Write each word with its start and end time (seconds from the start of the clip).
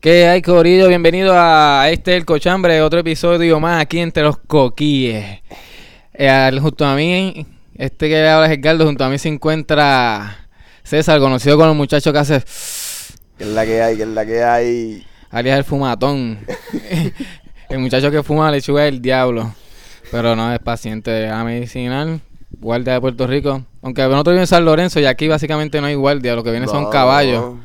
¿Qué 0.00 0.28
hay, 0.28 0.42
Corillo? 0.42 0.86
Bienvenido 0.86 1.32
a 1.34 1.90
este 1.90 2.14
El 2.14 2.24
Cochambre, 2.24 2.82
otro 2.82 3.00
episodio 3.00 3.58
más 3.58 3.82
aquí 3.82 3.98
entre 3.98 4.22
los 4.22 4.38
coquíes. 4.38 5.40
Eh, 6.14 6.58
junto 6.62 6.86
a 6.86 6.94
mí, 6.94 7.44
este 7.74 8.08
que 8.08 8.28
habla 8.28 8.46
es 8.46 8.56
Edgardo, 8.56 8.84
junto 8.86 9.02
a 9.02 9.08
mí 9.08 9.18
se 9.18 9.28
encuentra 9.28 10.46
César, 10.84 11.18
conocido 11.18 11.58
con 11.58 11.68
el 11.68 11.74
muchacho 11.74 12.12
que 12.12 12.18
hace 12.20 12.40
¿Qué 13.36 13.42
es 13.42 13.50
la 13.50 13.66
que 13.66 13.82
hay? 13.82 13.96
¿Qué 13.96 14.02
es 14.04 14.08
la 14.08 14.24
que 14.24 14.44
hay? 14.44 15.04
alias 15.32 15.58
el 15.58 15.64
fumatón. 15.64 16.46
el 17.68 17.78
muchacho 17.80 18.12
que 18.12 18.22
fuma 18.22 18.52
lechuga 18.52 18.84
del 18.84 19.02
diablo. 19.02 19.52
Pero 20.12 20.36
no 20.36 20.54
es 20.54 20.60
paciente 20.60 21.28
a 21.28 21.42
medicinal, 21.42 22.20
guardia 22.52 22.92
de 22.92 23.00
Puerto 23.00 23.26
Rico. 23.26 23.64
Aunque 23.82 24.02
nosotros 24.02 24.34
vivimos 24.34 24.52
en 24.52 24.56
San 24.58 24.64
Lorenzo 24.64 25.00
y 25.00 25.06
aquí 25.06 25.26
básicamente 25.26 25.80
no 25.80 25.88
hay 25.88 25.96
guardia, 25.96 26.36
lo 26.36 26.44
que 26.44 26.52
viene 26.52 26.68
son 26.68 26.88
caballos. 26.88 27.56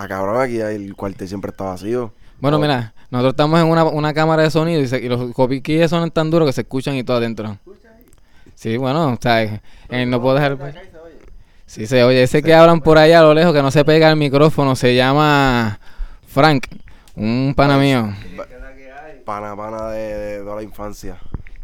Ah, 0.00 0.06
cabrón, 0.06 0.40
aquí 0.40 0.60
el 0.60 0.94
cuartel 0.94 1.26
siempre 1.26 1.50
está 1.50 1.64
vacío. 1.64 2.12
Bueno, 2.40 2.58
Oh. 2.58 2.60
mira, 2.60 2.92
nosotros 3.10 3.32
estamos 3.32 3.58
en 3.60 3.66
una, 3.66 3.82
una 3.84 4.14
cámara 4.14 4.44
de 4.44 4.50
sonido 4.50 4.80
y, 4.80 4.86
se- 4.86 5.00
y 5.00 5.08
los 5.08 5.32
copiquillos 5.32 5.90
son 5.90 6.08
tan 6.12 6.30
duros 6.30 6.46
que 6.48 6.52
se 6.52 6.60
escuchan 6.60 6.94
y 6.94 7.02
todo 7.02 7.16
adentro. 7.16 7.58
Sí, 8.54 8.76
bueno, 8.76 9.12
o 9.12 9.18
sea, 9.20 9.42
eh, 9.42 10.06
no 10.06 10.20
puedo 10.22 10.36
dejar... 10.36 10.56
Sí, 11.66 11.86
se 11.86 12.02
oye. 12.04 12.22
Ese 12.22 12.42
que 12.42 12.54
hablan 12.54 12.80
por 12.80 12.96
allá 12.96 13.18
a 13.18 13.22
lo 13.22 13.34
lejos 13.34 13.52
que 13.52 13.60
no 13.60 13.70
se 13.72 13.84
pega 13.84 14.08
al 14.08 14.16
micrófono 14.16 14.74
se 14.76 14.94
llama 14.94 15.78
Frank, 16.28 16.66
un 17.16 17.52
pana 17.56 17.76
mío. 17.76 18.08
Pana, 19.24 19.54
pana 19.56 19.90
de, 19.90 20.14
de 20.16 20.38
toda 20.42 20.56
la 20.56 20.62
infancia. 20.62 21.18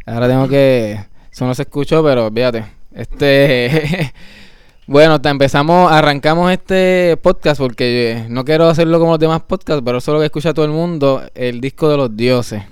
Ahora 0.07 0.29
tengo 0.29 0.47
que... 0.49 1.01
Eso 1.33 1.47
no 1.47 1.55
se 1.55 1.63
escuchó, 1.63 2.03
pero 2.05 2.31
fíjate. 2.33 2.65
Este... 2.93 4.13
bueno, 4.87 5.21
te 5.21 5.29
empezamos, 5.31 5.91
arrancamos 5.91 6.53
este 6.53 7.17
podcast 7.23 7.61
porque 7.61 8.13
eh, 8.13 8.27
no 8.29 8.45
quiero 8.45 8.69
hacerlo 8.69 8.99
como 8.99 9.13
los 9.13 9.19
demás 9.19 9.43
podcasts, 9.43 9.83
pero 9.85 9.99
eso 9.99 10.11
es 10.11 10.15
lo 10.15 10.21
que 10.21 10.27
escucha 10.27 10.53
todo 10.53 10.67
el 10.67 10.73
mundo, 10.73 11.23
el 11.35 11.61
disco 11.61 11.89
de 11.89 11.97
los 11.97 12.17
dioses. 12.17 12.63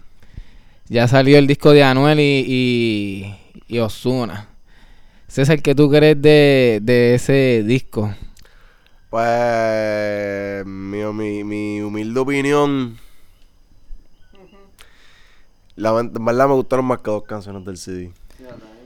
Ya 0.89 1.09
salió 1.09 1.39
el 1.39 1.47
disco 1.47 1.71
de 1.71 1.83
Anuel 1.83 2.21
y, 2.21 2.45
y, 2.47 3.37
y 3.67 3.79
Ozuna. 3.79 4.49
César, 5.27 5.63
¿qué 5.63 5.75
tú 5.75 5.91
crees 5.91 6.21
de, 6.21 6.81
de 6.83 7.15
ese 7.15 7.63
disco? 7.65 8.15
Pues, 9.09 10.67
mi, 10.67 11.03
mi, 11.05 11.45
mi 11.45 11.81
humilde 11.81 12.21
opinión. 12.21 12.99
La, 15.77 15.99
en 15.99 16.13
verdad 16.13 16.49
me 16.49 16.55
gustaron 16.55 16.85
más 16.85 16.99
que 16.99 17.11
dos 17.11 17.23
canciones 17.23 17.65
del 17.65 17.79
CD. 17.79 18.13
Y 18.39 18.82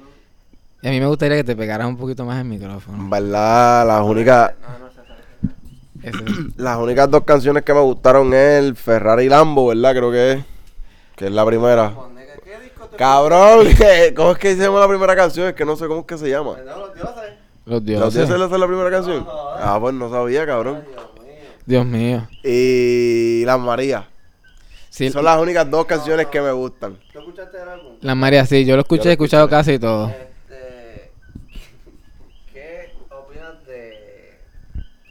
a 0.83 0.89
mí 0.91 1.01
me 1.01 1.07
gustaría 1.07 1.37
que 1.39 1.45
te 1.45 1.57
pegaras 1.57 1.87
un 1.89 1.97
poquito 1.97 2.25
más 2.25 2.39
el 2.39 2.45
micrófono. 2.45 3.09
Verdad, 3.09 3.87
las 3.87 4.03
únicas, 4.03 4.53
Ese- 6.03 6.25
las 6.57 6.79
únicas 6.79 7.11
dos 7.11 7.25
canciones 7.25 7.63
que 7.65 7.75
me 7.75 7.81
gustaron 7.81 8.33
es 8.35 8.59
el 8.65 8.77
Ferrari 8.77 9.29
Lambo, 9.29 9.69
¿verdad? 9.69 9.93
Creo 9.95 10.11
que 10.13 10.33
es. 10.33 10.45
Que 11.17 11.27
es 11.27 11.33
la 11.33 11.45
primera. 11.47 11.93
Cabrón, 12.97 13.67
¿qué? 13.77 14.13
¿cómo 14.15 14.33
es 14.33 14.39
que 14.39 14.55
se 14.55 14.63
llama 14.63 14.81
la 14.81 14.89
primera 14.89 15.17
canción? 15.17 15.49
Es 15.49 15.55
que 15.55 15.65
no 15.65 15.77
sé 15.77 15.87
cómo 15.87 16.01
es 16.01 16.07
que 16.07 16.19
se 16.19 16.29
llama. 16.31 16.57
los 16.65 16.91
¿Los 17.67 17.85
dioses. 17.85 18.15
dioses 18.15 18.31
esa 18.37 18.45
es 18.55 18.61
la 18.61 18.67
primera 18.67 18.91
canción? 18.91 19.27
Ah, 19.29 19.77
pues 19.81 19.95
no 19.95 20.09
sabía, 20.11 20.47
cabrón. 20.47 20.85
Dios 21.67 21.85
mío. 21.85 22.29
Y 22.45 23.43
Las 23.45 23.59
Marías. 23.59 24.05
Sí, 24.89 25.11
Son 25.11 25.25
las 25.25 25.39
únicas 25.41 25.69
dos 25.71 25.85
canciones 25.85 26.27
que 26.29 26.41
me 26.41 26.53
gustan. 26.53 26.97
¿Tú 27.13 27.19
escuchaste 27.19 27.61
el 27.61 27.69
álbum? 27.69 27.93
la 28.01 28.15
María, 28.15 28.47
sí, 28.47 28.65
yo 28.65 28.77
lo 28.77 28.83
escuché, 28.83 29.01
Yo 29.03 29.05
lo 29.07 29.11
he 29.11 29.13
escuchado 29.15 29.49
casi 29.49 29.79
todo. 29.79 30.09
Este, 30.09 31.11
¿Qué 32.55 32.93
opinas 33.11 33.67
de 33.67 34.39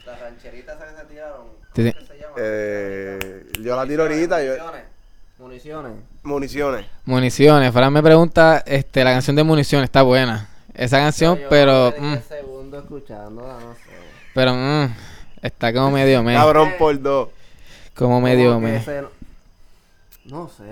las 0.06 0.20
rancheritas 0.20 0.76
esas 0.76 1.04
que 1.04 1.14
se 1.14 1.20
Eh, 2.38 3.46
yo 3.60 3.76
la 3.76 3.86
tiro 3.86 4.02
ahorita. 4.04 4.42
Yo, 4.44 4.52
Municiones. 4.54 4.82
Municiones. 5.38 5.92
municiones. 6.22 6.86
Municiones. 7.04 7.72
Fran 7.72 7.92
me 7.92 8.02
pregunta, 8.02 8.62
este, 8.66 9.04
la 9.04 9.12
canción 9.12 9.36
de 9.36 9.44
Municiones 9.44 9.84
está 9.88 10.02
buena. 10.02 10.48
Esa 10.74 10.98
canción, 10.98 11.38
Yo 11.38 11.48
pero, 11.48 11.92
mm, 11.98 12.14
segundo 12.28 12.78
escuchándola, 12.78 13.54
no 13.60 13.74
sé. 13.74 13.80
pero, 14.34 14.54
mm, 14.54 14.88
está 15.42 15.72
como 15.72 15.90
medio 15.90 16.22
me, 16.22 16.34
Cabrón 16.34 16.72
por 16.78 17.00
dos. 17.00 17.28
como 17.94 18.20
medio 18.20 18.54
Como 18.54 18.66
que 18.66 18.72
me. 18.72 18.82
se- 18.82 19.02
No 20.24 20.48
sé. 20.48 20.64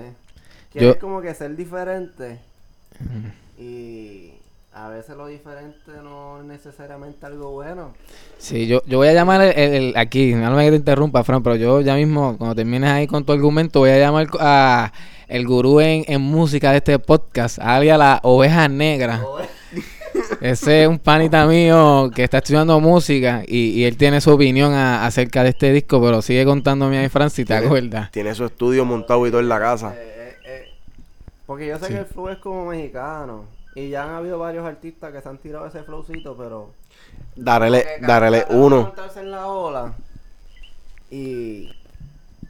Yo- 0.73 0.79
Quieres 0.79 0.97
como 0.97 1.21
que 1.21 1.33
ser 1.33 1.55
diferente. 1.55 2.39
Y 3.57 4.33
a 4.75 4.89
veces 4.89 5.15
lo 5.15 5.27
diferente 5.27 5.91
no 6.03 6.39
es 6.39 6.45
necesariamente 6.45 7.25
algo 7.25 7.51
bueno. 7.51 7.93
Sí, 8.37 8.67
yo, 8.67 8.81
yo 8.85 8.97
voy 8.97 9.07
a 9.07 9.13
llamar 9.13 9.41
el, 9.41 9.57
el- 9.57 9.73
el- 9.73 9.97
aquí, 9.97 10.33
no 10.33 10.51
me 10.55 10.65
que 10.65 10.71
te 10.71 10.75
interrumpa, 10.77 11.23
Fran, 11.23 11.41
pero 11.41 11.55
yo 11.55 11.79
ya 11.81 11.95
mismo, 11.95 12.37
cuando 12.37 12.55
termines 12.55 12.91
ahí 12.91 13.07
con 13.07 13.23
tu 13.23 13.31
argumento, 13.31 13.79
voy 13.79 13.91
a 13.91 13.97
llamar 13.97 14.27
a 14.39 14.91
el 15.27 15.47
gurú 15.47 15.79
en, 15.79 16.03
en 16.07 16.21
música 16.21 16.71
de 16.71 16.77
este 16.77 16.99
podcast, 16.99 17.57
alias 17.59 17.97
la 17.97 18.19
oveja 18.23 18.67
negra. 18.67 19.23
Ese 20.41 20.83
es 20.83 20.87
un 20.87 20.99
panita 20.99 21.45
mío 21.47 22.09
que 22.13 22.23
está 22.23 22.37
estudiando 22.37 22.79
música 22.79 23.43
y, 23.47 23.69
y 23.69 23.83
él 23.85 23.97
tiene 23.97 24.21
su 24.21 24.31
opinión 24.31 24.73
a- 24.73 25.05
acerca 25.05 25.43
de 25.43 25.49
este 25.49 25.71
disco, 25.71 26.01
pero 26.01 26.21
sigue 26.21 26.45
contándome 26.45 26.97
ahí, 26.97 27.09
Fran, 27.09 27.29
si 27.29 27.43
te 27.43 27.53
Tiene- 27.53 27.65
acuerdas. 27.65 28.11
Tiene 28.11 28.35
su 28.35 28.45
estudio 28.45 28.85
montado 28.85 29.25
y 29.25 29.29
todo 29.31 29.39
en 29.41 29.49
la 29.49 29.59
casa. 29.59 29.93
Eh, 29.95 29.97
eh, 29.99 30.35
eh, 30.45 30.63
porque 31.45 31.67
yo 31.67 31.77
sé 31.79 31.87
Sí. 31.87 31.93
que 31.93 31.99
el 31.99 32.05
flow 32.05 32.29
es 32.29 32.37
como 32.37 32.65
mexicano. 32.67 33.54
Y 33.75 33.89
ya 33.89 34.03
han 34.05 34.11
habido 34.11 34.39
varios 34.39 34.65
artistas 34.65 35.11
que 35.11 35.21
se 35.21 35.27
han 35.29 35.37
tirado 35.37 35.67
ese 35.67 35.83
flowcito, 35.83 36.35
pero. 36.37 36.71
Darele, 37.35 37.85
darele 38.01 38.45
uno. 38.49 38.83
montarse 38.83 39.19
en 39.19 39.31
la 39.31 39.47
ola. 39.47 39.93
Y. 41.11 41.69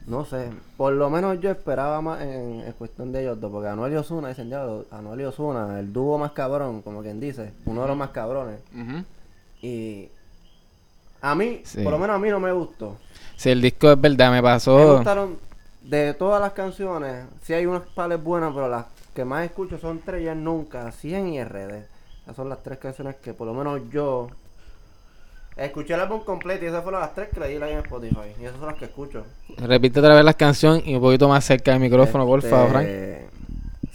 No 0.06 0.24
sé. 0.24 0.50
Por 0.76 0.92
lo 0.92 1.10
menos 1.10 1.40
yo 1.40 1.50
esperaba 1.50 2.00
más 2.00 2.20
en, 2.22 2.60
en 2.60 2.72
cuestión 2.74 3.10
de 3.10 3.22
ellos 3.22 3.40
dos. 3.40 3.50
Porque 3.50 3.68
Anuel 3.68 3.92
y 3.92 3.96
Ozuna 3.96 4.28
dicen 4.28 4.48
ya, 4.48 4.64
Anuel 4.92 5.20
y 5.20 5.24
Ozuna, 5.24 5.80
el 5.80 5.92
dúo 5.92 6.16
más 6.16 6.30
cabrón, 6.32 6.80
como 6.82 7.02
quien 7.02 7.18
dice. 7.18 7.52
Uno 7.64 7.82
de 7.82 7.88
los 7.88 7.96
más 7.96 8.10
cabrones. 8.10 8.60
Y. 9.62 10.08
A 11.22 11.34
mí, 11.34 11.62
Sí. 11.64 11.82
por 11.82 11.92
lo 11.92 11.98
menos 11.98 12.14
a 12.14 12.18
mí 12.20 12.28
no 12.28 12.38
me 12.38 12.52
gustó. 12.52 12.96
Si 13.36 13.50
el 13.50 13.60
disco 13.60 13.90
es 13.90 14.00
verdad, 14.00 14.30
me 14.30 14.36
Me 14.36 14.42
pasó. 14.42 14.96
gustaron 14.96 15.38
de 15.82 16.14
todas 16.14 16.40
las 16.40 16.52
canciones. 16.52 17.24
Sí 17.42 17.52
hay 17.52 17.66
unas 17.66 17.82
pales 17.94 18.22
buenas, 18.22 18.52
pero 18.54 18.68
las 18.68 18.84
que 19.16 19.24
más 19.24 19.44
escucho 19.44 19.78
son 19.78 20.00
Tres 20.04 20.22
y 20.22 20.28
el 20.28 20.44
Nunca, 20.44 20.92
100 20.92 21.28
y 21.28 21.42
RD. 21.42 21.74
Esas 22.22 22.36
son 22.36 22.48
las 22.48 22.62
tres 22.62 22.78
canciones 22.78 23.16
que 23.16 23.32
por 23.34 23.46
lo 23.48 23.54
menos 23.54 23.80
yo 23.90 24.28
escuché 25.56 25.94
el 25.94 26.00
álbum 26.00 26.20
completo 26.22 26.64
y 26.64 26.68
esas 26.68 26.82
fueron 26.82 27.00
las 27.00 27.14
tres 27.14 27.30
que 27.32 27.40
le 27.40 27.48
di 27.48 27.58
like 27.58 27.72
en 27.72 27.80
Spotify. 27.80 28.32
Y 28.40 28.44
esas 28.44 28.58
son 28.58 28.66
las 28.66 28.76
que 28.76 28.84
escucho. 28.84 29.24
Repite 29.58 30.00
otra 30.00 30.14
vez 30.14 30.24
las 30.24 30.36
canciones 30.36 30.82
y 30.86 30.94
un 30.94 31.00
poquito 31.00 31.28
más 31.28 31.44
cerca 31.44 31.70
del 31.72 31.80
micrófono, 31.80 32.26
por 32.26 32.40
Este, 32.40 32.50
favor, 32.50 32.70
Frank. 32.70 32.86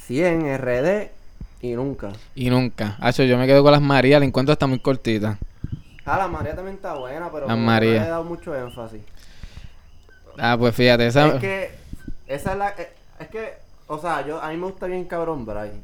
100 0.08 0.58
RD 0.58 1.10
y 1.62 1.74
Nunca. 1.74 2.12
Y 2.34 2.50
nunca. 2.50 2.98
Hacho, 3.00 3.24
yo 3.24 3.38
me 3.38 3.46
quedo 3.46 3.62
con 3.64 3.72
las 3.72 3.81
Marías, 3.81 4.20
la 4.20 4.26
encuentro 4.26 4.52
hasta 4.54 4.66
muy 4.66 4.80
cortita. 4.80 5.38
Ah, 6.06 6.18
la 6.18 6.28
María 6.28 6.56
también 6.56 6.78
está 6.78 6.96
buena, 6.96 7.31
pero 7.31 7.48
María. 7.56 7.92
no 7.92 8.00
le 8.00 8.06
he 8.08 8.10
dado 8.10 8.24
mucho 8.24 8.56
énfasis. 8.56 9.02
Ah, 10.38 10.56
pues 10.58 10.74
fíjate, 10.74 11.06
esa. 11.06 11.28
Es 11.28 11.34
que 11.42 11.72
esa 12.28 12.54
es 12.54 12.58
la 12.58 12.70
eh, 12.70 12.90
es 13.20 13.28
que 13.28 13.54
o 13.91 13.97
sea, 14.00 14.25
yo 14.25 14.41
a 14.41 14.50
mí 14.50 14.57
me 14.57 14.68
gusta 14.68 14.85
bien 14.88 15.03
cabrón 15.03 15.46
Brian. 15.46 15.84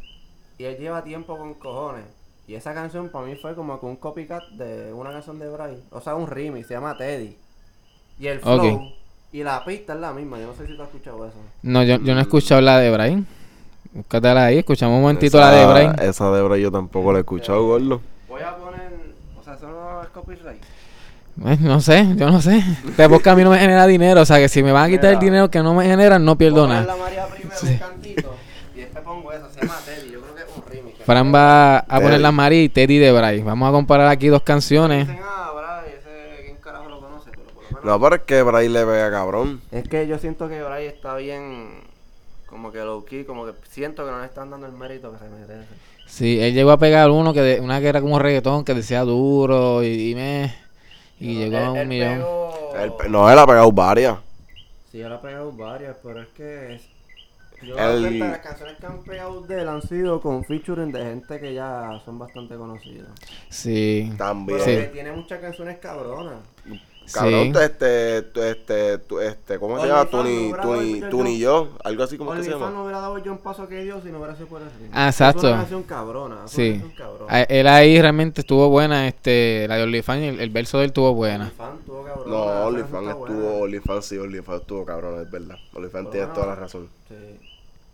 Y 0.57 0.63
él 0.63 0.78
lleva 0.78 1.03
tiempo 1.03 1.38
con 1.38 1.53
cojones. 1.56 2.06
Y 2.47 2.56
esa 2.56 2.73
canción 2.73 3.09
para 3.09 3.25
mí 3.25 3.35
fue 3.35 3.53
como 3.53 3.78
que 3.81 3.85
un 3.85 3.97
copycat 3.97 4.44
de 4.51 4.94
una 4.94 5.12
canción 5.12 5.38
de 5.38 5.50
Brian, 5.50 5.81
o 5.91 6.00
sea, 6.00 6.16
un 6.16 6.28
remix, 6.28 6.67
se 6.67 6.75
llama 6.75 6.96
Teddy. 6.97 7.35
Y 8.17 8.28
el 8.28 8.40
flow 8.40 8.94
y 9.34 9.44
la 9.44 9.66
pista 9.66 9.94
es 9.94 10.00
la 10.00 10.13
misma, 10.13 10.40
yo 10.40 10.47
no 10.47 10.53
sé 10.53 10.66
si 10.66 10.78
tú 10.78 10.81
has 10.81 10.88
escuchado 10.88 11.28
eso. 11.28 11.35
No, 11.62 11.84
yo, 11.84 11.97
yo 11.97 12.13
no 12.13 12.19
he 12.19 12.23
escuchado 12.23 12.62
la 12.62 12.79
de 12.79 12.90
Brian. 12.90 13.28
Búscatela 13.91 14.46
ahí, 14.46 14.59
escuchamos 14.59 14.96
un 14.96 15.01
momentito 15.01 15.38
la 15.38 15.51
de 15.51 15.66
Brian. 15.66 15.96
Esa 16.01 16.31
de 16.31 16.41
Brian 16.41 16.62
yo 16.62 16.72
tampoco 16.72 17.12
la 17.12 17.19
he 17.19 17.22
escuchado, 17.22 17.66
gordo. 17.66 18.01
Voy 18.29 18.41
a 18.41 18.56
poner, 18.56 18.90
o 19.38 19.44
sea, 19.44 19.56
eso 19.56 19.67
no 19.67 20.01
es 20.01 20.07
copyright. 20.09 20.63
Eh, 21.46 21.58
no 21.62 21.80
sé, 21.80 22.08
yo 22.16 22.30
no 22.30 22.42
sé. 22.42 22.58
Este 22.88 23.08
podcast 23.09 23.28
a 23.28 23.36
mí 23.36 23.44
no 23.44 23.52
me 23.52 23.59
genera 23.59 23.86
dinero, 23.86 24.22
o 24.22 24.25
sea 24.25 24.38
que 24.38 24.50
si 24.50 24.64
me 24.64 24.72
van 24.72 24.86
a 24.86 24.90
quitar 24.90 25.14
el 25.14 25.20
dinero 25.20 25.50
que 25.52 25.59
no 25.61 25.73
me 25.73 25.85
generan, 25.85 26.23
no 26.26 26.38
pierdo 26.38 26.67
nada. 26.67 26.84
la 26.84 26.96
María 26.96 27.28
primero 27.28 27.56
un 27.61 27.78
cantito 27.78 28.35
y 28.76 28.79
después 28.79 29.03
pongo 29.03 29.32
eso, 29.32 29.47
se 29.53 29.61
llama 29.61 29.78
Teddy, 29.85 30.11
yo 30.11 30.22
creo 30.22 30.35
que 30.35 30.41
es 30.41 30.47
un 30.56 30.64
remix. 30.70 30.97
Fran 31.06 31.34
va 31.34 31.78
a 31.79 32.02
poner 32.02 32.20
la 32.22 32.32
María 32.32 32.64
y 32.64 32.70
Teddy 32.70 32.97
de 32.97 33.11
Brian. 33.11 33.46
Vamos 33.46 33.70
a 33.70 33.72
comparar 33.72 34.08
aquí 34.08 34.28
dos 34.28 34.41
canciones. 34.41 35.08
Ah, 35.09 35.44
No, 37.84 38.02
pero 38.02 38.16
es 38.17 38.22
que 38.23 38.41
Brian 38.41 38.73
le 38.73 38.85
pega 38.85 39.09
cabrón. 39.09 39.61
Es 39.72 39.88
que 39.88 40.08
yo 40.08 40.17
siento 40.17 40.50
que 40.50 40.61
Bray 40.61 40.88
está 40.88 41.16
bien, 41.16 41.84
como 42.46 42.70
que 42.70 42.79
low 42.79 43.06
key, 43.06 43.23
como 43.23 43.46
que 43.46 43.53
siento 43.70 44.03
que 44.03 44.11
no 44.11 44.20
le 44.20 44.26
están 44.26 44.50
dando 44.50 44.67
el 44.67 44.73
mérito 44.73 45.09
que 45.14 45.20
se 45.20 45.29
merece. 45.29 45.67
Sí, 46.06 46.38
él 46.41 46.53
llegó 46.53 46.72
a 46.72 46.78
pegar 46.79 47.09
uno 47.11 47.34
que 47.34 47.41
de, 47.41 47.61
una 47.61 47.79
que 47.79 47.88
era 47.88 48.02
como 48.02 48.20
reggaetón 48.20 48.66
que 48.66 48.73
decía 48.73 49.03
duro 49.03 49.84
y, 49.84 50.11
y 50.11 50.16
me 50.16 50.53
y 51.19 51.35
llegó 51.35 51.58
a 51.58 51.72
un 51.72 51.78
él 51.78 51.87
millón. 51.87 52.17
pegó- 52.17 52.75
Él 52.78 52.93
pe- 52.93 53.09
no, 53.09 53.29
él 53.31 53.40
ha 53.40 53.46
pegado 53.47 53.72
varias. 53.72 54.17
Sí, 54.91 55.02
él 55.02 55.11
ha 55.11 55.22
pegado 55.22 55.52
varias, 55.52 55.96
pero 56.03 56.22
es 56.22 56.28
que 56.29 56.75
es- 56.75 56.90
yo 57.64 57.75
El- 57.78 58.19
las 58.19 58.37
canciones 58.40 58.78
que 58.78 58.85
han 58.85 59.03
pegado 59.03 59.41
de 59.41 59.61
él 59.61 59.67
han 59.67 59.81
sido 59.81 60.22
con 60.22 60.43
featuring 60.43 60.91
de 60.91 61.03
gente 61.03 61.40
que 61.40 61.53
ya 61.55 61.99
son 62.05 62.19
bastante 62.19 62.55
conocidas. 62.55 63.09
Sí. 63.49 64.14
También. 64.17 64.59
Pero 64.59 64.69
Sí. 64.78 64.81
que 64.85 64.87
tiene 64.93 65.11
muchas 65.11 65.40
canciones 65.40 65.78
cabronas. 65.79 66.40
Cabrón, 67.14 67.54
Sí. 67.54 67.59
este, 67.62 68.22
tu- 68.24 68.42
este, 68.42 68.98
tu- 69.00 69.20
este, 69.20 69.59
¿cómo 69.59 69.80
se 69.80 69.88
llama? 69.88 70.00
fan, 70.06 70.09
Tú 70.12 70.24
ni, 70.24 70.38
hubiera 70.38 70.62
tú 70.62 70.70
dado 70.70 70.82
ni, 70.82 70.92
el 71.00 71.09
tú 71.09 71.24
ni 71.24 71.40
yo, 71.40 71.70
algo 71.84 72.04
así 72.04 72.18
como 72.18 72.32
que 72.32 72.44
se 72.44 72.50
OnlyFans 72.54 72.62
no 72.62 72.68
llama. 72.70 72.84
hubiera 72.84 73.00
dado 73.02 73.18
yo 73.20 73.32
un 73.32 73.38
paso 73.38 73.68
que 73.68 73.84
dio 73.84 74.02
si 74.02 74.09
no 74.09 74.18
hubiera 74.18 74.36
sido 74.36 74.48
por 74.48 74.62
el 74.62 74.68
ritmo. 74.70 74.90
Ah, 74.94 75.08
Es 75.09 75.16
exacto. 75.16 75.48
una 75.48 75.58
canción 75.58 75.84
cabrona. 75.84 76.36
es 76.36 76.40
una 76.42 76.48
Sí. 76.50 76.72
canción 76.80 76.92
cabrona. 76.98 77.34
A- 77.34 77.44
Él 77.44 77.68
ahí 77.68 78.02
realmente 78.02 78.42
estuvo 78.42 78.70
buena, 78.70 79.08
este, 79.08 79.66
la 79.68 79.78
de 79.78 79.84
OnlyFans, 79.84 80.22
el, 80.24 80.40
el 80.42 80.50
verso 80.50 80.78
de 80.80 80.84
él 80.86 80.90
estuvo 80.90 81.14
buena. 81.14 81.46
OnlyFans 81.46 81.80
estuvo 81.80 82.04
cabrona, 82.04 82.30
No, 82.32 82.44
OnlyFans 82.68 83.08
estuvo. 83.09 83.58
OnlyFans 83.62 84.06
sí, 84.06 84.18
OnlyFans 84.18 84.62
estuvo 84.62 84.86
cabrón, 84.86 85.22
es 85.22 85.32
verdad. 85.32 85.56
OnlyFans 85.74 86.12
tiene 86.12 86.28
toda 86.28 86.48
la 86.48 86.56
razón. 86.56 86.90
Sí. 87.08 87.16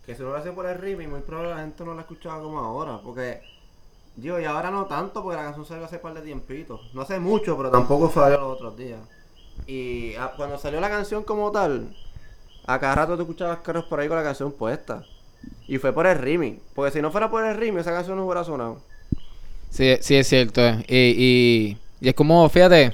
Que 0.06 0.16
si 0.16 0.22
no 0.22 0.30
lo 0.30 0.36
hace 0.36 0.52
por 0.52 0.66
el 0.66 0.78
remix, 0.78 1.10
muy 1.10 1.22
probable 1.22 1.52
la 1.52 1.58
gente 1.62 1.86
no 1.86 1.94
la 1.94 2.02
escuchaba 2.02 2.42
como 2.42 2.60
ahora. 2.60 3.00
Porque, 3.04 3.42
digo, 4.16 4.40
y 4.40 4.46
ahora 4.46 4.72
no 4.72 4.86
tanto, 4.86 5.24
porque 5.24 5.38
la 5.38 5.44
canción 5.44 5.66
salió 5.66 5.86
hace 5.86 6.00
par 6.00 6.14
de 6.14 6.22
tiempitos. 6.22 6.82
No 6.94 7.02
hace 7.02 7.20
mucho, 7.20 7.58
pero 7.58 7.70
tampoco 7.70 8.12
salió 8.12 8.40
los 8.40 8.54
otros 8.54 8.78
días. 8.78 9.00
Y 9.68 10.16
ah, 10.16 10.34
cuando 10.36 10.58
salió 10.58 10.80
la 10.82 10.90
canción 10.90 11.24
como 11.24 11.52
tal, 11.52 11.96
a 12.66 12.80
cada 12.80 12.96
rato 12.96 13.16
te 13.16 13.24
escuchabas 13.24 13.60
carros 13.60 13.86
por 13.86 14.00
ahí 14.00 14.08
con 14.08 14.18
la 14.18 14.24
canción 14.24 14.52
puesta. 14.52 15.04
Y 15.68 15.78
fue 15.78 15.92
por 15.94 16.08
el 16.08 16.18
remix. 16.18 16.62
Porque 16.74 16.92
si 16.92 17.02
no 17.02 17.12
fuera 17.12 17.30
por 17.30 17.46
el 17.46 17.56
remix, 17.56 17.82
esa 17.82 17.92
canción 17.92 18.18
no 18.18 18.26
hubiera 18.26 18.44
sonado. 18.44 18.80
Sí, 19.70 19.98
sí 20.02 20.16
es 20.16 20.28
cierto. 20.28 20.62
eh. 20.62 20.86
Y, 20.88 21.78
y 22.00 22.10
es 22.10 22.14
como, 22.14 22.48
fíjate, 22.50 22.94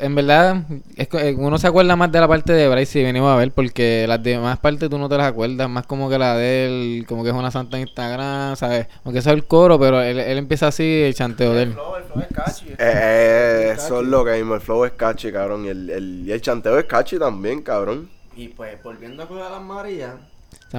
en 0.00 0.14
verdad, 0.14 0.62
es, 0.96 1.08
eh, 1.12 1.34
uno 1.38 1.58
se 1.58 1.66
acuerda 1.66 1.96
más 1.96 2.10
de 2.10 2.20
la 2.20 2.28
parte 2.28 2.52
de 2.52 2.68
Bryce 2.68 2.92
si 2.92 3.02
venimos 3.02 3.30
a 3.32 3.36
ver, 3.36 3.52
porque 3.52 4.06
las 4.08 4.22
demás 4.22 4.58
partes 4.58 4.90
tú 4.90 4.98
no 4.98 5.08
te 5.08 5.16
las 5.16 5.26
acuerdas, 5.26 5.68
más 5.68 5.86
como 5.86 6.08
que 6.08 6.18
la 6.18 6.36
de 6.36 6.66
él, 6.66 7.06
como 7.06 7.22
que 7.22 7.30
es 7.30 7.34
una 7.34 7.50
santa 7.50 7.76
en 7.76 7.84
Instagram, 7.88 8.56
¿sabes? 8.56 8.86
Aunque 9.04 9.20
eso 9.20 9.30
es 9.30 9.36
el 9.36 9.46
coro, 9.46 9.78
pero 9.78 10.02
él, 10.02 10.18
él 10.18 10.38
empieza 10.38 10.68
así 10.68 11.02
el 11.02 11.14
chanteo 11.14 11.54
de 11.54 11.62
él. 11.64 11.72
flow, 11.72 11.96
el 11.96 12.04
flow 12.04 12.20
es 12.20 12.28
catchy. 12.28 12.68
Eh, 12.70 12.76
eh, 12.78 13.72
eso 13.76 14.00
es 14.00 14.06
lo 14.06 14.24
que 14.24 14.32
mismo, 14.32 14.54
el 14.54 14.60
flow 14.60 14.84
es 14.84 14.92
catchy, 14.92 15.32
cabrón, 15.32 15.64
y 15.64 15.68
el, 15.68 15.90
el, 15.90 16.24
y 16.26 16.32
el 16.32 16.40
chanteo 16.40 16.78
es 16.78 16.84
catchy 16.84 17.18
también, 17.18 17.62
cabrón. 17.62 18.10
Y 18.36 18.48
pues, 18.48 18.82
volviendo 18.82 19.22
a 19.22 19.50
las 19.50 19.62
Marías. 19.62 20.14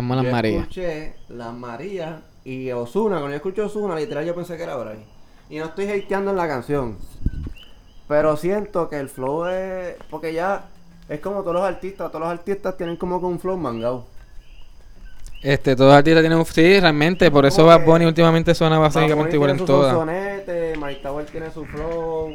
Malas 0.02 0.26
yo 0.26 0.32
Marías. 0.32 0.62
escuché 0.62 1.16
Las 1.30 1.54
Marías 1.54 2.20
y 2.44 2.72
Osuna. 2.72 3.16
Cuando 3.18 3.30
yo 3.30 3.36
escuché 3.38 3.62
Osuna, 3.62 3.96
literal 3.96 4.26
yo 4.26 4.36
pensé 4.36 4.58
que 4.58 4.64
era 4.64 4.76
Bray. 4.76 4.98
Y 5.50 5.58
no 5.60 5.66
estoy 5.66 5.90
hateando 5.90 6.32
en 6.32 6.38
la 6.38 6.48
canción. 6.48 6.98
Pero 8.08 8.38
siento 8.38 8.88
que 8.90 9.00
el 9.00 9.10
flow 9.10 9.46
es. 9.48 9.96
Porque 10.10 10.34
ya 10.34 10.66
es 11.10 11.20
como 11.20 11.42
todos 11.42 11.56
los 11.56 11.64
artistas. 11.64 12.10
Todos 12.12 12.22
los 12.22 12.30
artistas 12.30 12.78
tienen 12.78 12.98
como 12.98 13.20
que 13.20 13.26
un 13.26 13.40
flow 13.40 13.58
mangado. 13.58 14.06
Este, 15.42 15.76
todos 15.76 15.90
los 15.90 15.98
artistas 15.98 16.22
tienen 16.24 16.40
un... 16.40 16.46
Sí, 16.46 16.80
realmente, 16.80 17.30
por 17.30 17.46
eso 17.46 17.66
Bad 17.66 17.86
Bunny 17.86 18.06
últimamente 18.06 18.56
suena 18.56 18.80
básicamente 18.80 19.36
igual 19.36 19.52
en 19.52 19.66
todas. 19.66 19.92
sonsonete, 19.94 20.74
Mike 20.78 21.02
Tower 21.04 21.26
tiene 21.28 21.52
su 21.52 21.66
flow. 21.66 22.34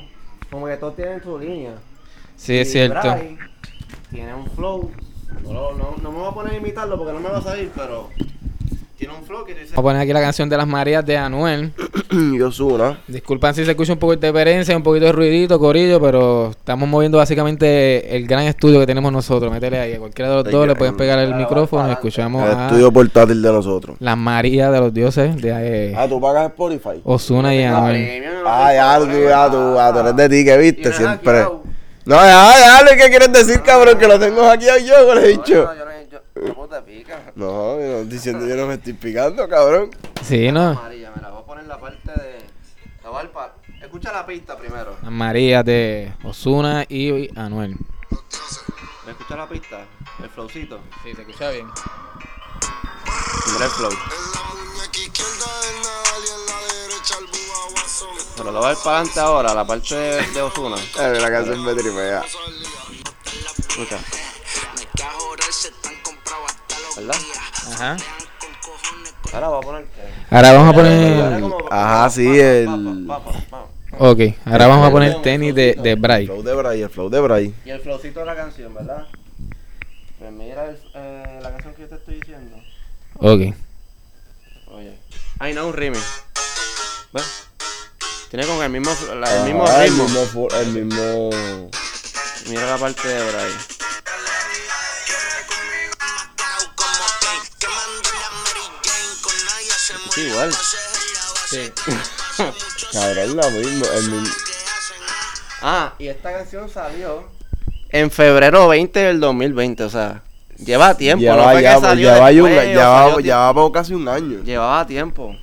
Como 0.51 0.67
que 0.67 0.77
todos 0.77 0.95
tienen 0.97 1.21
su 1.23 1.37
línea. 1.39 1.73
Sí, 2.37 2.59
es 2.59 2.71
cierto. 2.71 3.01
Bray 3.01 3.37
tiene 4.11 4.35
un 4.35 4.47
flow. 4.51 4.91
No, 5.43 5.53
lo- 5.53 5.75
no, 5.75 5.95
no 6.03 6.13
me 6.13 6.19
voy 6.19 6.29
a 6.29 6.35
poner 6.35 6.55
a 6.55 6.57
imitarlo 6.57 6.97
porque 6.97 7.13
no 7.13 7.21
me 7.21 7.31
va 7.31 7.39
a 7.39 7.43
salir, 7.43 7.71
pero. 7.75 8.09
Tiene 9.01 9.15
un 9.15 9.25
flow 9.25 9.47
que 9.47 9.55
tú 9.55 9.61
dices. 9.61 9.75
Vamos 9.75 9.79
a 9.79 9.93
poner 9.95 10.03
aquí 10.03 10.13
la 10.13 10.21
canción 10.21 10.47
de 10.51 10.59
las 10.59 10.67
Marías 10.67 11.07
de 11.07 11.17
Anuel. 11.17 11.73
y 12.11 12.39
Ozuna. 12.43 13.01
Disculpan 13.09 13.55
si 13.55 13.65
se 13.65 13.71
escucha 13.71 13.95
un 13.95 13.99
poco 13.99 14.11
de 14.11 14.17
interferencia, 14.17 14.77
un 14.77 14.83
poquito 14.83 15.07
de 15.07 15.13
ruidito, 15.13 15.59
corillo, 15.59 15.99
pero 15.99 16.51
estamos 16.51 16.87
moviendo 16.87 17.17
básicamente 17.17 18.15
el 18.15 18.27
gran 18.27 18.45
estudio 18.45 18.79
que 18.79 18.87
tenemos 18.87 19.11
nosotros. 19.11 19.51
Métele 19.51 19.79
ahí, 19.81 19.95
a 19.95 19.99
cualquiera 19.99 20.31
de 20.31 20.37
los 20.37 20.45
El 20.45 20.53
dos 20.53 20.67
le 20.67 20.77
pueden 20.77 20.99
pegar 20.99 21.19
el 21.19 21.35
micrófono 21.35 21.89
y 21.89 21.93
escuchamos 21.93 22.47
El 22.47 22.59
a 22.59 22.67
estudio 22.67 22.93
portátil 22.93 23.41
de 23.41 23.51
nosotros. 23.51 23.97
las 24.01 24.19
Marías 24.19 24.71
de 24.71 24.81
los 24.81 24.93
dioses 24.93 25.35
de 25.41 25.49
eh, 25.51 25.95
Ah, 25.97 26.07
tú 26.07 26.21
pagas 26.21 26.51
Spotify. 26.51 27.01
Osuna 27.03 27.55
y 27.55 27.63
Anuel. 27.63 28.23
Ah, 28.45 28.71
ya, 28.75 28.99
tú, 28.99 29.07
ya, 29.27 29.47
tú, 29.47 29.93
tú 29.95 29.99
eres 29.99 30.17
de 30.17 30.29
ti, 30.29 30.45
que 30.45 30.59
viste, 30.59 30.93
siempre. 30.93 31.47
No, 32.05 32.17
ya, 32.17 32.83
ya, 32.87 32.97
que 32.97 33.09
quieres 33.09 33.33
decir, 33.33 33.63
cabrón, 33.63 33.97
que 33.99 34.07
lo 34.07 34.19
tengo 34.19 34.43
hackeado 34.43 34.79
yo, 34.79 35.15
le 35.15 35.25
he 35.25 35.29
dicho. 35.29 35.67
Yo, 36.47 36.55
¿cómo 36.55 36.69
te 36.69 36.81
pica? 36.83 37.33
No, 37.35 37.79
yo 37.79 37.87
no 37.87 37.93
estoy 37.99 38.05
diciendo, 38.09 38.47
yo 38.47 38.57
no 38.57 38.67
me 38.67 38.75
estoy 38.75 38.93
picando, 38.95 39.49
cabrón. 39.49 39.91
Sí, 40.23 40.51
¿no? 40.53 40.75
María, 40.75 41.13
me 41.15 41.21
la 41.23 41.31
voy 41.31 41.43
a 41.43 41.47
poner 41.47 41.65
en 41.65 41.69
la 41.69 41.79
parte 41.79 42.11
de. 42.13 42.39
La 43.03 43.11
voy 43.11 43.19
a 43.21 43.23
dar 43.25 43.33
pa- 43.33 43.55
Escucha 43.83 44.13
la 44.13 44.27
pista 44.27 44.57
primero. 44.57 44.97
Las 45.03 45.11
Marías 45.13 45.65
de 45.65 46.13
Osuna 46.25 46.85
y 46.89 47.29
Anuel. 47.39 47.77
¿Me 49.07 49.13
escucha 49.13 49.37
la 49.37 49.49
pista? 49.49 49.87
El 50.23 50.29
flowcito. 50.31 50.81
Sí, 51.03 51.15
se 51.15 51.23
escucha 51.23 51.51
bien. 51.51 51.67
Mira 53.53 53.65
el 53.65 53.71
flow. 53.71 53.91
Pero 58.37 58.53
lo 58.53 58.59
voy 58.61 58.71
a 58.71 58.75
dar 58.75 58.83
para 58.83 58.97
adelante 58.99 59.21
ahora, 59.21 59.55
la 59.55 59.67
parte 59.67 59.95
de, 59.95 60.27
de 60.29 60.43
Osuna. 60.43 60.77
Eh, 60.99 61.19
la 61.21 61.31
canción 61.31 61.65
me 61.65 61.75
tripea. 61.75 62.23
Escucha. 63.69 63.99
¿Verdad? 66.97 67.17
Ajá. 67.73 67.97
Ahora 69.33 69.49
voy 69.49 69.59
a 69.59 69.61
poner. 69.61 69.87
Ahora 70.31 70.53
vamos 70.53 70.71
a 70.71 70.77
poner... 70.77 71.45
Ajá, 71.71 72.11
sí, 72.11 72.39
el-. 72.39 73.09
Ok, 73.99 74.21
ahora 74.47 74.67
vamos 74.67 74.89
a 74.89 74.91
poner 74.91 75.23
tenis 75.23 75.55
de, 75.55 75.75
de 75.75 75.91
El 75.93 76.01
Bray. 76.01 76.27
flow 76.27 76.43
de 76.43 76.55
Bray, 76.55 76.83
el 76.83 76.91
flow 76.91 77.09
de 77.11 77.21
Bray. 77.21 77.55
Y 77.65 77.71
el 77.71 77.81
flowcito 77.81 78.21
de 78.21 78.27
la 78.27 78.37
canción, 78.37 78.73
¿verdad? 78.75 79.07
Pues 80.19 80.33
mira 80.33 80.67
el- 80.67 80.79
eh, 80.95 81.39
la 81.43 81.51
canción 81.51 81.75
que 81.75 81.83
yo 81.83 81.89
te 81.89 81.95
estoy 81.97 82.15
diciendo. 82.17 82.57
Ok. 83.17 83.55
Oye. 84.73 84.99
Ay, 85.39 85.55
no, 85.55 85.67
un 85.67 85.73
remix. 85.75 86.03
¿Ves? 87.13 87.25
Tiene 88.31 88.47
como 88.47 88.63
el 88.63 88.71
mismo, 88.71 88.91
la- 89.17 89.37
el 89.39 89.45
mismo 89.45 89.65
Ah, 89.67 89.83
ritmo. 89.83 90.05
El 90.07 90.11
mismo, 90.13 90.49
el 90.53 90.67
mismo... 90.85 91.31
Mira 92.49 92.67
la 92.67 92.79
parte 92.79 93.07
de 93.09 93.31
Bray. 93.33 93.51
Igual. 100.29 100.53
Sí. 100.53 101.71
Cabrón, 102.93 103.37
la 103.37 103.51
mismo, 103.51 103.85
el 103.95 104.11
mismo... 104.11 104.35
Ah, 105.63 105.93
y 105.99 106.09
esta 106.09 106.33
canción 106.33 106.69
salió 106.71 107.29
en 107.91 108.11
febrero 108.11 108.69
20 108.69 108.99
del 108.99 109.21
2020, 109.21 109.83
o 109.85 109.91
sea, 109.91 110.23
lleva 110.57 110.97
tiempo, 110.97 111.25
no 111.27 111.33
Lleva, 111.33 111.53
fue 111.53 111.63
ya, 111.63 111.75
que 111.75 111.81
salió 111.83 112.15
lleva, 112.15 112.27
después, 112.31 112.45
un- 112.45 112.51
lleva, 112.73 112.99
salió 113.03 113.17
ti- 113.17 113.23
lleva 113.25 113.55
por 113.55 113.73
casi 113.73 113.95
un 113.95 114.09
año. 114.09 114.43
llevaba 114.43 114.87
tiempo. 114.87 115.37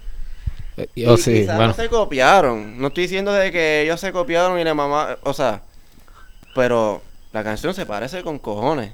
Eh, 0.77 0.89
Y 0.95 1.06
Oh, 1.06 1.18
sí, 1.18 1.33
quizás 1.41 1.56
bueno. 1.56 1.71
no 1.71 1.73
se 1.75 1.89
copiaron. 1.89 2.80
No 2.80 2.88
estoy 2.88 3.03
diciendo 3.03 3.31
de 3.31 3.51
que 3.51 3.83
ellos 3.83 4.00
se 4.00 4.12
copiaron 4.12 4.59
y 4.59 4.63
la 4.63 4.73
mamá, 4.73 5.18
o 5.23 5.33
sea, 5.33 5.62
pero 6.56 7.01
la 7.31 7.44
canción 7.44 7.73
se 7.75 7.85
parece 7.85 8.23
con 8.23 8.39
cojones. 8.39 8.94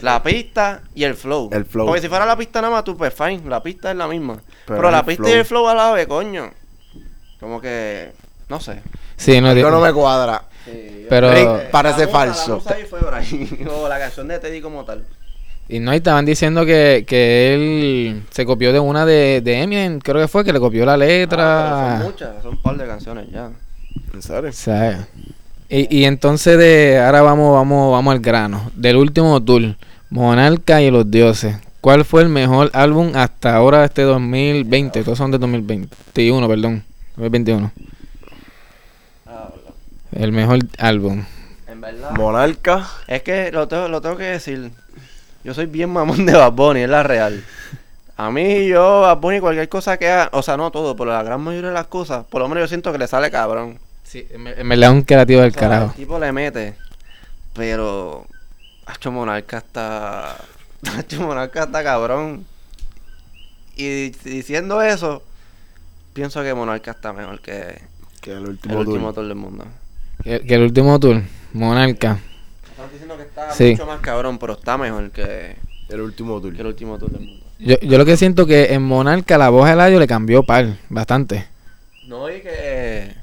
La 0.00 0.22
pista 0.22 0.82
y 0.94 1.04
el 1.04 1.14
flow. 1.14 1.48
El 1.52 1.64
flow. 1.66 1.86
Porque 1.86 2.02
si 2.02 2.08
fuera 2.08 2.24
la 2.26 2.36
pista 2.36 2.60
nada 2.62 2.72
más, 2.72 2.84
tú 2.84 2.96
pues 2.96 3.12
fine, 3.14 3.42
la 3.46 3.62
pista 3.62 3.90
es 3.90 3.96
la 3.96 4.06
misma. 4.06 4.40
Pero 4.66 4.78
Pero, 4.78 4.90
la 4.90 5.04
pista 5.04 5.22
flow. 5.24 5.34
y 5.34 5.38
el 5.38 5.44
flow 5.44 5.68
a 5.68 5.74
la 5.74 5.92
vez, 5.92 6.06
coño. 6.06 6.50
Como 7.40 7.60
que, 7.60 8.12
no 8.48 8.60
sé. 8.60 8.80
Sí, 9.16 9.40
no, 9.40 9.48
Algo 9.48 9.70
no 9.70 9.80
me 9.80 9.92
cuadra. 9.92 10.42
Pero- 11.08 11.32
Rick 11.32 11.70
parece 11.70 12.00
La 12.00 12.06
musa- 12.06 12.18
falso. 12.18 12.48
La 12.50 12.54
musa 12.56 12.74
ahí 12.74 12.84
fue 12.88 13.00
Brian, 13.00 13.68
o 13.74 13.88
la 13.88 13.98
canción 13.98 14.28
de 14.28 14.38
Teddy 14.38 14.60
como 14.60 14.84
tal. 14.84 15.04
Y 15.68 15.78
no, 15.80 15.92
y 15.92 15.96
estaban 15.96 16.24
diciendo 16.24 16.64
que, 16.66 17.04
que 17.06 17.54
él 17.54 18.22
se 18.30 18.44
copió 18.44 18.72
de 18.72 18.78
una 18.80 19.06
de, 19.06 19.40
de 19.42 19.62
Eminem, 19.62 19.98
creo 20.00 20.20
que 20.20 20.28
fue, 20.28 20.44
que 20.44 20.52
le 20.52 20.60
copió 20.60 20.84
la 20.84 20.94
Ah, 20.94 20.96
letra. 20.96 21.84
pero 21.88 21.96
son 21.98 22.02
muchas, 22.12 22.42
son 22.42 22.52
un 22.52 22.62
par 22.62 22.76
de 22.76 22.86
canciones 22.86 23.26
ya. 23.30 23.50
¿En 24.14 24.22
serio? 24.22 24.50
O 24.50 24.52
sea, 24.52 25.06
y, 25.68 25.98
y 26.00 26.04
entonces 26.04 26.58
de 26.58 27.00
ahora 27.00 27.22
vamos, 27.22 27.54
vamos, 27.54 27.92
vamos 27.92 28.12
al 28.12 28.20
grano. 28.20 28.70
Del 28.74 28.96
último 28.96 29.42
tour, 29.42 29.76
Monarca 30.10 30.82
y 30.82 30.90
los 30.90 31.10
dioses. 31.10 31.56
¿Cuál 31.82 32.04
fue 32.04 32.22
el 32.22 32.28
mejor 32.28 32.70
álbum 32.74 33.10
hasta 33.16 33.56
ahora 33.56 33.84
este 33.84 34.02
2020? 34.02 35.02
Todos 35.02 35.18
son 35.18 35.32
de 35.32 35.38
2021, 35.38 36.46
perdón. 36.48 36.84
2021. 37.16 37.72
Ah, 39.26 39.48
El 40.12 40.30
mejor 40.30 40.60
álbum. 40.78 41.24
en 41.66 41.80
verdad. 41.80 42.12
Monarca. 42.12 42.88
Es 43.08 43.22
que 43.24 43.50
lo 43.50 43.66
tengo, 43.66 43.88
lo 43.88 44.00
tengo 44.00 44.16
que 44.16 44.22
decir. 44.24 44.70
Yo 45.42 45.54
soy 45.54 45.66
bien 45.66 45.90
mamón 45.90 46.24
de 46.24 46.34
Bad 46.34 46.52
Bunny, 46.52 46.82
es 46.82 46.88
la 46.88 47.02
real. 47.02 47.42
A 48.16 48.30
mí, 48.30 48.68
yo, 48.68 49.00
Bad 49.00 49.18
Bunny, 49.18 49.40
cualquier 49.40 49.68
cosa 49.68 49.96
que 49.96 50.08
haga, 50.08 50.28
o 50.34 50.42
sea, 50.42 50.56
no 50.56 50.70
todo, 50.70 50.94
pero 50.94 51.10
la 51.10 51.24
gran 51.24 51.40
mayoría 51.40 51.70
de 51.70 51.74
las 51.74 51.88
cosas, 51.88 52.24
por 52.26 52.42
lo 52.42 52.48
menos 52.48 52.62
yo 52.62 52.68
siento 52.68 52.92
que 52.92 52.98
le 52.98 53.08
sale 53.08 53.28
cabrón. 53.32 53.80
Sí, 54.04 54.24
en 54.30 54.68
verdad 54.68 54.90
es 54.90 54.94
un 54.94 55.02
creativo 55.02 55.40
del 55.40 55.50
O 55.50 55.52
sea, 55.52 55.60
carajo. 55.62 55.86
El 55.86 55.92
tipo 55.94 56.16
le 56.20 56.30
mete, 56.30 56.76
pero. 57.54 58.24
Hacho 58.86 59.10
Monarca 59.10 59.58
está. 59.58 60.36
Monarca 61.18 61.64
está 61.64 61.82
cabrón. 61.82 62.44
Y 63.76 64.10
diciendo 64.10 64.82
eso, 64.82 65.22
pienso 66.12 66.42
que 66.42 66.52
Monarca 66.54 66.90
está 66.90 67.12
mejor 67.12 67.40
que 67.40 67.80
Que 68.20 68.32
el 68.32 68.38
el 68.38 68.48
último, 68.50 68.78
último 68.78 69.12
tour. 69.12 69.26
del 69.26 69.34
mundo. 69.36 69.64
Que, 70.22 70.40
que 70.40 70.54
el 70.54 70.62
último 70.62 71.00
tour, 71.00 71.22
Monarca. 71.52 72.18
Están 72.70 72.90
diciendo 72.92 73.16
que 73.16 73.22
está 73.22 73.52
Sí. 73.52 73.70
mucho 73.72 73.86
más 73.86 74.00
cabrón, 74.00 74.38
pero 74.38 74.52
está 74.54 74.76
mejor 74.76 75.10
que, 75.10 75.56
El 75.88 76.00
último 76.00 76.40
tour. 76.40 76.54
que 76.54 76.60
el 76.60 76.66
último 76.66 76.98
tour 76.98 77.10
del 77.10 77.20
mundo. 77.26 77.46
Yo, 77.58 77.78
yo 77.80 77.98
lo 77.98 78.04
que 78.04 78.16
siento 78.16 78.44
que 78.46 78.72
en 78.74 78.82
Monarca 78.82 79.38
la 79.38 79.48
voz 79.48 79.66
de 79.66 79.72
Eladio 79.72 79.98
le 80.00 80.06
cambió 80.06 80.42
par, 80.42 80.76
bastante. 80.88 81.46
No, 82.06 82.28
y 82.28 82.40
que 82.42 83.14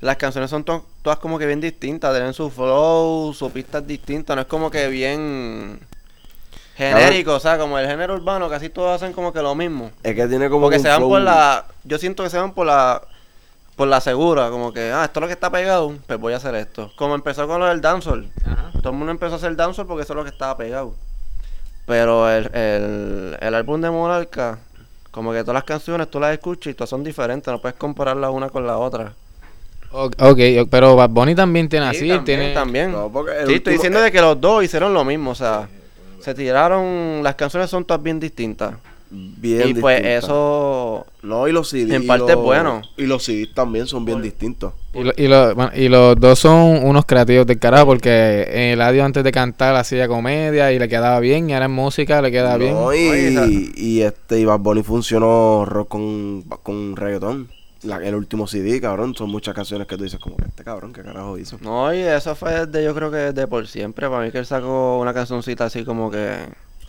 las 0.00 0.16
canciones 0.16 0.50
son 0.50 0.64
to- 0.64 0.84
todas 1.02 1.18
como 1.20 1.38
que 1.38 1.46
bien 1.46 1.60
distintas, 1.60 2.12
tienen 2.12 2.34
su 2.34 2.50
flow, 2.50 3.32
su 3.32 3.50
pista 3.50 3.78
es 3.78 3.86
distinta, 3.86 4.34
no 4.34 4.42
es 4.42 4.46
como 4.48 4.70
que 4.70 4.88
bien 4.88 5.78
genérico, 6.76 7.34
o 7.34 7.40
sea, 7.40 7.58
como 7.58 7.78
el 7.78 7.86
género 7.86 8.14
urbano, 8.14 8.48
casi 8.48 8.68
todos 8.68 8.94
hacen 9.00 9.12
como 9.12 9.32
que 9.32 9.40
lo 9.42 9.54
mismo. 9.54 9.90
Es 10.02 10.14
que 10.14 10.26
tiene 10.26 10.48
como 10.48 10.62
Porque 10.62 10.76
que 10.76 10.82
se 10.82 10.88
van 10.88 10.98
flow- 10.98 11.08
por 11.08 11.20
la, 11.22 11.64
yo 11.84 11.98
siento 11.98 12.22
que 12.22 12.30
se 12.30 12.38
van 12.38 12.52
por 12.52 12.66
la, 12.66 13.02
por 13.76 13.88
la 13.88 14.00
segura, 14.00 14.50
como 14.50 14.72
que, 14.72 14.90
ah, 14.92 15.04
esto 15.04 15.20
es 15.20 15.22
lo 15.22 15.26
que 15.26 15.32
está 15.34 15.50
pegado, 15.50 15.94
pues 16.06 16.18
voy 16.18 16.32
a 16.32 16.36
hacer 16.36 16.54
esto. 16.54 16.90
Como 16.96 17.14
empezó 17.14 17.46
con 17.46 17.60
lo 17.60 17.66
del 17.66 17.80
dancehall, 17.80 18.28
Ajá. 18.44 18.70
todo 18.82 18.90
el 18.90 18.96
mundo 18.98 19.10
empezó 19.10 19.34
a 19.34 19.36
hacer 19.36 19.56
dancehall 19.56 19.86
porque 19.86 20.02
eso 20.04 20.12
es 20.12 20.16
lo 20.16 20.24
que 20.24 20.30
estaba 20.30 20.56
pegado. 20.56 20.94
Pero 21.86 22.28
el, 22.30 22.50
el, 22.54 23.36
el 23.40 23.54
álbum 23.54 23.80
de 23.80 23.90
Monarca, 23.90 24.58
como 25.12 25.32
que 25.32 25.40
todas 25.42 25.54
las 25.54 25.64
canciones 25.64 26.10
tú 26.10 26.18
las 26.18 26.32
escuchas 26.32 26.72
y 26.72 26.74
todas 26.74 26.90
son 26.90 27.04
diferentes, 27.04 27.50
no 27.52 27.60
puedes 27.60 27.78
compararlas 27.78 28.30
una 28.32 28.48
con 28.50 28.66
la 28.66 28.76
otra. 28.76 29.12
O- 29.92 30.10
Ok, 30.18 30.38
pero 30.68 30.96
Bad 30.96 31.10
Bunny 31.10 31.34
también 31.36 31.68
tiene 31.68 31.88
Sí, 31.92 31.96
así, 31.98 32.08
también, 32.08 32.24
tiene... 32.24 32.54
también. 32.54 32.92
No, 32.92 33.10
Sí, 33.46 33.54
estoy 33.54 33.74
diciendo 33.74 34.00
de 34.00 34.10
que 34.10 34.20
los 34.20 34.40
dos 34.40 34.64
hicieron 34.64 34.92
lo 34.92 35.04
mismo, 35.04 35.30
o 35.30 35.34
sea, 35.36 35.68
se 36.20 36.34
tiraron, 36.34 37.22
las 37.22 37.34
canciones 37.34 37.70
son 37.70 37.84
todas 37.84 38.02
bien 38.02 38.20
distintas. 38.20 38.74
Bien 39.08 39.68
y 39.68 39.74
pues 39.74 40.02
eso 40.04 41.06
No, 41.22 41.46
y 41.46 41.52
los 41.52 41.68
CDs. 41.68 41.92
En 41.92 42.06
parte 42.08 42.32
es 42.32 42.38
bueno. 42.38 42.82
Y 42.96 43.06
los 43.06 43.22
CDs 43.24 43.54
también 43.54 43.86
son 43.86 44.04
bien 44.04 44.20
distintos. 44.20 44.72
Y, 44.92 45.04
lo- 45.04 45.12
y, 45.16 45.28
lo- 45.28 45.54
bueno, 45.54 45.70
y 45.76 45.88
los 45.88 46.18
dos 46.18 46.40
son 46.40 46.84
unos 46.84 47.06
creativos 47.06 47.46
del 47.46 47.58
carajo 47.60 47.86
porque 47.86 48.72
Eladio 48.72 49.04
antes 49.04 49.22
de 49.22 49.30
cantar 49.30 49.76
hacía 49.76 50.08
comedia 50.08 50.72
y 50.72 50.80
le 50.80 50.88
quedaba 50.88 51.20
bien 51.20 51.48
y 51.48 51.52
ahora 51.54 51.66
en 51.66 51.70
música 51.72 52.20
le 52.20 52.32
queda 52.32 52.56
bien. 52.56 52.72
Y, 52.72 52.78
Oye, 52.78 53.70
y 53.76 54.00
este, 54.00 54.40
y 54.40 54.44
Bad 54.44 54.58
Bunny 54.58 54.82
funcionó 54.82 55.64
rock 55.64 55.88
con, 55.88 56.42
con 56.64 56.96
reggaetón. 56.96 57.48
La- 57.86 57.96
el 58.04 58.14
último 58.14 58.46
CD, 58.46 58.80
cabrón, 58.80 59.14
son 59.14 59.30
muchas 59.30 59.54
canciones 59.54 59.86
que 59.86 59.96
tú 59.96 60.04
dices 60.04 60.18
como 60.20 60.36
que 60.36 60.44
este 60.46 60.64
cabrón, 60.64 60.92
¿qué 60.92 61.02
carajo 61.02 61.38
hizo? 61.38 61.56
No, 61.60 61.92
y 61.94 61.98
eso 62.00 62.34
fue 62.34 62.66
desde, 62.66 62.84
yo 62.84 62.94
creo 62.94 63.10
que 63.10 63.16
desde 63.18 63.46
por 63.46 63.66
siempre. 63.68 64.08
Para 64.08 64.24
mí 64.24 64.30
que 64.30 64.38
él 64.38 64.46
sacó 64.46 64.98
una 64.98 65.14
cancioncita 65.14 65.64
así 65.66 65.84
como 65.84 66.10
que, 66.10 66.36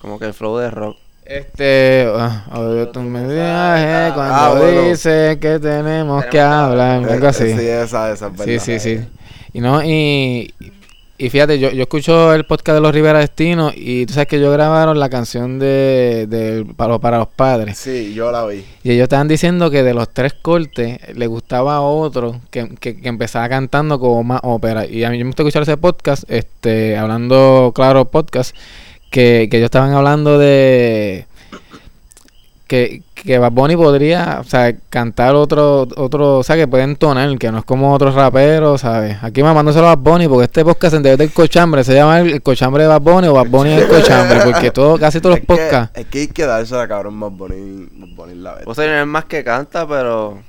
como 0.02 0.18
que 0.20 0.26
el 0.26 0.34
flow 0.34 0.58
de 0.58 0.70
rock. 0.72 0.98
Este, 1.26 2.10
ah, 2.16 2.46
odio 2.56 2.88
tu 2.90 3.02
mensaje 3.02 4.14
cuando 4.14 4.34
Ah, 4.34 4.54
bueno. 4.58 4.82
dice 4.90 5.38
que 5.42 5.60
tenemos 5.60 6.24
que 6.24 6.30
que 6.32 6.40
hablar, 6.40 7.04
algo 7.04 7.26
Eh, 7.26 7.30
así. 7.30 7.54
Sí, 7.54 7.68
esa, 7.68 8.12
esa 8.12 8.28
es 8.28 8.32
verdad. 8.38 8.46
Sí, 8.46 8.60
sí, 8.60 8.80
sí. 8.80 9.08
Y 9.54 9.60
no, 9.60 9.84
y, 9.84 10.54
y 11.20 11.30
fíjate, 11.30 11.60
yo, 11.60 11.72
yo 11.72 11.84
escucho 11.84 12.34
el 12.34 12.46
podcast 12.46 12.76
de 12.76 12.82
los 12.82 12.94
Rivera 12.94 13.20
Destino 13.20 13.72
y 13.76 14.06
tú 14.06 14.14
sabes 14.14 14.28
que 14.28 14.38
ellos 14.38 14.54
grabaron 14.54 15.00
la 15.00 15.10
canción 15.10 15.60
de, 15.60 16.28
de 16.28 16.66
para, 16.76 17.00
para 17.00 17.20
los 17.20 17.28
padres. 17.28 17.78
Sí, 17.78 18.14
yo 18.14 18.32
la 18.32 18.46
vi. 18.46 18.64
Y 18.84 18.92
ellos 18.92 19.04
estaban 19.04 19.28
diciendo 19.28 19.72
que 19.72 19.84
de 19.84 19.94
los 19.94 20.10
tres 20.10 20.34
cortes 20.34 21.00
le 21.16 21.28
gustaba 21.28 21.82
otro 21.82 22.42
que, 22.50 22.70
que, 22.80 23.00
que 23.00 23.08
empezaba 23.08 23.48
cantando 23.50 24.00
como 24.00 24.24
más 24.24 24.42
ópera. 24.44 24.86
Y 24.86 25.04
a 25.04 25.10
mí 25.10 25.18
me 25.20 25.26
gusta 25.26 25.44
escuchar 25.44 25.64
ese 25.64 25.78
podcast, 25.78 26.24
este, 26.28 26.98
hablando, 26.98 27.72
claro, 27.76 28.06
podcast, 28.06 28.56
que, 29.12 29.48
que 29.50 29.58
ellos 29.58 29.68
estaban 29.68 29.94
hablando 29.94 30.40
de 30.40 31.27
que, 32.68 33.02
que 33.16 33.40
Bad 33.40 33.52
Bunny 33.52 33.76
podría, 33.76 34.40
o 34.42 34.44
sea, 34.44 34.76
cantar 34.90 35.36
otro, 35.36 35.88
otro, 35.96 36.40
o 36.40 36.44
sea, 36.44 36.56
que 36.56 36.68
puede 36.68 36.84
entonar, 36.84 37.38
que 37.38 37.52
no 37.52 37.60
es 37.60 37.66
como 37.66 37.94
otros 37.94 38.14
raperos, 38.14 38.82
¿sabes? 38.82 39.18
Aquí 39.22 39.42
mamándoselo 39.42 39.88
a 39.88 39.96
Bad 39.96 40.04
Bunny, 40.04 40.28
porque 40.28 40.46
este 40.46 40.64
podcast 40.64 40.96
en 40.96 41.04
vez 41.04 41.18
del 41.18 41.32
cochambre 41.32 41.84
se 41.84 41.94
llama 41.94 42.20
el, 42.20 42.34
el 42.34 42.42
cochambre 42.42 42.84
de 42.84 42.90
Bad 42.90 43.02
Bunny 43.02 43.28
o 43.28 43.34
Bad 43.34 43.48
Bunny 43.48 43.72
el 43.72 43.88
cochambre, 43.88 44.42
porque 44.44 44.72
todo, 44.72 45.00
casi 45.00 45.20
todos 45.20 45.36
los 45.36 45.40
es, 45.40 45.46
podcasts. 45.46 45.98
es 45.98 46.06
que 46.08 46.20
hay 46.20 46.28
que 46.28 46.46
darse 46.46 46.76
la 46.76 46.88
cabrón 46.88 47.16
más 47.16 47.32
bonita. 47.32 47.92
Más 47.96 48.16
bonita 48.16 48.40
la 48.42 48.56
vez. 48.56 48.64
O 48.68 48.76
sea, 48.76 48.86
no 48.88 49.02
es 49.02 49.08
más 49.08 49.26
que 49.26 49.44
canta, 49.44 49.88
pero... 49.88 50.42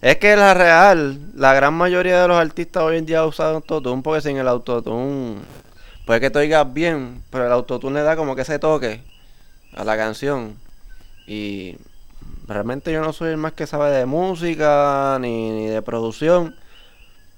Es 0.00 0.18
que 0.18 0.36
la 0.36 0.52
real, 0.52 1.18
la 1.34 1.54
gran 1.54 1.72
mayoría 1.72 2.20
de 2.20 2.28
los 2.28 2.36
artistas 2.36 2.82
hoy 2.82 2.98
en 2.98 3.06
día 3.06 3.24
usan 3.24 3.54
autotune 3.54 4.02
porque 4.02 4.20
sin 4.20 4.36
el 4.36 4.48
autotune... 4.48 5.38
Puede 6.04 6.20
que 6.20 6.28
te 6.28 6.38
oigas 6.38 6.70
bien, 6.70 7.22
pero 7.30 7.46
el 7.46 7.52
autotune 7.52 8.00
le 8.00 8.02
da 8.02 8.14
como 8.14 8.36
que 8.36 8.42
ese 8.42 8.58
toque 8.58 9.00
a 9.74 9.84
la 9.84 9.96
canción. 9.96 10.56
Y 11.26 11.76
realmente 12.46 12.92
yo 12.92 13.00
no 13.02 13.12
soy 13.12 13.30
el 13.30 13.36
más 13.36 13.52
que 13.52 13.66
sabe 13.66 13.90
de 13.90 14.06
música 14.06 15.18
ni, 15.20 15.50
ni 15.50 15.66
de 15.66 15.82
producción. 15.82 16.54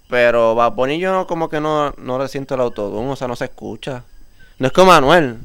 Pero 0.09 0.55
Bad 0.55 0.73
Bunny 0.73 0.99
yo 0.99 1.13
no, 1.13 1.27
como 1.27 1.49
que 1.49 1.61
no, 1.61 1.93
no 1.99 2.19
le 2.19 2.29
siento 2.29 2.55
el 2.55 2.61
autotune, 2.61 3.11
o 3.11 3.17
sea, 3.17 3.27
no 3.29 3.35
se 3.37 3.47
escucha. 3.47 4.05
No 4.59 4.69
es 4.69 4.73
como 4.73 4.93
Anuel. 4.93 5.37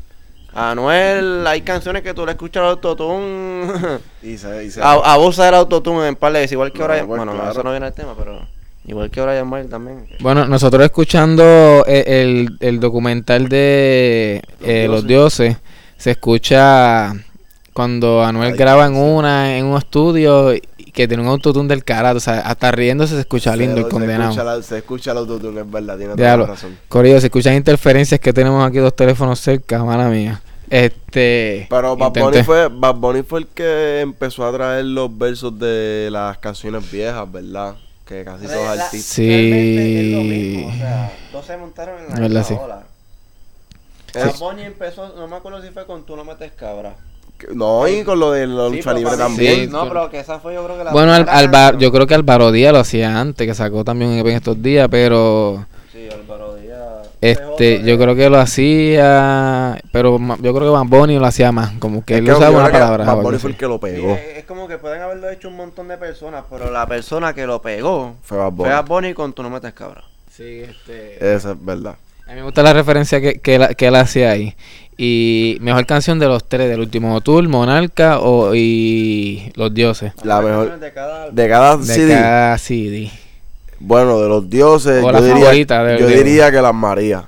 Anuel, 0.54 1.48
hay 1.48 1.62
canciones 1.62 2.02
que 2.04 2.14
tú 2.14 2.26
le 2.26 2.34
escuchas 2.34 2.62
el 2.64 2.70
autotune. 2.70 3.72
y 4.22 4.38
se, 4.38 4.66
y 4.66 4.70
se- 4.72 4.82
A- 4.84 5.14
abusa 5.14 5.46
del 5.46 5.56
autotune 5.56 6.08
en 6.10 6.16
par 6.16 6.36
igual 6.52 6.72
que 6.72 6.80
No, 6.80 6.86
ahora. 6.86 7.04
bueno, 7.04 7.26
no, 7.34 7.50
eso 7.52 7.64
no 7.64 7.72
viene 7.72 7.86
al 7.88 7.94
tema, 7.94 8.14
pero. 8.18 8.40
Igual 8.84 9.12
que 9.12 9.20
ahora 9.20 9.36
Yamal 9.36 9.70
también. 9.70 10.08
Bueno, 10.22 10.48
nosotros 10.48 10.84
escuchando 10.84 11.44
eh, 11.88 12.04
el, 12.24 12.58
el 12.60 12.80
documental 12.80 13.48
de 13.48 14.42
eh, 14.62 14.88
Los 14.90 15.06
Dioses, 15.06 15.56
se 15.98 16.12
escucha 16.12 17.14
cuando 17.74 18.24
Anuel 18.24 18.52
Ay, 18.52 18.58
graba 18.58 18.86
en 18.88 18.94
sí. 18.96 19.00
una 19.00 19.58
en 19.58 19.66
un 19.66 19.78
estudio 19.78 20.54
y 20.54 20.62
que 20.94 21.08
tiene 21.08 21.24
un 21.24 21.30
autotune 21.30 21.70
del 21.70 21.84
carajo, 21.86 22.18
o 22.18 22.20
sea, 22.20 22.40
hasta 22.42 22.70
riéndose 22.72 23.16
se 23.16 23.22
escucha 23.22 23.52
se- 23.52 23.58
lindo 23.58 23.78
el 23.78 23.86
se 23.86 23.90
condenado. 23.90 24.30
escucha 24.32 24.44
la- 24.44 24.62
Se 24.62 24.78
escucha 24.80 25.12
el 25.12 25.18
autotune, 25.20 25.62
es 25.62 25.72
verdad, 25.72 25.98
tiene 25.98 26.14
toda 26.14 26.26
Diablo. 26.26 26.46
la 26.48 26.54
razón. 26.54 26.78
Corillo, 26.90 27.20
se 27.22 27.28
escuchan 27.28 27.54
interferencias 27.56 28.20
que 28.20 28.34
tenemos 28.34 28.68
aquí 28.68 28.78
dos 28.80 28.96
teléfonos 28.96 29.40
cerca, 29.40 29.84
mala 29.86 30.10
mía. 30.10 30.42
Este 30.70 31.68
Pero 31.70 31.96
Bad 31.98 32.08
intenté- 32.08 32.22
Bunny, 32.24 32.44
fue, 32.44 32.68
Bad 32.70 32.96
Bunny 32.96 33.24
fue 33.24 33.40
el 33.42 33.48
que 33.48 34.00
empezó 34.02 34.46
a 34.46 34.52
traer 34.54 34.86
los 34.86 35.18
versos 35.18 35.58
de 35.60 36.10
las 36.12 36.38
canciones 36.40 36.90
viejas, 36.92 37.30
¿verdad? 37.32 37.76
Que 38.06 38.24
casi 38.26 38.46
todos 38.48 38.76
La- 38.78 38.84
artistas. 38.86 39.02
Sí. 39.16 39.28
realmente 39.28 40.02
es 40.02 40.16
lo 40.18 40.24
mismo, 40.24 40.68
o 40.70 40.78
sea, 40.78 41.12
todos 41.32 41.46
se 41.46 41.58
montaron 41.58 41.96
en 42.00 42.10
la 42.10 42.16
Verdad, 42.16 42.28
misma 42.30 42.44
sí. 42.44 42.54
ola. 42.62 42.84
Sí. 44.14 44.20
Bad 44.20 44.40
Bunny 44.40 44.62
empezó, 44.64 45.14
no 45.16 45.28
me 45.28 45.36
acuerdo 45.38 45.62
si 45.62 45.70
fue 45.70 45.86
con 45.86 46.06
Tú 46.06 46.16
no 46.18 46.24
metes 46.26 46.52
cabra. 46.52 46.96
No, 47.54 47.88
y 47.88 48.04
con 48.04 48.20
lo 48.20 48.32
de 48.32 48.48
la 48.48 48.70
Sí, 48.70 48.76
lucha 48.78 48.94
libre 48.94 49.18
también. 49.18 49.56
Sí. 49.62 49.68
No, 49.68 49.88
pero 49.88 50.10
que 50.10 50.20
esa 50.20 50.40
fue 50.40 50.54
yo 50.54 50.64
creo 50.66 50.78
que 50.78 50.84
la 50.84 50.92
Bueno, 50.92 51.14
al, 51.14 51.26
canción. 51.26 51.80
yo 51.80 51.92
creo 51.92 52.08
que 52.08 52.14
Álvaro 52.16 52.52
Díaz 52.52 52.74
lo 52.74 52.80
hacía 52.80 53.20
antes, 53.20 53.48
que 53.48 53.54
sacó 53.54 53.84
también 53.84 54.12
un 54.12 54.18
EP 54.20 54.28
en 54.28 54.36
estos 54.36 54.62
días, 54.62 54.88
pero 54.90 55.66
Sí, 55.92 56.08
Álvaro 56.14 56.56
Díaz. 56.56 56.62
Este, 57.22 57.84
yo 57.84 57.98
creo 58.00 58.16
que 58.16 58.30
lo 58.30 58.40
hacía, 58.40 59.80
pero 59.92 60.18
yo 60.42 60.54
creo 60.54 60.60
que 60.60 60.70
Bad 60.70 60.86
Bunny 60.86 61.20
lo 61.20 61.26
hacía 61.26 61.52
más, 61.52 61.72
como 61.80 62.04
que 62.04 62.14
Es 62.16 62.20
él 62.20 62.26
que 62.26 62.32
usaba 62.32 62.58
una 62.60 62.72
palabra. 62.72 63.14
Bunny 63.16 63.36
así. 63.36 63.42
fue 63.42 63.52
el 63.52 63.58
que 63.58 63.68
lo 63.68 63.80
pegó. 63.80 64.14
es, 64.14 64.38
es 64.40 64.46
como 64.46 64.68
que 64.68 64.78
pueden 64.78 65.02
haberlo 65.02 65.30
hecho 65.30 65.48
un 65.50 65.58
montón 65.58 65.88
de 65.88 65.98
personas, 65.98 66.44
pero 66.50 66.72
la 66.72 66.86
persona 66.88 67.34
que 67.34 67.46
lo 67.46 67.62
pegó 67.62 68.16
Fue. 68.24 68.38
Bad 68.38 68.86
Bunny 68.86 69.14
con 69.14 69.34
Tú 69.34 69.44
no 69.44 69.50
metes 69.50 69.74
cabra. 69.74 70.04
Sí, 70.36 70.62
este, 70.62 71.18
Esa 71.36 71.52
es 71.52 71.64
verdad. 71.66 71.96
A 72.32 72.34
mí 72.34 72.40
me 72.40 72.44
gusta 72.44 72.64
la 72.64 72.74
referencia 72.74 73.20
que, 73.20 73.40
que, 73.40 73.56
él- 73.56 73.76
que 73.76 73.88
él 73.88 73.96
hacía 73.96 74.32
ahí. 74.32 74.56
Y 74.98 75.58
mejor 75.62 75.86
canción 75.86 76.20
de 76.20 76.28
los 76.28 76.48
tres, 76.48 76.70
del 76.70 76.80
último 76.80 77.20
tour, 77.22 77.48
Monarca 77.48 78.20
o, 78.20 78.54
y 78.56 79.52
Los 79.56 79.74
Dioses. 79.74 80.14
La 80.24 80.42
mejor. 80.42 80.80
De 80.80 80.94
cada. 80.94 81.30
De 81.32 81.50
cada 81.50 81.78
De 81.78 81.84
CD. 81.86 82.14
cada 82.14 82.58
CD. 82.58 83.12
Bueno, 83.80 84.20
de 84.22 84.30
los 84.30 84.48
dioses. 84.50 85.04
O 85.04 85.08
yo 85.08 85.12
la 85.12 85.22
diría, 85.22 85.36
favorita 85.46 85.84
de- 85.84 86.00
yo 86.00 86.08
de- 86.08 86.16
diría 86.24 86.52
que 86.52 86.62
las 86.62 86.74
Marías. 86.74 87.24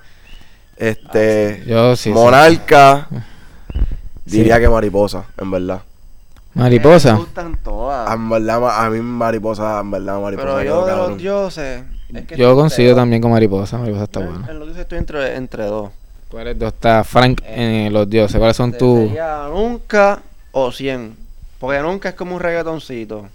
Este. 0.78 1.64
Yo 1.68 1.96
sí. 1.96 2.04
sí. 2.04 2.10
Monarca. 2.12 3.08
Sí. 4.26 4.38
Diría 4.38 4.60
que 4.60 4.70
mariposa, 4.70 5.26
en 5.40 5.52
verdad. 5.52 5.82
Me 6.54 6.62
Mariposa. 6.64 7.16
gustan 7.16 7.58
todas. 7.64 8.14
En 8.14 8.30
verdad, 8.30 8.62
ma- 8.62 8.86
a 8.86 8.90
mí 8.90 9.00
mariposa, 9.02 9.80
en 9.80 9.90
verdad, 9.92 10.20
mariposa. 10.22 10.48
Pero 10.48 10.64
yo 10.64 10.86
de 10.86 10.96
los 10.96 11.18
dioses. 11.18 11.84
Es 12.16 12.26
que 12.28 12.38
Yo 12.38 12.56
consigo 12.56 12.96
también 12.96 13.22
con 13.22 13.32
Mariposa. 13.32 13.78
Mariposa 13.78 14.04
está 14.06 14.20
bueno. 14.20 14.46
En 14.50 14.60
los 14.60 14.68
dioses 14.68 14.82
estoy 14.84 14.98
entre, 15.00 15.36
entre 15.36 15.64
dos. 15.66 15.92
¿Cuáles 16.30 16.58
dos? 16.58 16.74
Está 16.74 17.04
Frank 17.04 17.42
en 17.46 17.94
Los 17.94 18.10
Dioses. 18.10 18.38
¿Cuáles 18.38 18.58
son 18.58 18.72
tus...? 18.74 19.10
Nunca 19.52 20.20
o 20.52 20.72
100. 20.72 21.16
Porque 21.60 21.80
nunca 21.80 22.10
es 22.10 22.16
como 22.16 22.36
un 22.36 22.42
reggaetoncito. 22.42 23.28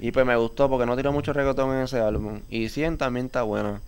Y 0.00 0.10
pues 0.12 0.26
me 0.26 0.36
gustó 0.36 0.68
porque 0.68 0.84
no 0.86 0.96
tiró 0.96 1.12
mucho 1.12 1.32
reggaetón 1.32 1.74
en 1.76 1.82
ese 1.84 2.00
álbum. 2.00 2.40
Y 2.50 2.68
100 2.68 2.98
también 2.98 3.26
está 3.26 3.42
bueno. 3.42 3.80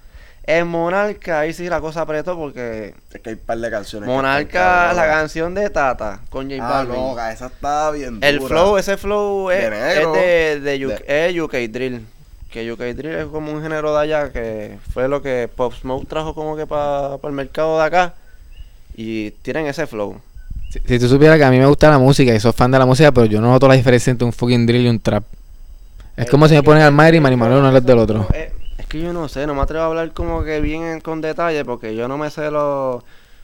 En 0.47 0.67
Monarca, 0.69 1.41
ahí 1.41 1.53
sí 1.55 1.69
la 1.71 1.81
cosa 1.81 2.03
apretó 2.03 2.37
porque. 2.37 2.95
Es 3.13 3.21
que 3.23 3.31
hay 3.31 3.35
un 3.37 3.41
par 3.41 3.59
de 3.59 3.71
canciones. 3.71 4.07
que 4.09 4.15
Monarca, 4.15 4.93
la 4.93 5.07
canción 5.07 5.55
de 5.55 5.71
Tata 5.71 6.21
con 6.29 6.51
J 6.51 6.63
Ah, 6.63 6.85
Balvin. 6.85 6.95
no, 6.97 7.29
esa 7.29 7.47
está 7.47 7.91
bien 7.93 8.19
El 8.21 8.39
dura. 8.39 8.49
flow, 8.49 8.77
ese 8.77 8.97
flow 8.99 9.51
es, 9.51 9.63
De 9.63 9.71
negro. 9.71 10.15
es 10.15 10.23
de, 10.23 10.61
de 10.61 10.87
UK, 10.87 10.93
De- 11.07 11.29
es 11.31 11.41
UK 11.41 11.55
Drill. 11.73 12.07
Que 12.55 12.71
UK 12.73 12.79
Drill 12.97 13.15
es 13.17 13.27
como 13.27 13.53
un 13.53 13.61
género 13.63 13.93
de 13.95 14.01
allá 14.01 14.31
que 14.33 14.79
fue 14.93 15.09
lo 15.09 15.21
que 15.21 15.49
Pop 15.55 15.75
Smoke 15.75 16.07
trajo 16.09 16.35
como 16.35 16.57
que 16.57 16.67
para 16.67 17.17
el 17.23 17.33
mercado 17.33 17.79
de 17.79 17.85
acá. 17.85 18.15
Y 18.97 19.33
tienen 19.43 19.67
ese 19.67 19.87
flow. 19.89 20.21
Si, 20.71 20.79
si 20.87 20.99
tú 21.01 21.09
supieras 21.09 21.37
que 21.37 21.45
a 21.45 21.51
mí 21.51 21.59
me 21.59 21.67
gusta 21.67 21.91
la 21.91 21.99
música 21.99 22.33
y 22.33 22.39
soy 22.39 22.53
fan 22.53 22.71
de 22.71 22.79
la 22.79 22.87
música, 22.87 23.11
pero 23.13 23.27
yo 23.27 23.41
no 23.41 23.51
noto 23.51 23.67
la 23.67 23.75
diferencia 23.75 24.11
entre 24.13 24.25
un 24.25 24.33
fucking 24.33 24.67
drill 24.67 24.87
y 24.87 24.89
un 24.89 25.01
trap. 25.01 25.25
Es 26.17 26.31
como 26.31 26.47
si 26.47 26.55
me 26.55 26.63
ponen 26.63 26.85
al 26.85 26.93
Mayri 26.93 27.17
y 27.17 27.21
Manny 27.21 27.37
Manuel 27.37 27.59
uno 27.59 27.77
es 27.77 27.85
del 27.85 27.99
otro. 27.99 28.27
Eh, 28.33 28.53
Es 28.79 28.87
que 28.87 29.01
yo 29.01 29.13
no 29.13 29.29
sé, 29.29 29.47
no 29.49 29.55
me 29.55 29.63
atrevo 29.63 29.83
a 29.83 29.87
hablar 29.87 30.13
como 30.13 30.45
que 30.45 30.61
bien 30.61 30.83
en- 30.85 31.01
con 31.01 31.21
detalle 31.21 31.65
porque 31.65 31.97
yo 31.97 32.07
no 32.07 32.17
me 32.19 32.31
sé 32.31 32.51
los... 32.53 33.03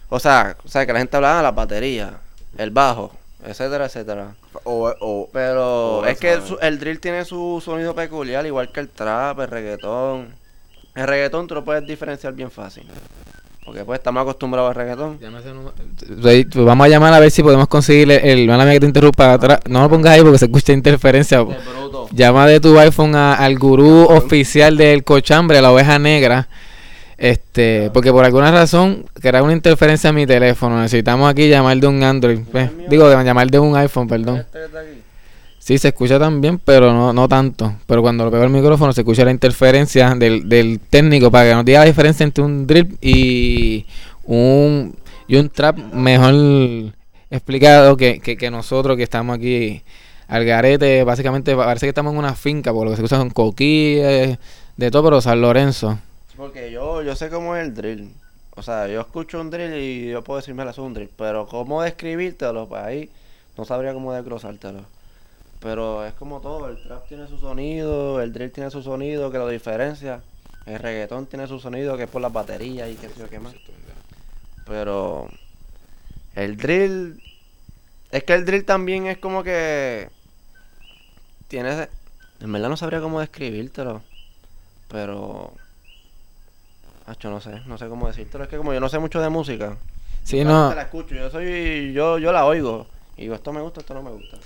O 0.08 0.20
sea, 0.20 0.56
o 0.64 0.68
sea 0.68 0.86
que 0.86 0.92
la 0.92 1.00
gente 1.00 1.16
hablaba 1.16 1.38
de 1.38 1.42
la 1.42 1.50
batería, 1.52 2.14
el 2.58 2.70
bajo, 2.70 3.12
etcétera, 3.46 3.86
etcétera. 3.86 4.34
O, 4.64 4.92
o, 5.00 5.28
Pero 5.32 5.98
Oh, 6.00 6.04
es 6.06 6.18
que 6.18 6.40
su- 6.40 6.58
el 6.60 6.78
drill 6.78 7.00
tiene 7.00 7.24
su 7.24 7.62
sonido 7.64 7.94
peculiar, 7.94 8.44
igual 8.46 8.70
que 8.72 8.80
el 8.80 8.88
trap, 8.88 9.38
el 9.40 9.48
reggaetón. 9.48 10.28
El 10.94 11.06
reggaetón 11.06 11.46
tú 11.46 11.54
lo 11.54 11.64
puedes 11.64 11.86
diferenciar 11.86 12.32
bien 12.34 12.50
fácil. 12.50 12.84
Porque 13.64 13.84
pues 13.84 13.98
estamos 14.00 14.22
acostumbrados 14.22 14.70
al 14.70 14.74
reggaetón. 14.74 15.18
Número. 15.20 15.72
Pues, 16.20 16.46
vamos 16.54 16.84
a 16.86 16.88
llamar 16.88 17.12
a 17.14 17.20
ver 17.20 17.30
si 17.30 17.42
podemos 17.42 17.68
conseguir 17.68 18.10
el. 18.10 18.40
el 18.40 18.48
mala 18.48 18.64
mía 18.64 18.72
que 18.74 18.80
te 18.80 18.86
interrumpa 18.86 19.32
atrás. 19.34 19.60
No 19.68 19.82
lo 19.82 19.88
pongas 19.90 20.12
ahí 20.14 20.22
porque 20.22 20.38
se 20.38 20.46
escucha 20.46 20.72
interferencia. 20.72 21.44
Llama 22.12 22.46
de 22.48 22.58
tu 22.58 22.76
iPhone 22.78 23.14
a- 23.14 23.34
al 23.34 23.56
gurú 23.58 24.04
oficial 24.10 24.76
del 24.76 25.04
cochambre, 25.04 25.60
la 25.60 25.70
oveja 25.72 25.98
negra. 25.98 26.48
Este, 27.20 27.90
porque 27.92 28.10
por 28.10 28.24
alguna 28.24 28.50
razón 28.50 29.04
crea 29.12 29.42
una 29.42 29.52
interferencia 29.52 30.08
en 30.08 30.16
mi 30.16 30.26
teléfono. 30.26 30.80
Necesitamos 30.80 31.30
aquí 31.30 31.50
llamar 31.50 31.76
de 31.76 31.86
un 31.86 32.02
Android. 32.02 32.38
pues, 32.50 32.70
digo, 32.88 33.10
de 33.10 33.22
llamar 33.22 33.50
de 33.50 33.58
un 33.58 33.76
iPhone, 33.76 34.08
perdón. 34.08 34.38
Este 34.38 34.64
está 34.64 34.80
aquí. 34.80 35.02
Sí, 35.58 35.76
se 35.76 35.88
escucha 35.88 36.18
también, 36.18 36.58
pero 36.58 36.94
no, 36.94 37.12
no 37.12 37.28
tanto. 37.28 37.74
Pero 37.86 38.00
cuando 38.00 38.24
lo 38.24 38.30
pego 38.30 38.44
al 38.44 38.48
micrófono 38.48 38.94
se 38.94 39.02
escucha 39.02 39.26
la 39.26 39.32
interferencia 39.32 40.14
del, 40.14 40.48
del 40.48 40.80
técnico 40.80 41.30
para 41.30 41.50
que 41.50 41.54
nos 41.56 41.64
diga 41.66 41.80
la 41.80 41.84
diferencia 41.84 42.24
entre 42.24 42.42
un 42.42 42.66
drill 42.66 42.96
y 43.02 43.84
un, 44.24 44.96
y 45.28 45.36
un 45.36 45.50
trap 45.50 45.76
mejor 45.92 46.34
explicado 47.30 47.98
que, 47.98 48.20
que, 48.20 48.38
que 48.38 48.50
nosotros 48.50 48.96
que 48.96 49.02
estamos 49.02 49.36
aquí 49.36 49.82
al 50.26 50.46
garete. 50.46 51.04
Básicamente 51.04 51.54
parece 51.54 51.84
que 51.84 51.90
estamos 51.90 52.14
en 52.14 52.18
una 52.18 52.34
finca, 52.34 52.72
porque 52.72 52.86
lo 52.86 52.90
que 52.92 52.96
se 52.96 53.02
usa 53.02 53.18
son 53.18 53.28
coquillas, 53.28 54.38
de 54.78 54.90
todo, 54.90 55.04
pero 55.04 55.20
San 55.20 55.42
Lorenzo. 55.42 55.98
Porque 56.40 56.70
yo, 56.70 57.02
yo 57.02 57.14
sé 57.14 57.28
cómo 57.28 57.54
es 57.54 57.66
el 57.66 57.74
drill. 57.74 58.14
O 58.56 58.62
sea, 58.62 58.88
yo 58.88 59.02
escucho 59.02 59.38
un 59.38 59.50
drill 59.50 59.74
y 59.74 60.08
yo 60.08 60.24
puedo 60.24 60.40
decirme 60.40 60.66
es 60.68 60.78
un 60.78 60.94
drill. 60.94 61.10
Pero 61.14 61.46
cómo 61.46 61.82
describírtelo, 61.82 62.66
pues 62.66 62.82
ahí 62.82 63.10
no 63.58 63.66
sabría 63.66 63.92
cómo 63.92 64.14
desglosártelo. 64.14 64.80
Pero 65.60 66.06
es 66.06 66.14
como 66.14 66.40
todo, 66.40 66.70
el 66.70 66.82
trap 66.82 67.06
tiene 67.06 67.28
su 67.28 67.38
sonido, 67.38 68.22
el 68.22 68.32
drill 68.32 68.52
tiene 68.52 68.70
su 68.70 68.82
sonido 68.82 69.30
que 69.30 69.36
lo 69.36 69.48
diferencia. 69.48 70.22
El 70.64 70.78
reggaetón 70.78 71.26
tiene 71.26 71.46
su 71.46 71.60
sonido 71.60 71.98
que 71.98 72.04
es 72.04 72.08
por 72.08 72.22
las 72.22 72.32
baterías 72.32 72.88
y 72.88 72.94
qué 72.94 73.10
sé 73.10 73.20
yo 73.20 73.28
qué 73.28 73.38
más. 73.38 73.54
Pero 74.66 75.28
el 76.36 76.56
drill... 76.56 77.22
Es 78.10 78.24
que 78.24 78.32
el 78.32 78.46
drill 78.46 78.64
también 78.64 79.08
es 79.08 79.18
como 79.18 79.42
que... 79.42 80.08
Tiene... 81.48 81.86
En 82.40 82.50
verdad 82.50 82.70
no 82.70 82.78
sabría 82.78 83.02
cómo 83.02 83.20
describírtelo. 83.20 84.00
Pero... 84.88 85.52
No 87.24 87.40
sé, 87.40 87.60
no 87.66 87.78
sé 87.78 87.88
cómo 87.88 88.06
decírtelo. 88.06 88.44
Es 88.44 88.50
que 88.50 88.56
como 88.56 88.72
yo 88.72 88.80
no 88.80 88.88
sé 88.88 88.98
mucho 88.98 89.20
de 89.20 89.28
música. 89.28 89.76
Sí, 90.22 90.44
no, 90.44 90.74
la 90.74 90.82
escucho, 90.82 91.14
yo 91.14 91.30
soy... 91.30 91.92
Yo, 91.92 92.18
yo 92.18 92.32
la 92.32 92.44
oigo. 92.44 92.86
Y 93.16 93.22
digo, 93.22 93.34
esto 93.34 93.52
me 93.52 93.60
gusta, 93.60 93.80
esto 93.80 93.94
no 93.94 94.02
me 94.02 94.10
gusta. 94.10 94.36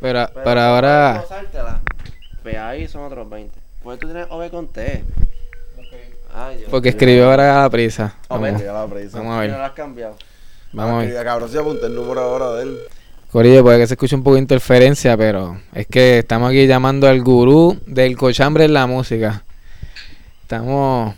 pero, 0.00 0.26
Pero 0.32 0.44
pero 0.44 0.60
ahora... 0.60 1.12
desglosártela, 1.14 1.80
Pues 2.42 2.56
ahí 2.56 2.86
son 2.88 3.04
otros 3.04 3.28
20. 3.28 3.58
Pues 3.82 3.98
tú 3.98 4.06
tienes 4.06 4.26
OV 4.30 4.50
con 4.50 4.68
T. 4.68 5.04
Ay, 6.34 6.58
Dios 6.58 6.70
Porque 6.70 6.90
escribió 6.90 7.30
ahora 7.30 7.58
a 7.58 7.62
la 7.62 7.70
prisa. 7.70 8.14
Vamos, 8.28 8.62
la 8.62 8.86
prisa. 8.86 9.18
a 9.18 9.22
no 9.22 9.38
ver. 9.38 9.50
lo 9.50 9.62
has 9.64 9.72
cambiado. 9.72 10.16
Vamos 10.72 10.94
a 10.94 10.96
ver. 10.98 11.04
Escribía, 11.08 11.24
Cabrón, 11.24 11.48
si 11.50 11.58
apunté 11.58 11.86
el 11.86 11.94
número 11.94 12.20
ahora 12.20 12.52
de 12.52 12.62
él. 12.62 12.78
Corillo, 13.30 13.62
puede 13.62 13.78
que 13.78 13.86
se 13.86 13.94
escuche 13.94 14.14
un 14.14 14.22
poco 14.22 14.34
de 14.34 14.42
interferencia, 14.42 15.16
pero 15.16 15.58
es 15.74 15.86
que 15.86 16.18
estamos 16.18 16.50
aquí 16.50 16.66
llamando 16.66 17.08
al 17.08 17.22
gurú 17.22 17.78
del 17.86 18.16
cochambre 18.16 18.64
en 18.64 18.74
la 18.74 18.86
música. 18.86 19.42
Estamos... 20.42 21.14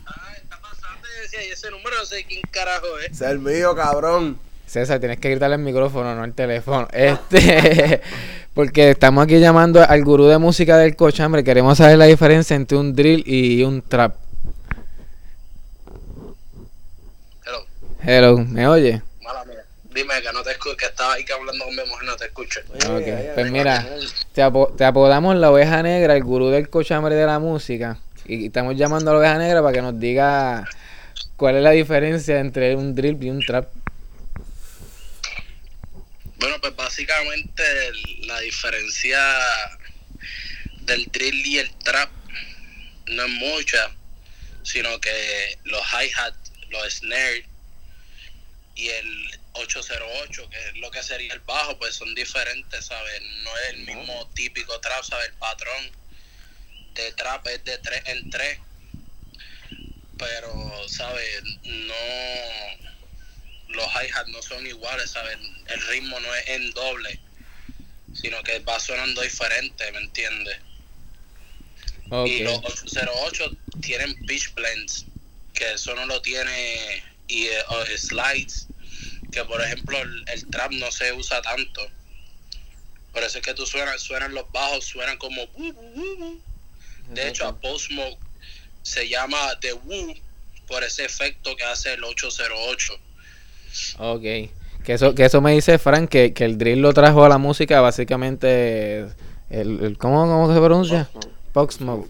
Y 1.34 1.36
decía, 1.36 1.48
y 1.48 1.52
ese 1.52 1.70
número 1.70 1.96
no 1.96 2.04
sé 2.04 2.24
quién 2.24 2.42
carajo 2.50 2.86
es. 2.98 3.12
Es 3.12 3.20
el 3.22 3.38
mío, 3.38 3.74
cabrón. 3.74 4.38
César, 4.66 5.00
tienes 5.00 5.18
que 5.18 5.30
gritarle 5.30 5.56
el 5.56 5.62
micrófono, 5.62 6.14
no 6.14 6.24
el 6.24 6.32
teléfono. 6.32 6.88
Este, 6.92 8.00
porque 8.54 8.90
estamos 8.90 9.24
aquí 9.24 9.38
llamando 9.40 9.82
al 9.82 10.04
gurú 10.04 10.26
de 10.26 10.38
música 10.38 10.78
del 10.78 10.96
cochambre. 10.96 11.44
Queremos 11.44 11.78
saber 11.78 11.98
la 11.98 12.06
diferencia 12.06 12.54
entre 12.56 12.78
un 12.78 12.94
drill 12.94 13.24
y 13.26 13.62
un 13.64 13.82
trap. 13.82 14.16
Hello, 17.46 17.64
Hello, 18.02 18.38
¿me 18.38 18.66
oye? 18.68 19.02
mala 19.22 19.44
mía. 19.44 19.64
Dime 19.92 20.14
que 20.22 20.32
no 20.32 20.42
te 20.42 20.52
escucho, 20.52 20.76
que 20.76 20.86
estaba 20.86 21.14
ahí 21.14 21.24
que 21.24 21.32
hablando 21.32 21.64
con 21.64 21.74
mi 21.74 21.82
mujer, 21.82 22.04
no 22.04 22.16
te 22.16 22.24
escucho. 22.26 22.60
Ok, 22.90 23.34
pues 23.34 23.50
mira, 23.50 23.86
te, 24.32 24.42
te 24.76 24.84
apodamos 24.84 25.36
la 25.36 25.50
oveja 25.50 25.82
negra, 25.82 26.16
el 26.16 26.22
gurú 26.22 26.48
del 26.48 26.68
cochambre 26.68 27.14
de 27.14 27.26
la 27.26 27.38
música. 27.38 27.98
Y 28.26 28.46
estamos 28.46 28.76
llamando 28.76 29.10
a 29.10 29.14
la 29.14 29.20
oveja 29.20 29.38
negra 29.38 29.62
para 29.62 29.72
que 29.72 29.82
nos 29.82 29.98
diga 30.00 30.66
cuál 31.36 31.56
es 31.56 31.62
la 31.62 31.70
diferencia 31.70 32.38
entre 32.40 32.74
un 32.76 32.94
drill 32.94 33.22
y 33.22 33.30
un 33.30 33.44
trap. 33.44 33.68
Bueno, 36.36 36.60
pues 36.60 36.76
básicamente 36.76 37.62
la 38.20 38.40
diferencia 38.40 39.18
del 40.82 41.06
drill 41.06 41.46
y 41.46 41.58
el 41.58 41.74
trap 41.76 42.10
no 43.06 43.24
es 43.24 43.30
mucha, 43.30 43.90
sino 44.62 45.00
que 45.00 45.58
los 45.64 45.82
hi-hat, 45.92 46.34
los 46.70 46.94
snare 46.94 47.46
y 48.74 48.88
el 48.88 49.40
808, 49.52 50.50
que 50.50 50.68
es 50.68 50.76
lo 50.76 50.90
que 50.90 51.02
sería 51.02 51.32
el 51.32 51.40
bajo, 51.40 51.78
pues 51.78 51.94
son 51.94 52.14
diferentes, 52.14 52.86
¿sabes? 52.86 53.22
No 53.42 53.50
es 53.58 53.74
el 53.74 53.78
mismo 53.78 54.28
típico 54.34 54.78
trap, 54.80 55.04
¿sabes? 55.04 55.28
El 55.28 55.34
patrón 55.34 55.90
de 56.94 57.12
trap 57.12 57.46
es 57.48 57.64
de 57.64 57.78
3 57.78 58.02
en 58.06 58.30
3. 58.30 58.58
Pero, 60.18 60.88
¿sabes? 60.88 61.42
No 61.64 62.84
los 63.74 63.86
hi-hat 63.86 64.26
no 64.28 64.42
son 64.42 64.66
iguales, 64.66 65.10
¿sabes? 65.10 65.36
El 65.66 65.80
ritmo 65.88 66.18
no 66.20 66.34
es 66.34 66.48
en 66.48 66.70
doble, 66.72 67.20
sino 68.14 68.42
que 68.42 68.60
va 68.60 68.78
sonando 68.80 69.20
diferente, 69.22 69.90
¿me 69.92 69.98
entiendes? 69.98 70.58
Y 72.26 72.40
los 72.40 72.58
808 72.58 73.56
tienen 73.80 74.14
pitch 74.26 74.54
blends, 74.54 75.06
que 75.52 75.72
eso 75.72 75.94
no 75.94 76.06
lo 76.06 76.22
tiene, 76.22 77.02
y 77.28 77.48
o 77.68 77.86
slides, 77.96 78.68
que 79.32 79.44
por 79.44 79.60
ejemplo 79.62 80.00
el, 80.00 80.24
el 80.28 80.46
trap 80.50 80.72
no 80.72 80.92
se 80.92 81.12
usa 81.12 81.42
tanto. 81.42 81.86
Por 83.12 83.22
eso 83.22 83.38
es 83.38 83.44
que 83.44 83.54
tú 83.54 83.66
suenas, 83.66 84.02
suenan 84.02 84.34
los 84.34 84.50
bajos, 84.52 84.84
suenan 84.84 85.16
como... 85.18 85.46
De 87.08 87.28
hecho, 87.28 87.46
a 87.46 87.60
Post 87.60 87.88
Smoke 87.88 88.23
se 88.84 89.08
llama 89.08 89.58
The 89.60 89.72
Woo 89.72 90.14
por 90.68 90.84
ese 90.84 91.04
efecto 91.04 91.56
que 91.56 91.64
hace 91.64 91.94
el 91.94 92.04
808. 92.04 92.94
Ok. 93.98 94.22
Que 94.84 94.92
eso, 94.92 95.14
que 95.14 95.24
eso 95.24 95.40
me 95.40 95.52
dice 95.52 95.78
Frank, 95.78 96.08
que, 96.08 96.32
que 96.32 96.44
el 96.44 96.56
drill 96.58 96.80
lo 96.80 96.92
trajo 96.94 97.24
a 97.24 97.28
la 97.28 97.38
música 97.38 97.80
básicamente... 97.80 99.08
El, 99.50 99.82
el- 99.84 99.98
¿cómo, 99.98 100.22
¿Cómo 100.26 100.52
se 100.54 100.60
pronuncia? 100.60 101.10
Pop 101.52 101.70
Smoke. 101.70 102.08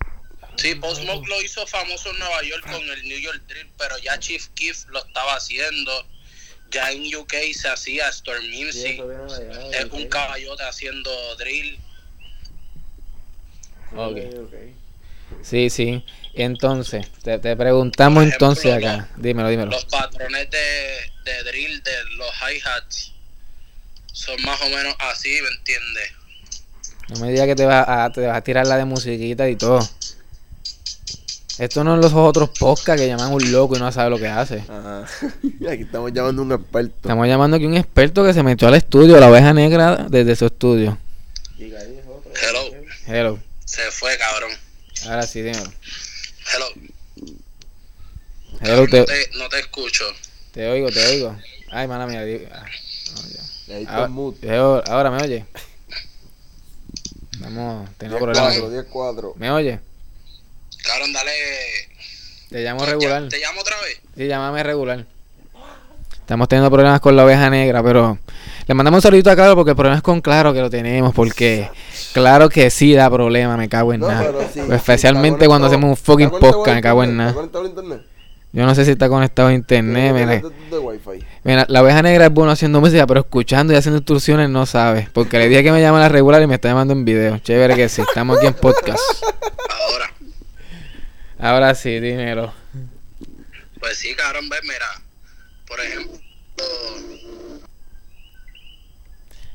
Sí, 0.57 0.75
Post 0.77 1.03
Smoke 1.03 1.27
lo 1.29 1.43
hizo 1.43 1.67
famoso 1.67 2.11
en 2.11 2.19
Nueva 2.21 2.43
York 2.45 2.63
con 2.71 2.81
el 2.81 3.09
New 3.09 3.19
York 3.19 3.43
Drill, 3.49 3.67
pero 3.77 3.99
ya 3.99 4.19
Chief 4.21 4.47
Keef 4.55 4.87
lo 4.87 5.05
estaba 5.05 5.35
haciendo. 5.35 5.91
Ya 6.71 6.93
en 6.93 7.03
UK 7.15 7.35
se 7.53 7.69
hacía 7.69 8.09
Storm 8.11 8.45
Music. 8.51 9.03
Es 9.73 9.85
un 9.91 10.07
caballote 10.09 10.63
haciendo 10.63 11.11
drill. 11.37 11.79
Ok. 13.97 14.19
Sí, 15.43 15.71
sí. 15.71 16.05
Entonces, 16.37 17.07
te, 17.23 17.39
te 17.39 17.57
preguntamos 17.57 18.25
ejemplo, 18.25 18.49
entonces 18.49 18.73
acá. 18.75 19.09
los- 19.13 19.23
Dímelo, 19.23 19.49
dímelo. 19.49 19.71
Los 19.71 19.85
patrones 19.85 20.49
de, 20.51 21.31
de 21.31 21.43
drill 21.45 21.83
de 21.83 21.93
los 22.17 22.29
hi-hats 22.41 23.13
son 24.13 24.41
más 24.43 24.61
o 24.63 24.69
menos 24.69 24.95
así, 24.99 25.31
¿me 25.43 25.49
entiendes? 25.57 26.11
No 27.09 27.21
me 27.21 27.31
digas 27.31 27.47
que 27.47 27.55
te 27.55 27.67
vas 27.67 27.85
a, 27.89 28.11
te 28.13 28.27
vas 28.27 28.37
a 28.37 28.41
tirar 28.41 28.67
la 28.67 28.77
de 28.77 28.85
musiquita 28.85 29.49
y 29.49 29.57
todo. 29.57 29.87
Esto 31.59 31.85
no 31.85 31.95
es 31.95 32.01
los 32.03 32.13
otros 32.15 32.51
podcasts 32.51 33.01
que 33.01 33.07
llaman 33.07 33.33
un 33.33 33.53
loco 33.53 33.77
y 33.77 33.79
no 33.79 33.93
sabe 33.93 34.11
lo 34.11 34.19
que 34.19 34.27
hace. 34.27 34.65
Ajá. 34.69 35.05
Aquí 35.71 35.83
estamos 35.83 36.13
llamando 36.13 36.43
a 36.43 36.45
un 36.47 36.53
experto. 36.53 36.95
Estamos 36.97 37.29
llamando 37.29 37.57
aquí 37.57 37.65
a 37.67 37.69
un 37.69 37.77
experto 37.77 38.25
que 38.25 38.33
se 38.35 38.43
metió 38.43 38.67
al 38.67 38.75
estudio, 38.75 39.21
la 39.21 39.31
oveja 39.31 39.53
negra, 39.53 40.07
desde 40.09 40.35
su 40.35 40.47
estudio. 40.47 40.99
Hello, 41.59 42.75
Hello. 43.07 43.39
se 43.65 43.83
fue, 43.93 44.17
cabrón. 44.19 44.51
Ahora 45.07 45.23
sí, 45.27 45.43
dímelo. 45.43 45.71
Hello, 46.55 46.67
Hello, 48.61 48.77
no 48.83 48.87
te, 48.89 49.05
te, 49.05 49.31
no 49.39 49.49
te 49.49 49.59
escucho. 49.59 50.05
te 50.53 50.69
oigo, 50.71 50.89
te 50.93 51.05
oigo. 51.05 51.37
Ay, 51.73 51.89
mala 51.89 52.07
mía. 52.07 52.21
ah, 52.53 52.65
no. 53.13 53.75
Le 53.75 53.87
Ahora, 53.89 54.09
mute. 54.09 54.57
ahora- 54.57 54.93
ahora 54.93 55.11
me 55.11 55.23
oye. 55.25 55.47
Vamos, 57.41 57.91
tengo 57.99 58.19
problemas. 58.19 58.55
10-4, 58.55 58.71
10-4. 58.71 59.33
¿Me 59.37 59.51
oye? 59.51 59.81
Cabrón, 60.85 61.13
dale. 61.13 61.33
Te 62.51 62.63
llamo 62.63 62.87
regular. 62.87 63.29
¿Te 63.29 63.39
llamo 63.39 63.61
otra 63.61 63.81
vez? 63.81 63.99
Sí, 64.17 64.29
llámame 64.29 64.63
regular. 64.63 65.07
Estamos 66.25 66.49
teniendo 66.49 66.71
problemas 66.71 67.01
con 67.01 67.15
la 67.15 67.27
oveja 67.27 67.51
negra, 67.51 67.83
pero 67.83 68.19
le 68.67 68.75
mandamos 68.75 68.97
un 68.97 69.03
saludito 69.03 69.31
a 69.31 69.35
Claro 69.37 69.55
porque 69.55 69.73
el 69.73 69.77
problema 69.77 69.97
es 69.99 70.03
con 70.03 70.23
Claro 70.23 70.55
que 70.55 70.61
lo 70.63 70.71
tenemos, 70.71 71.13
porque 71.15 71.69
claro 72.15 72.49
que 72.49 72.71
sí 72.71 72.95
da 72.95 73.11
problema, 73.11 73.59
me 73.59 73.69
cago 73.69 73.93
en 73.93 74.01
No, 74.01 74.09
nada. 74.09 74.33
sí, 74.51 74.61
Pues 74.67 74.79
especialmente 74.79 75.47
cuando 75.47 75.67
hacemos 75.67 75.91
un 75.91 75.97
fucking 75.99 76.31
podcast, 76.31 76.77
me 76.77 76.81
cago 76.81 77.05
en 77.05 77.19
nada. 77.19 77.29
¿Está 77.29 77.41
conectado 77.41 77.65
a 77.65 77.69
internet? 77.69 78.01
Yo 78.53 78.65
no 78.65 78.75
sé 78.75 78.87
si 78.87 78.93
está 78.93 79.11
conectado 79.11 79.49
a 79.49 79.53
internet. 79.53 80.15
Mira, 80.15 80.43
mira, 81.45 81.67
la 81.69 81.83
oveja 81.83 82.01
negra 82.01 82.25
es 82.25 82.33
bueno 82.33 82.53
haciendo 82.53 82.81
música, 82.81 83.07
pero 83.07 83.21
escuchando 83.21 83.75
y 83.75 83.77
haciendo 83.77 83.99
instrucciones 83.99 84.49
no 84.49 84.65
sabe. 84.65 85.11
Porque 85.13 85.39
le 85.39 85.51
dije 85.51 85.63
que 85.63 85.73
me 85.73 85.83
llama 85.83 86.01
la 86.01 86.09
regular 86.09 86.41
y 86.41 86.47
me 86.47 86.55
está 86.55 86.69
llamando 86.69 86.95
en 86.95 87.05
video. 87.05 87.37
Chévere 87.37 87.75
que 87.77 87.91
sí, 87.91 88.01
estamos 88.01 88.39
aquí 88.39 88.47
en 88.47 88.55
podcast. 88.55 88.99
Ahora. 89.69 90.11
Ahora 91.39 91.75
sí, 91.75 92.01
dímelo. 92.01 92.51
Pues 93.79 93.99
sí, 93.99 94.15
cabrón, 94.15 94.49
ve, 94.49 94.57
mira. 94.63 95.04
Por 95.75 95.81
ejemplo, 95.85 96.19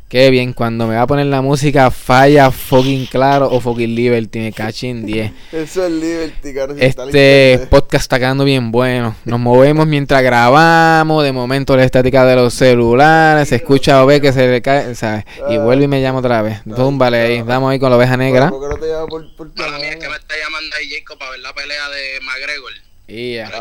Qué 0.10 0.32
bien, 0.32 0.54
cuando 0.54 0.88
me 0.88 0.96
va 0.96 1.04
a 1.04 1.08
poner 1.08 1.28
la 1.28 1.44
música 1.44 1.92
falla 1.92 2.50
fucking 2.50 3.06
claro 3.06 3.48
o 3.52 3.62
fucking 3.62 3.94
liberty, 3.94 4.40
me 4.40 4.52
cachín 4.52 5.06
10. 5.06 5.32
Eso 5.52 5.86
es 5.86 5.92
Liberty, 5.92 6.52
si 6.52 6.84
está 6.84 7.06
Este 7.06 7.52
listo, 7.58 7.70
podcast 7.70 8.02
está 8.06 8.18
quedando 8.18 8.44
bien 8.44 8.72
bueno. 8.72 9.16
Nos 9.26 9.40
movemos 9.40 9.86
mientras 9.86 10.24
grabamos. 10.24 11.24
De 11.24 11.32
momento 11.32 11.78
la 11.78 11.84
estática 11.84 12.26
de 12.26 12.36
los 12.36 12.56
celulares. 12.56 13.50
Se 13.50 13.58
escucha 13.58 14.04
o 14.04 14.08
ve 14.08 14.20
que 14.20 14.34
se 14.34 14.48
le 14.48 14.64
cae. 14.64 14.96
¿sabes? 14.96 15.26
Y 15.48 15.58
Ah. 15.58 15.60
vuelve 15.64 15.84
y 15.84 15.88
me 15.88 16.02
llamo 16.02 16.18
otra 16.20 16.42
vez. 16.42 16.64
Túmbale 16.76 17.18
ahí. 17.22 17.42
Vamos 17.44 17.72
ahí 17.72 17.80
con 17.80 17.92
la 17.92 17.98
oveja 17.98 18.18
negra. 18.18 18.50
¿Por 18.50 18.68
qué 18.68 18.76
no 18.76 18.82
te 18.82 18.92
llama 18.92 19.06
por, 19.06 19.36
por 19.36 19.54
para 19.54 19.78
mí 19.78 19.86
es 19.86 19.98
que 19.98 20.10
me 20.10 20.16
está 20.16 20.34
llamando 20.44 20.76
ahí 20.76 20.90
Jacob 20.90 21.20
para 21.20 21.32
ver 21.32 21.40
la 21.42 21.54
pelea 21.54 21.88
de 21.90 22.20
McGregor. 22.26 22.72
Y 23.08 23.36
ya. 23.36 23.52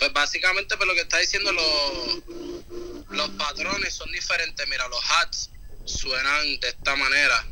Pues 0.00 0.12
básicamente, 0.12 0.76
pues 0.76 0.88
lo 0.88 0.94
que 0.94 1.02
está 1.02 1.18
diciendo, 1.18 1.52
los, 1.52 2.22
los 3.10 3.28
patrones 3.30 3.94
son 3.94 4.10
diferentes. 4.10 4.66
Mira, 4.68 4.88
los 4.88 5.00
hats 5.10 5.50
suenan 5.84 6.58
de 6.60 6.68
esta 6.68 6.96
manera. 6.96 7.44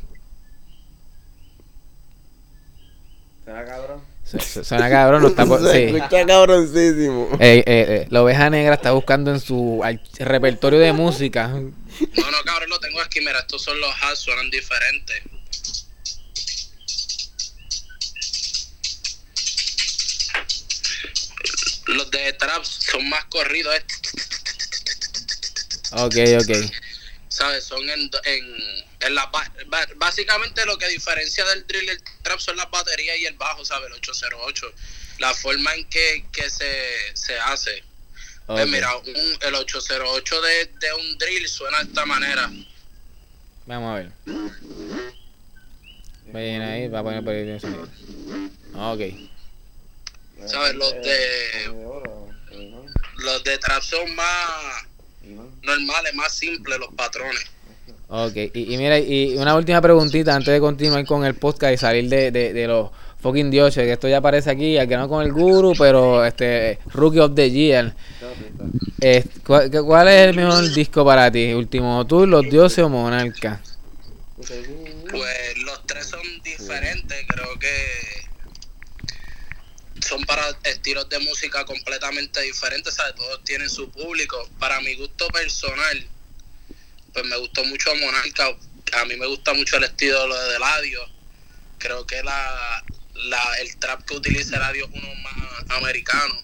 ¿Será 3.44 3.64
cabrón? 3.64 4.00
Su- 4.24 4.40
su- 4.40 4.64
Suena 4.64 4.90
cabrón. 4.90 5.22
No 5.22 5.28
está 5.28 5.46
por... 5.46 5.60
Se 5.62 5.72
sí. 5.72 5.96
escucha 5.96 6.26
cabroncísimo. 6.26 7.28
Eh, 7.40 7.58
eh, 7.58 7.64
eh, 7.66 8.06
la 8.10 8.22
oveja 8.22 8.50
negra 8.50 8.74
está 8.74 8.92
buscando 8.92 9.30
en 9.30 9.40
su 9.40 9.80
al- 9.84 10.00
repertorio 10.18 10.78
de 10.78 10.92
música. 10.92 11.48
No, 11.48 11.60
no, 12.30 12.42
cabrón, 12.44 12.68
lo 12.70 12.78
tengo 12.80 13.00
aquí. 13.00 13.20
Mira, 13.20 13.40
estos 13.40 13.62
son 13.62 13.80
los 13.80 13.90
hats, 14.02 14.18
suenan 14.20 14.50
diferentes. 14.50 15.22
Los 21.88 22.10
de 22.10 22.32
trap 22.34 22.64
son 22.64 23.08
más 23.08 23.24
corridos, 23.26 23.74
eh, 23.74 23.84
Ok, 25.92 26.14
ok. 26.40 26.50
¿sabes? 27.28 27.64
Son 27.64 27.88
en, 27.88 28.10
en, 28.24 28.44
en 29.00 29.14
la... 29.14 29.30
Básicamente 29.96 30.64
lo 30.66 30.76
que 30.78 30.88
diferencia 30.88 31.44
del 31.46 31.66
drill 31.66 31.88
el 31.88 32.02
trap 32.22 32.40
son 32.40 32.56
las 32.56 32.70
baterías 32.70 33.16
y 33.18 33.26
el 33.26 33.34
bajo, 33.34 33.64
¿sabes? 33.64 33.86
El 33.88 33.94
808. 33.94 34.66
La 35.18 35.32
forma 35.34 35.74
en 35.74 35.84
que, 35.88 36.24
que 36.32 36.50
se, 36.50 36.70
se 37.14 37.38
hace. 37.38 37.82
Pues 38.46 38.64
ok. 38.64 38.70
mira, 38.70 38.96
un- 38.96 39.38
el 39.42 39.54
808 39.54 40.40
de, 40.42 40.66
de 40.80 40.92
un 40.94 41.18
drill 41.18 41.48
suena 41.48 41.78
de 41.78 41.84
esta 41.84 42.04
manera. 42.06 42.50
Vamos 43.66 43.90
a 43.90 43.94
ver. 44.00 44.12
Ven 46.32 46.62
ahí, 46.62 46.88
va 46.88 47.00
a 47.00 47.02
poner 47.02 47.24
por 47.24 47.32
ahí 47.34 47.48
el 47.48 47.60
sonido. 47.60 47.88
Ok. 48.74 49.00
¿Sabes? 50.46 50.74
Los 50.74 50.92
de... 50.92 51.72
Los 53.18 53.44
de 53.44 53.58
trap 53.58 53.82
son 53.82 54.14
más 54.14 54.86
normales, 55.62 56.14
más 56.14 56.32
simples 56.32 56.78
los 56.78 56.94
patrones. 56.94 57.46
Ok, 58.08 58.36
y, 58.54 58.74
y 58.74 58.78
mira, 58.78 58.98
y 58.98 59.36
una 59.36 59.54
última 59.54 59.82
preguntita 59.82 60.34
antes 60.34 60.54
de 60.54 60.60
continuar 60.60 61.04
con 61.04 61.24
el 61.24 61.34
podcast 61.34 61.74
y 61.74 61.76
salir 61.76 62.08
de, 62.08 62.30
de, 62.30 62.52
de 62.54 62.66
los 62.66 62.90
fucking 63.20 63.50
dioses, 63.50 63.84
que 63.84 63.92
esto 63.92 64.08
ya 64.08 64.18
aparece 64.18 64.50
aquí, 64.50 64.78
al 64.78 64.88
que 64.88 64.96
no 64.96 65.08
con 65.08 65.24
el 65.24 65.32
guru, 65.32 65.74
pero 65.76 66.24
este 66.24 66.78
Rookie 66.86 67.18
of 67.18 67.34
the 67.34 67.50
Year. 67.50 67.94
Eh, 69.00 69.24
¿cuál, 69.44 69.70
cuál 69.70 70.08
es 70.08 70.28
el 70.28 70.36
mejor 70.36 70.72
disco 70.72 71.04
para 71.04 71.30
ti? 71.30 71.52
¿Último 71.52 72.06
Tour, 72.06 72.28
Los 72.28 72.44
Dioses 72.48 72.84
o 72.84 72.88
Monarca? 72.88 73.60
Pues 74.36 75.58
los 75.64 75.86
tres 75.86 76.06
son 76.06 76.20
diferentes, 76.44 77.26
creo 77.26 77.58
que 77.58 77.97
son 80.08 80.24
para 80.24 80.58
estilos 80.64 81.08
de 81.08 81.18
música 81.18 81.64
completamente 81.64 82.40
diferentes, 82.40 82.94
¿sabes? 82.94 83.14
Todos 83.14 83.44
tienen 83.44 83.68
su 83.68 83.90
público. 83.90 84.48
Para 84.58 84.80
mi 84.80 84.94
gusto 84.94 85.28
personal, 85.28 86.08
pues 87.12 87.24
me 87.26 87.36
gustó 87.36 87.64
mucho 87.64 87.94
Monarca. 87.96 88.56
A 88.92 89.04
mí 89.04 89.16
me 89.16 89.26
gusta 89.26 89.52
mucho 89.52 89.76
el 89.76 89.84
estilo 89.84 90.26
de 90.34 90.56
Eladio. 90.56 91.00
Creo 91.78 92.06
que 92.06 92.22
la, 92.22 92.82
la, 93.14 93.54
el 93.60 93.76
trap 93.76 94.04
que 94.04 94.14
utiliza 94.14 94.56
Eladio 94.56 94.86
es 94.86 94.90
uno 94.94 95.14
más 95.16 95.70
americano. 95.76 96.42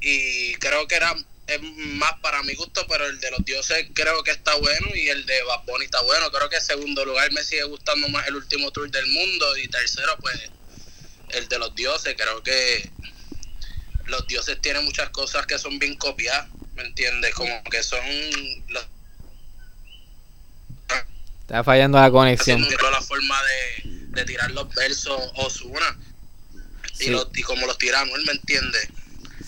Y 0.00 0.54
creo 0.54 0.88
que 0.88 0.96
era 0.96 1.14
es 1.46 1.60
más 1.60 2.14
para 2.20 2.42
mi 2.44 2.54
gusto, 2.54 2.86
pero 2.88 3.06
el 3.06 3.18
de 3.20 3.30
los 3.30 3.44
dioses 3.44 3.88
creo 3.94 4.22
que 4.22 4.30
está 4.30 4.54
bueno 4.56 4.88
y 4.94 5.08
el 5.08 5.26
de 5.26 5.42
Bad 5.42 5.64
Bunny 5.64 5.84
está 5.84 6.00
bueno. 6.02 6.30
Creo 6.30 6.48
que 6.48 6.56
en 6.56 6.62
segundo 6.62 7.04
lugar 7.04 7.30
me 7.32 7.44
sigue 7.44 7.64
gustando 7.64 8.08
más 8.08 8.26
el 8.26 8.36
último 8.36 8.70
tour 8.70 8.90
del 8.90 9.06
mundo 9.06 9.56
y 9.56 9.68
tercero 9.68 10.16
pues 10.20 10.50
el 11.32 11.48
de 11.48 11.58
los 11.58 11.74
dioses. 11.74 12.14
Creo 12.16 12.42
que 12.42 12.90
los 14.06 14.26
dioses 14.26 14.58
tienen 14.60 14.84
muchas 14.84 15.10
cosas 15.10 15.46
que 15.46 15.58
son 15.58 15.78
bien 15.78 15.96
copiadas, 15.96 16.48
¿me 16.74 16.82
entiendes? 16.84 17.34
Como 17.34 17.62
que 17.64 17.82
son 17.82 18.00
los 18.68 18.86
Está 21.42 21.64
fallando 21.64 21.98
la 21.98 22.10
conexión. 22.10 22.62
la 22.90 23.00
forma 23.02 23.38
de, 23.44 23.82
de 23.84 24.24
tirar 24.24 24.50
los 24.52 24.72
versos 24.74 25.20
Osuna 25.34 25.98
y, 26.94 27.04
Sí. 27.04 27.10
los, 27.10 27.28
y 27.34 27.42
como 27.42 27.66
los 27.66 27.76
tira 27.78 28.00
Anuel, 28.00 28.24
¿me 28.24 28.32
entiendes? 28.32 28.88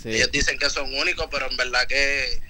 Sí. 0.02 0.10
Ellos 0.10 0.30
dicen 0.32 0.58
que 0.58 0.68
son 0.68 0.92
únicos, 0.94 1.28
pero 1.30 1.48
en 1.50 1.56
verdad 1.56 1.86
que 1.86 2.40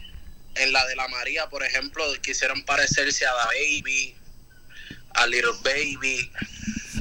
en 0.56 0.72
la 0.72 0.84
de 0.86 0.96
la 0.96 1.06
María, 1.08 1.48
por 1.48 1.62
ejemplo, 1.62 2.04
quisieron 2.22 2.64
parecerse 2.64 3.26
a 3.26 3.32
Da 3.32 3.46
Baby, 3.46 4.16
a 5.14 5.26
Little 5.26 5.52
Baby, 5.62 6.30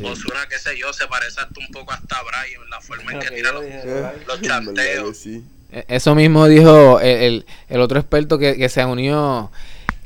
Sí. 0.04 0.12
Ozuna, 0.12 0.48
qué 0.50 0.60
sé 0.60 0.78
yo, 0.78 0.92
se 0.94 1.08
parece 1.08 1.42
hasta 1.42 1.60
un 1.60 1.68
poco 1.72 1.92
hasta 1.94 2.18
a 2.18 2.24
Brian, 2.24 2.70
la 2.70 2.82
forma 2.82 3.12
en 3.14 3.20
que 3.20 3.32
tira 3.32 3.52
los... 3.52 3.64
right. 3.64 4.28
Los 4.28 4.42
chanteos. 4.42 5.26
Eh, 5.26 5.42
Eso 5.88 6.14
mismo 6.16 6.48
dijo 6.48 7.00
el, 7.00 7.18
el- 7.22 7.46
el 7.70 7.82
otro 7.82 8.00
experto 8.00 8.38
que, 8.38 8.56
que 8.58 8.70
se 8.70 8.84
unió 8.86 9.52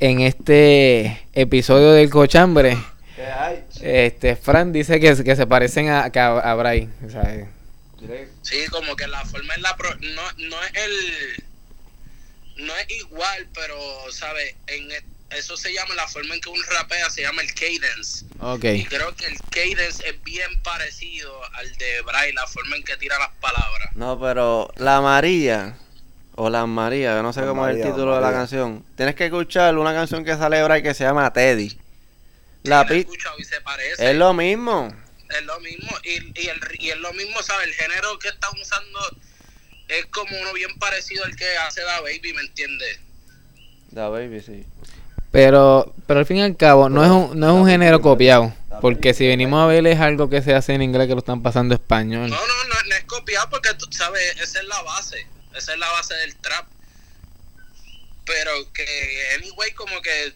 en 0.00 0.20
este 0.20 1.22
episodio 1.34 1.92
del 1.92 2.08
Cochambre. 2.10 2.78
¿Qué 3.16 3.24
hay? 3.26 3.64
Este, 3.80 4.36
Fran 4.36 4.72
dice 4.72 5.00
que, 5.00 5.22
que 5.24 5.36
se 5.36 5.46
parecen 5.46 5.88
a, 5.90 6.10
que 6.10 6.20
a, 6.20 6.38
a 6.38 6.54
Bray. 6.54 6.88
O 7.06 7.10
sea, 7.10 7.22
Directo. 8.00 8.32
Sí, 8.42 8.64
como 8.70 8.94
que 8.94 9.08
la 9.08 9.24
forma 9.24 9.54
en 9.56 9.62
la... 9.62 9.76
pro- 9.76 9.96
no, 9.96 10.22
no 10.48 10.62
es 10.62 10.72
el... 10.74 11.44
No 12.64 12.74
es 12.76 12.90
igual, 13.00 13.46
pero, 13.54 13.76
¿sabes? 14.12 14.54
En 14.68 14.90
e- 14.90 15.02
eso 15.30 15.56
se 15.56 15.72
llama, 15.72 15.94
la 15.94 16.08
forma 16.08 16.34
en 16.34 16.40
que 16.40 16.48
un 16.48 16.62
rapea 16.64 17.10
se 17.10 17.22
llama 17.22 17.42
el 17.42 17.52
cadence. 17.54 18.24
ok. 18.40 18.64
Y 18.64 18.84
creo 18.84 19.14
que 19.14 19.26
el 19.26 19.38
cadence 19.50 20.08
es 20.08 20.22
bien 20.24 20.50
parecido 20.62 21.38
al 21.54 21.76
de 21.76 22.00
Bray, 22.02 22.32
la 22.32 22.46
forma 22.46 22.76
en 22.76 22.82
que 22.84 22.96
tira 22.96 23.18
las 23.18 23.30
palabras. 23.40 23.90
No, 23.94 24.18
pero 24.20 24.72
la 24.76 25.00
María, 25.00 25.76
o 26.34 26.48
la 26.50 26.66
María, 26.66 27.14
yo 27.16 27.22
no 27.22 27.32
sé 27.32 27.40
cómo 27.42 27.66
es 27.66 27.72
el 27.74 27.78
María, 27.78 27.92
título 27.92 28.14
de 28.14 28.20
la 28.20 28.26
María. 28.28 28.38
canción. 28.38 28.84
Tienes 28.96 29.14
que 29.14 29.26
escuchar 29.26 29.76
una 29.76 29.92
canción 29.92 30.24
que 30.24 30.36
sale 30.36 30.62
Bray 30.62 30.82
que 30.82 30.94
se 30.94 31.04
llama 31.04 31.32
Teddy. 31.32 31.78
La 32.64 32.86
Sí, 32.88 33.06
y 33.38 33.44
se 33.44 33.60
parece. 33.60 34.10
es 34.10 34.16
lo 34.16 34.32
mismo. 34.34 34.92
Es 35.30 35.42
lo 35.44 35.60
mismo. 35.60 35.90
Y, 36.04 36.40
y, 36.40 36.48
el, 36.48 36.60
y 36.78 36.90
es 36.90 36.96
lo 36.98 37.12
mismo, 37.12 37.42
¿sabes? 37.42 37.68
El 37.68 37.74
género 37.74 38.18
que 38.18 38.28
están 38.28 38.50
usando 38.60 38.98
es 39.88 40.06
como 40.06 40.36
uno 40.40 40.52
bien 40.54 40.74
parecido 40.78 41.24
al 41.24 41.36
que 41.36 41.44
hace 41.58 41.82
Da 41.82 42.00
Baby, 42.00 42.32
¿me 42.32 42.42
entiendes? 42.42 42.98
Da 43.90 44.08
baby, 44.08 44.40
sí. 44.42 44.66
Pero, 45.30 45.92
pero 46.06 46.20
al 46.20 46.26
fin 46.26 46.38
y 46.38 46.42
al 46.42 46.56
cabo, 46.56 46.88
no 46.88 47.04
es 47.04 47.10
un, 47.10 47.38
no 47.38 47.46
es 47.48 47.52
un 47.52 47.66
género 47.66 48.00
copiado. 48.00 48.54
Porque 48.80 49.12
si 49.12 49.26
venimos 49.26 49.60
a 49.60 49.66
ver 49.66 49.86
es 49.86 49.98
algo 49.98 50.30
que 50.30 50.40
se 50.40 50.54
hace 50.54 50.72
en 50.72 50.82
inglés 50.82 51.08
que 51.08 51.14
lo 51.14 51.18
están 51.18 51.42
pasando 51.42 51.74
español. 51.74 52.30
No, 52.30 52.36
no, 52.36 52.64
no, 52.68 52.88
no 52.88 52.94
es 52.94 53.04
copiado 53.04 53.50
porque, 53.50 53.74
tú 53.74 53.86
sabes, 53.90 54.22
esa 54.40 54.60
es 54.60 54.66
la 54.66 54.80
base. 54.82 55.26
Esa 55.56 55.72
es 55.72 55.78
la 55.78 55.90
base 55.90 56.14
del 56.14 56.36
trap. 56.36 56.66
Pero 58.24 58.72
que, 58.72 58.84
anyway, 59.36 59.72
como 59.72 60.00
que 60.00 60.32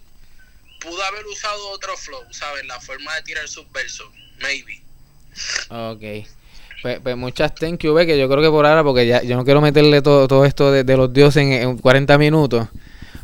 pudo 0.80 1.02
haber 1.04 1.24
usado 1.26 1.68
otro 1.70 1.96
flow, 1.96 2.22
¿sabes? 2.30 2.66
La 2.66 2.80
forma 2.80 3.14
de 3.16 3.22
tirar 3.22 3.48
sus 3.48 3.70
versos. 3.70 4.08
Maybe. 4.40 4.82
Ok. 5.68 6.26
Pues, 6.82 6.98
pues 7.00 7.16
muchas 7.16 7.54
thank 7.54 7.80
you, 7.84 7.94
ve, 7.94 8.06
que 8.06 8.18
yo 8.18 8.28
creo 8.28 8.42
que 8.42 8.50
por 8.50 8.66
ahora, 8.66 8.82
porque 8.82 9.06
ya 9.06 9.22
yo 9.22 9.36
no 9.36 9.44
quiero 9.44 9.60
meterle 9.60 10.02
todo, 10.02 10.26
todo 10.26 10.44
esto 10.44 10.72
de, 10.72 10.82
de 10.82 10.96
los 10.96 11.12
dioses 11.12 11.44
en, 11.44 11.52
en 11.52 11.78
40 11.78 12.18
minutos, 12.18 12.66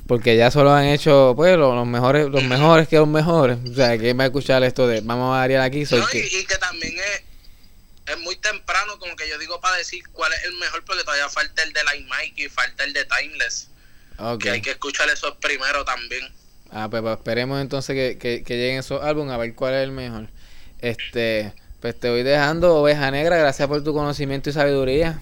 porque 0.09 0.38
ya 0.38 0.51
solo 0.51 0.73
han 0.73 0.87
hecho, 0.87 1.35
pues, 1.37 1.59
los, 1.59 1.75
los 1.75 1.87
mejores 1.87 2.29
los 2.29 2.42
mejores 2.42 2.88
que 2.88 2.97
los 2.97 3.07
mejores. 3.07 3.59
O 3.71 3.75
sea, 3.75 3.99
que 3.99 4.14
va 4.14 4.25
a 4.25 4.29
escuchar 4.29 4.64
esto 4.64 4.88
de, 4.88 5.03
vamos 5.03 5.27
a 5.37 5.40
variar 5.40 5.61
aquí, 5.61 5.85
No, 5.90 6.07
que... 6.07 6.27
y, 6.27 6.47
que 6.47 6.57
también 6.57 6.94
es, 6.97 8.14
es 8.14 8.18
muy 8.21 8.35
temprano, 8.37 8.99
como 8.99 9.14
que 9.16 9.29
yo 9.29 9.38
digo, 9.38 9.61
para 9.61 9.77
decir 9.77 10.03
cuál 10.12 10.33
es 10.33 10.44
el 10.44 10.55
mejor, 10.55 10.83
porque 10.87 11.05
todavía 11.05 11.29
falta 11.29 11.62
el 11.62 11.75
de 11.75 11.85
Like 11.85 12.07
Mike 12.11 12.42
y 12.42 12.49
falta 12.49 12.85
el 12.85 12.94
de 12.94 13.05
Timeless. 13.05 13.68
Ok. 14.18 14.44
Que 14.44 14.51
hay 14.51 14.62
que 14.62 14.71
escuchar 14.71 15.11
esos 15.11 15.37
primero 15.37 15.85
también. 15.85 16.33
Ah, 16.71 16.88
pues, 16.90 17.03
pues, 17.03 17.18
esperemos 17.18 17.61
entonces 17.61 17.94
que, 17.94 18.16
que, 18.16 18.42
que 18.42 18.57
lleguen 18.57 18.79
esos 18.79 19.03
álbumes 19.03 19.35
a 19.35 19.37
ver 19.37 19.55
cuál 19.55 19.75
es 19.75 19.85
el 19.85 19.92
mejor. 19.92 20.29
Este, 20.81 21.53
pues 21.81 22.01
te 22.01 22.09
voy 22.09 22.23
dejando, 22.23 22.77
oveja 22.77 23.11
negra, 23.11 23.37
gracias 23.37 23.68
por 23.68 23.85
tu 23.85 23.92
conocimiento 23.92 24.49
y 24.49 24.55
sabiduría. 24.55 25.21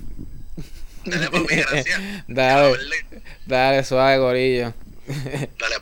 Dale, 1.07 1.31
papi, 1.31 1.57
gracias. 1.57 2.01
Dale, 2.29 2.71
Dale, 2.71 3.23
dale, 3.47 3.85
suave, 3.85 4.19
gorillo. 4.19 4.73
dale. 5.07 5.77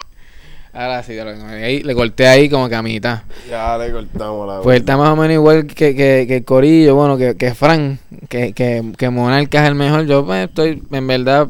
Ahora 0.72 1.04
sí, 1.04 1.16
ahí, 1.16 1.84
le 1.84 1.94
corté 1.94 2.26
ahí 2.26 2.48
como 2.48 2.68
que 2.68 2.74
a 2.74 2.82
mitad. 2.82 3.22
Ya 3.48 3.78
le 3.78 3.92
cortamos 3.92 4.48
la 4.48 4.60
Pues 4.60 4.80
está 4.80 4.96
más 4.96 5.10
o 5.10 5.14
menos 5.16 5.34
igual 5.34 5.66
que, 5.66 5.94
que, 5.94 6.24
que 6.26 6.42
Corillo, 6.42 6.96
bueno, 6.96 7.16
que, 7.16 7.36
que 7.36 7.54
Fran, 7.54 8.00
que, 8.28 8.52
que, 8.54 8.82
que 8.98 9.10
Monarca 9.10 9.62
es 9.62 9.68
el 9.68 9.76
mejor. 9.76 10.06
Yo 10.06 10.26
pues, 10.26 10.48
estoy, 10.48 10.82
en 10.90 11.06
verdad, 11.06 11.48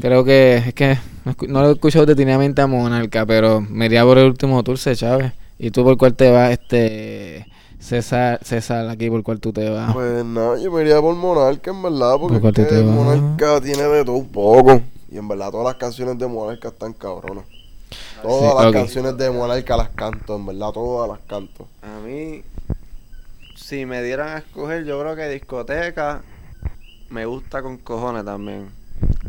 creo 0.00 0.24
que 0.24 0.56
es 0.56 0.74
que 0.74 0.98
no, 1.46 1.62
lo 1.62 1.68
he 1.68 1.72
escuchado 1.72 2.04
detenidamente 2.04 2.62
a 2.62 2.66
Monarca, 2.66 3.24
pero 3.24 3.60
me 3.60 3.86
iría 3.86 4.02
por 4.02 4.18
el 4.18 4.26
último 4.26 4.60
Dulce 4.64 4.96
Chávez. 4.96 5.32
¿Y 5.56 5.70
tú 5.70 5.84
por 5.84 5.96
cuál 5.96 6.14
te 6.14 6.30
vas, 6.30 6.50
este 6.50 7.46
César, 7.84 8.40
César, 8.42 8.88
aquí 8.88 9.10
por 9.10 9.22
cuál 9.22 9.40
tú 9.40 9.52
te 9.52 9.68
vas? 9.68 9.92
Pues 9.92 10.24
nada, 10.24 10.58
yo 10.58 10.72
me 10.72 10.80
iría 10.82 11.00
por 11.02 11.14
Monarca, 11.14 11.70
en 11.70 11.82
verdad, 11.82 12.16
porque 12.18 12.38
¿Por 12.40 12.58
es 12.58 12.68
que? 12.68 12.82
Monarca 12.82 13.60
tiene 13.60 13.82
de 13.82 14.04
todo 14.04 14.16
un 14.16 14.28
poco. 14.28 14.80
Y 15.12 15.18
en 15.18 15.28
verdad 15.28 15.50
todas 15.50 15.66
las 15.66 15.74
canciones 15.76 16.18
de 16.18 16.26
Monarca 16.26 16.68
están 16.68 16.94
cabronas. 16.94 17.44
Todas 18.22 18.54
Sí, 18.58 18.64
las 18.64 18.72
canciones 18.72 19.18
de 19.18 19.30
Monarca 19.30 19.76
las 19.76 19.88
canto, 19.90 20.36
en 20.36 20.46
verdad, 20.46 20.70
todas 20.72 21.10
las 21.10 21.18
canto. 21.28 21.66
A 21.82 22.00
mí, 22.00 22.42
si 23.54 23.86
me 23.86 24.02
dieran 24.02 24.28
a 24.28 24.38
escoger, 24.38 24.84
yo 24.84 25.00
creo 25.00 25.16
que 25.16 25.28
discoteca 25.28 26.22
me 27.10 27.26
gusta 27.26 27.62
con 27.62 27.78
cojones 27.78 28.24
también. 28.24 28.68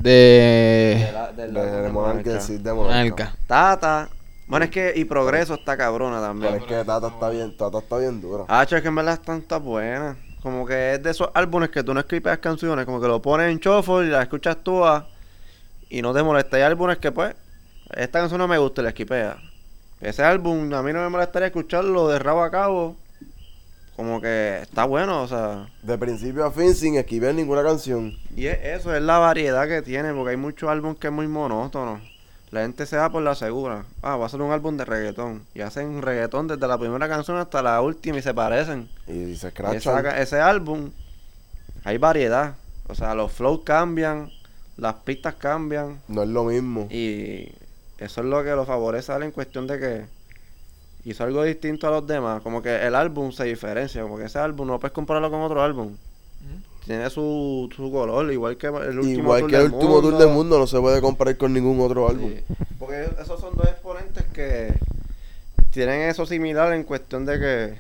De 0.02 1.10
la- 1.14 1.32
De, 1.32 1.44
álbum 1.44 1.54
de 1.54 1.82
de 1.82 1.90
Monarca, 1.92 2.30
Monarca. 2.30 2.42
sí, 2.42 2.58
de 2.58 2.74
Monarca. 2.74 3.10
Monarca. 3.12 3.34
Tata. 3.48 4.10
Bueno, 4.48 4.66
es 4.66 4.72
que 4.72 4.94
y 4.96 5.06
Progreso 5.06 5.56
está 5.56 5.76
cabrona 5.76 6.18
Pero 6.18 6.28
también. 6.28 6.56
es 6.56 6.64
que 6.64 6.84
Tata 6.86 7.08
está 7.08 7.30
bien, 7.30 7.58
Tata 7.58 7.80
está 7.80 7.98
bien 7.98 8.22
dura. 8.22 8.46
Ah, 8.48 8.64
es 8.64 8.70
que 8.70 8.88
en 8.88 8.96
verdad 8.96 9.16
están 9.16 9.42
tan 9.42 9.64
buenas. 9.64 10.18
Como 10.42 10.66
que 10.66 10.94
es 10.94 11.04
de 11.04 11.10
esos 11.10 11.30
álbumes 11.34 11.70
que 11.70 11.84
tú 11.84 11.94
no 11.94 12.00
escribes 12.00 12.38
canciones, 12.38 12.86
como 12.86 13.02
que 13.02 13.08
lo 13.08 13.20
pones 13.22 13.52
en 13.52 13.58
shuffle 13.58 14.06
y 14.06 14.10
las 14.10 14.22
escuchas 14.22 14.58
tú 14.64 14.86
ah, 14.86 15.08
y 15.90 16.02
no 16.04 16.14
te 16.14 16.22
molesta. 16.22 16.58
Hay 16.58 16.64
álbumes 16.64 17.00
que 17.00 17.12
pues, 17.12 17.34
esta 17.96 18.20
canción 18.20 18.38
no 18.38 18.48
me 18.48 18.60
gusta 18.60 18.82
y 18.82 18.84
la 18.84 18.90
esquipea. 18.90 19.38
Ese 20.00 20.24
álbum 20.24 20.72
a 20.74 20.84
mí 20.84 20.94
no 20.94 21.02
me 21.02 21.10
molestaría 21.10 21.48
escucharlo 21.48 22.08
de 22.10 22.20
rabo 22.20 22.44
a 22.44 22.52
cabo. 22.52 22.96
Como 23.96 24.22
que 24.22 24.60
está 24.62 24.84
bueno, 24.86 25.24
o 25.24 25.28
sea. 25.28 25.68
De 25.82 25.98
principio 25.98 26.46
a 26.46 26.52
fin, 26.52 26.76
sin 26.76 26.96
esquivar 26.96 27.34
ninguna 27.34 27.64
canción. 27.64 28.14
Y 28.36 28.46
es 28.46 28.60
eso, 28.62 28.94
es 28.94 29.02
la 29.02 29.18
variedad 29.18 29.68
que 29.68 29.82
tiene, 29.82 30.14
porque 30.14 30.32
hay 30.32 30.38
muchos 30.38 30.70
álbumes 30.70 31.00
que 31.00 31.08
es 31.08 31.14
muy 31.14 31.28
monótono. 31.28 32.02
La 32.56 32.62
gente 32.62 32.86
se 32.86 32.96
va 32.96 33.10
por 33.10 33.22
la 33.22 33.36
segura. 33.36 33.84
Ah, 34.02 34.16
va 34.16 34.28
a 34.28 34.30
ser 34.30 34.42
un 34.42 34.54
álbum 34.54 34.78
de 34.78 34.86
reggaetón. 34.86 35.44
Y 35.54 35.60
hacen 35.60 36.02
reggaetón 36.02 36.48
desde 36.48 36.66
la 36.70 36.78
primera 36.78 37.10
canción 37.10 37.36
hasta 37.36 37.62
la 37.62 37.82
última 37.82 38.20
y 38.20 38.22
se 38.22 38.34
parecen. 38.34 38.88
Y 39.10 39.36
se 39.36 39.50
escrachan. 39.50 40.06
ese 40.18 40.40
álbum, 40.40 40.92
hay 41.84 41.98
variedad. 41.98 42.56
O 42.88 42.96
sea, 42.96 43.14
los 43.14 43.34
flows 43.34 43.66
cambian, 43.66 44.32
las 44.78 44.94
pistas 44.94 45.36
cambian. 45.36 46.00
No 46.08 46.24
es 46.24 46.30
lo 46.30 46.46
mismo. 46.46 46.88
Y 46.90 47.52
eso 47.98 48.22
es 48.22 48.26
lo 48.26 48.42
que 48.42 48.52
lo 48.52 48.66
favorece 48.66 49.12
a 49.12 49.18
él 49.18 49.24
en 49.24 49.32
cuestión 49.32 49.68
de 49.68 49.78
que 49.78 50.06
hizo 51.04 51.26
algo 51.26 51.44
distinto 51.44 51.90
a 51.90 51.92
los 51.92 52.08
demás. 52.08 52.42
Como 52.42 52.62
que 52.62 52.88
el 52.88 52.96
álbum 52.96 53.34
se 53.34 53.44
diferencia. 53.44 54.02
Como 54.02 54.18
que 54.18 54.28
ese 54.28 54.40
álbum 54.40 54.66
no 54.66 54.80
puedes 54.80 54.94
compararlo 54.94 55.30
con 55.30 55.42
otro 55.42 55.62
álbum. 55.62 55.98
Tiene 56.86 57.10
su, 57.10 57.68
su 57.76 57.92
color, 57.92 58.32
igual 58.32 58.58
que 58.58 58.68
el 58.68 59.00
último 59.00 59.22
Igual 59.24 59.40
tour 59.42 59.50
que 59.50 59.56
el 59.58 59.64
del 59.64 59.74
último 59.74 60.02
tour 60.02 60.18
del 60.18 60.30
mundo 60.30 60.60
no 60.60 60.68
se 60.68 60.80
puede 60.80 61.02
comparar 61.02 61.36
con 61.38 61.52
ningún 61.54 61.80
otro 61.82 62.08
álbum. 62.08 62.32
Sí, 62.32 62.44
Porque 62.78 63.10
esos 63.20 63.40
son 63.40 63.56
dos 63.56 63.66
exponentes 63.68 64.24
que 64.34 64.74
tienen 65.72 66.02
eso 66.10 66.26
similar 66.28 66.74
en 66.74 66.84
cuestión 66.84 67.26
de 67.26 67.40
que 67.40 67.74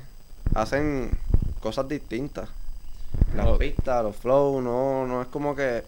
hacen 0.55 1.11
cosas 1.59 1.87
distintas. 1.87 2.49
Las 3.35 3.45
Oh. 3.47 3.57
pistas, 3.57 4.03
los 4.03 4.15
flows, 4.15 4.63
no, 4.63 5.05
no 5.05 5.21
es 5.21 5.27
como 5.27 5.55
que, 5.55 5.83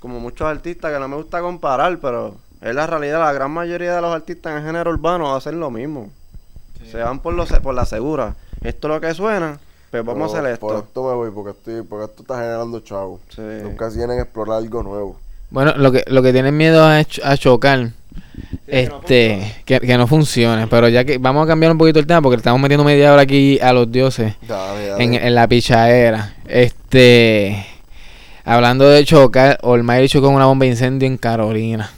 como 0.00 0.20
muchos 0.20 0.46
artistas 0.46 0.92
que 0.92 0.98
no 1.00 1.08
me 1.08 1.16
gusta 1.16 1.40
comparar, 1.40 1.98
pero 2.00 2.36
es 2.60 2.74
la 2.74 2.86
realidad, 2.86 3.20
la 3.20 3.32
gran 3.32 3.50
mayoría 3.50 3.94
de 3.96 4.00
los 4.02 4.14
artistas 4.14 4.52
en 4.52 4.58
el 4.58 4.64
género 4.64 4.90
urbano 4.90 5.34
hacen 5.34 5.58
lo 5.58 5.70
mismo. 5.70 6.10
Se 6.90 6.98
van 6.98 7.18
por, 7.20 7.34
lo, 7.34 7.46
se- 7.46 7.60
por 7.60 7.74
la 7.74 7.86
segura. 7.86 8.36
Esto 8.62 8.88
es 8.88 8.94
lo 8.94 9.00
que 9.00 9.12
suena, 9.14 9.58
pues 9.90 10.04
vamos 10.04 10.32
a 10.34 10.36
Pero 10.36 10.46
hacer 10.48 10.58
Por 10.60 10.74
esto. 10.74 10.86
esto 10.86 11.02
me 11.08 11.14
voy, 11.14 11.30
porque, 11.30 11.50
estoy, 11.50 11.82
porque 11.82 12.04
esto 12.10 12.22
está 12.22 12.36
generando 12.38 12.80
chavo. 12.80 13.20
Sí. 13.34 13.42
Nunca 13.62 13.88
vienen 13.88 14.18
a 14.18 14.22
explorar 14.22 14.58
algo 14.58 14.82
nuevo. 14.82 15.20
Bueno, 15.50 15.74
lo 15.76 15.90
que, 15.92 16.04
lo 16.08 16.22
que 16.22 16.32
tienen 16.32 16.56
miedo 16.56 16.92
es 16.94 17.08
ch- 17.08 17.20
a 17.24 17.36
chocar. 17.36 17.90
este, 18.66 19.56
que, 19.64 19.80
que 19.80 19.96
no 19.96 20.06
funcione. 20.06 20.66
Pero 20.66 20.88
ya 20.88 21.04
que 21.04 21.18
vamos 21.18 21.44
a 21.44 21.46
cambiar 21.46 21.72
un 21.72 21.78
poquito 21.78 21.98
el 21.98 22.06
tema 22.06 22.20
porque 22.22 22.36
le 22.36 22.40
estamos 22.40 22.60
metiendo 22.60 22.84
media 22.84 23.12
hora 23.12 23.22
aquí 23.22 23.58
a 23.60 23.72
los 23.72 23.90
dioses 23.90 24.34
Dale, 24.46 24.88
dale. 24.88 25.04
en, 25.04 25.14
en 25.14 25.34
la 25.34 25.48
pichadera. 25.48 26.34
Este, 26.46 27.64
hablando 28.44 28.88
de 28.88 29.04
chocar, 29.04 29.58
Olmairi 29.62 30.08
chocó 30.08 30.28
una 30.28 30.46
bomba 30.46 30.64
de 30.64 30.70
incendio 30.72 31.06
en 31.06 31.16
Carolina. 31.16 31.90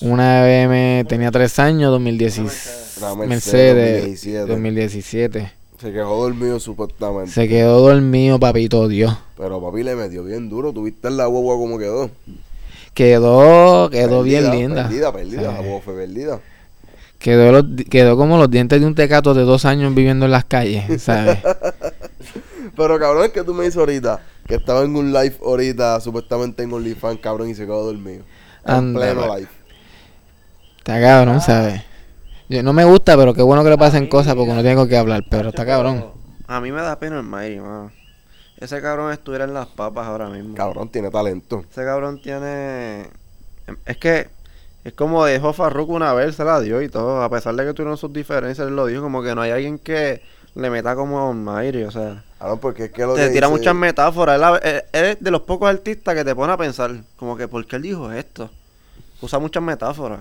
Una 0.00 0.42
BM 0.42 1.04
tenía 1.08 1.30
tres 1.30 1.58
años, 1.58 1.90
2016. 1.90 2.98
Una 3.00 3.14
Mercedes, 3.26 4.04
Mercedes 4.06 4.46
2017. 4.46 4.46
2017. 4.46 5.52
Se 5.84 5.92
quejó 5.92 6.16
dormido 6.16 6.58
supuestamente. 6.58 7.30
Se 7.30 7.46
quedó 7.46 7.78
dormido, 7.78 8.40
papito 8.40 8.88
Dios. 8.88 9.18
Pero 9.36 9.60
papi 9.60 9.82
le 9.82 9.94
metió 9.94 10.24
bien 10.24 10.48
duro. 10.48 10.72
¿Tuviste 10.72 11.10
la 11.10 11.26
guagua 11.26 11.56
como 11.56 11.78
quedó? 11.78 12.10
Quedó, 12.94 13.90
quedó 13.90 14.22
bien 14.22 14.50
linda. 14.50 14.84
Perdida, 14.84 15.12
perdida. 15.12 15.40
Sí. 15.40 15.46
La 15.46 15.60
guagua 15.60 15.80
fue 15.82 15.94
perdida. 15.94 16.40
Quedó, 17.18 17.52
los 17.52 17.64
quedó 17.90 18.16
como 18.16 18.38
los 18.38 18.50
dientes 18.50 18.80
de 18.80 18.86
un 18.86 18.94
tecato 18.94 19.34
de 19.34 19.42
dos 19.42 19.66
años 19.66 19.94
viviendo 19.94 20.24
en 20.24 20.32
las 20.32 20.46
calles, 20.46 21.02
¿sabes? 21.02 21.36
Pero 22.76 22.98
cabrón, 22.98 23.26
es 23.26 23.32
que 23.32 23.44
tú 23.44 23.52
me 23.52 23.64
dices 23.64 23.76
ahorita 23.76 24.22
que 24.48 24.54
estaba 24.54 24.84
en 24.84 24.96
un 24.96 25.12
live 25.12 25.36
ahorita, 25.44 26.00
supuestamente 26.00 26.62
en 26.62 26.72
OnlyFans, 26.72 27.20
cabrón, 27.20 27.50
y 27.50 27.54
se 27.54 27.66
quedó 27.66 27.84
dormido. 27.84 28.24
En 28.64 28.74
Anda, 28.74 29.00
pleno 29.00 29.36
live. 29.36 29.48
Está 30.78 30.98
cabrón, 30.98 31.42
¿sabes? 31.42 31.82
Yo, 32.54 32.62
no 32.62 32.72
me 32.72 32.84
gusta, 32.84 33.16
pero 33.16 33.34
qué 33.34 33.42
bueno 33.42 33.64
que 33.64 33.70
le 33.70 33.78
pasen 33.78 34.08
cosas 34.08 34.34
porque 34.34 34.52
no 34.52 34.62
tengo 34.62 34.86
que 34.86 34.96
hablar, 34.96 35.24
pero 35.30 35.48
está 35.50 35.64
cabrón. 35.66 36.04
A 36.46 36.60
mí 36.60 36.70
me 36.72 36.80
da 36.82 36.98
pena 36.98 37.16
el 37.18 37.22
Mayri, 37.24 37.60
mano. 37.60 37.90
Ese 38.58 38.80
cabrón 38.80 39.12
estuviera 39.12 39.44
en 39.44 39.54
las 39.54 39.66
papas 39.66 40.06
ahora 40.06 40.28
mismo. 40.28 40.54
Cabrón, 40.54 40.88
tiene 40.88 41.10
talento. 41.10 41.64
Ese 41.70 41.84
cabrón 41.84 42.20
tiene. 42.22 43.08
Es 43.86 43.96
que. 43.96 44.28
Es 44.84 44.92
como 44.92 45.24
dijo 45.24 45.52
Farruko 45.54 45.94
una 45.94 46.12
vez, 46.12 46.36
se 46.36 46.44
la 46.44 46.60
dio 46.60 46.82
y 46.82 46.88
todo. 46.90 47.22
A 47.22 47.30
pesar 47.30 47.54
de 47.54 47.64
que 47.64 47.72
tuvieron 47.72 47.96
sus 47.96 48.12
diferencias, 48.12 48.68
él 48.68 48.76
lo 48.76 48.86
dijo. 48.86 49.02
Como 49.02 49.22
que 49.22 49.34
no 49.34 49.40
hay 49.40 49.50
alguien 49.50 49.78
que 49.78 50.20
le 50.54 50.68
meta 50.70 50.94
como 50.94 51.18
a 51.28 51.32
Mayri, 51.32 51.84
o 51.84 51.90
sea. 51.90 52.22
Cabrón, 52.38 52.58
porque 52.60 52.84
es 52.84 52.92
que 52.92 53.02
lo 53.06 53.14
Te 53.14 53.22
que 53.22 53.30
tira 53.30 53.48
dice- 53.48 53.58
muchas 53.58 53.74
metáforas. 53.74 54.38
Él, 54.38 54.60
él- 54.62 54.82
él 54.92 55.04
es 55.06 55.20
de 55.20 55.30
los 55.30 55.40
pocos 55.42 55.68
artistas 55.70 56.14
que 56.14 56.24
te 56.24 56.34
pone 56.34 56.52
a 56.52 56.56
pensar. 56.58 56.92
Como 57.16 57.36
que, 57.36 57.48
¿por 57.48 57.64
qué 57.66 57.76
él 57.76 57.82
dijo 57.82 58.12
esto? 58.12 58.50
Usa 59.22 59.38
muchas 59.38 59.62
metáforas. 59.62 60.20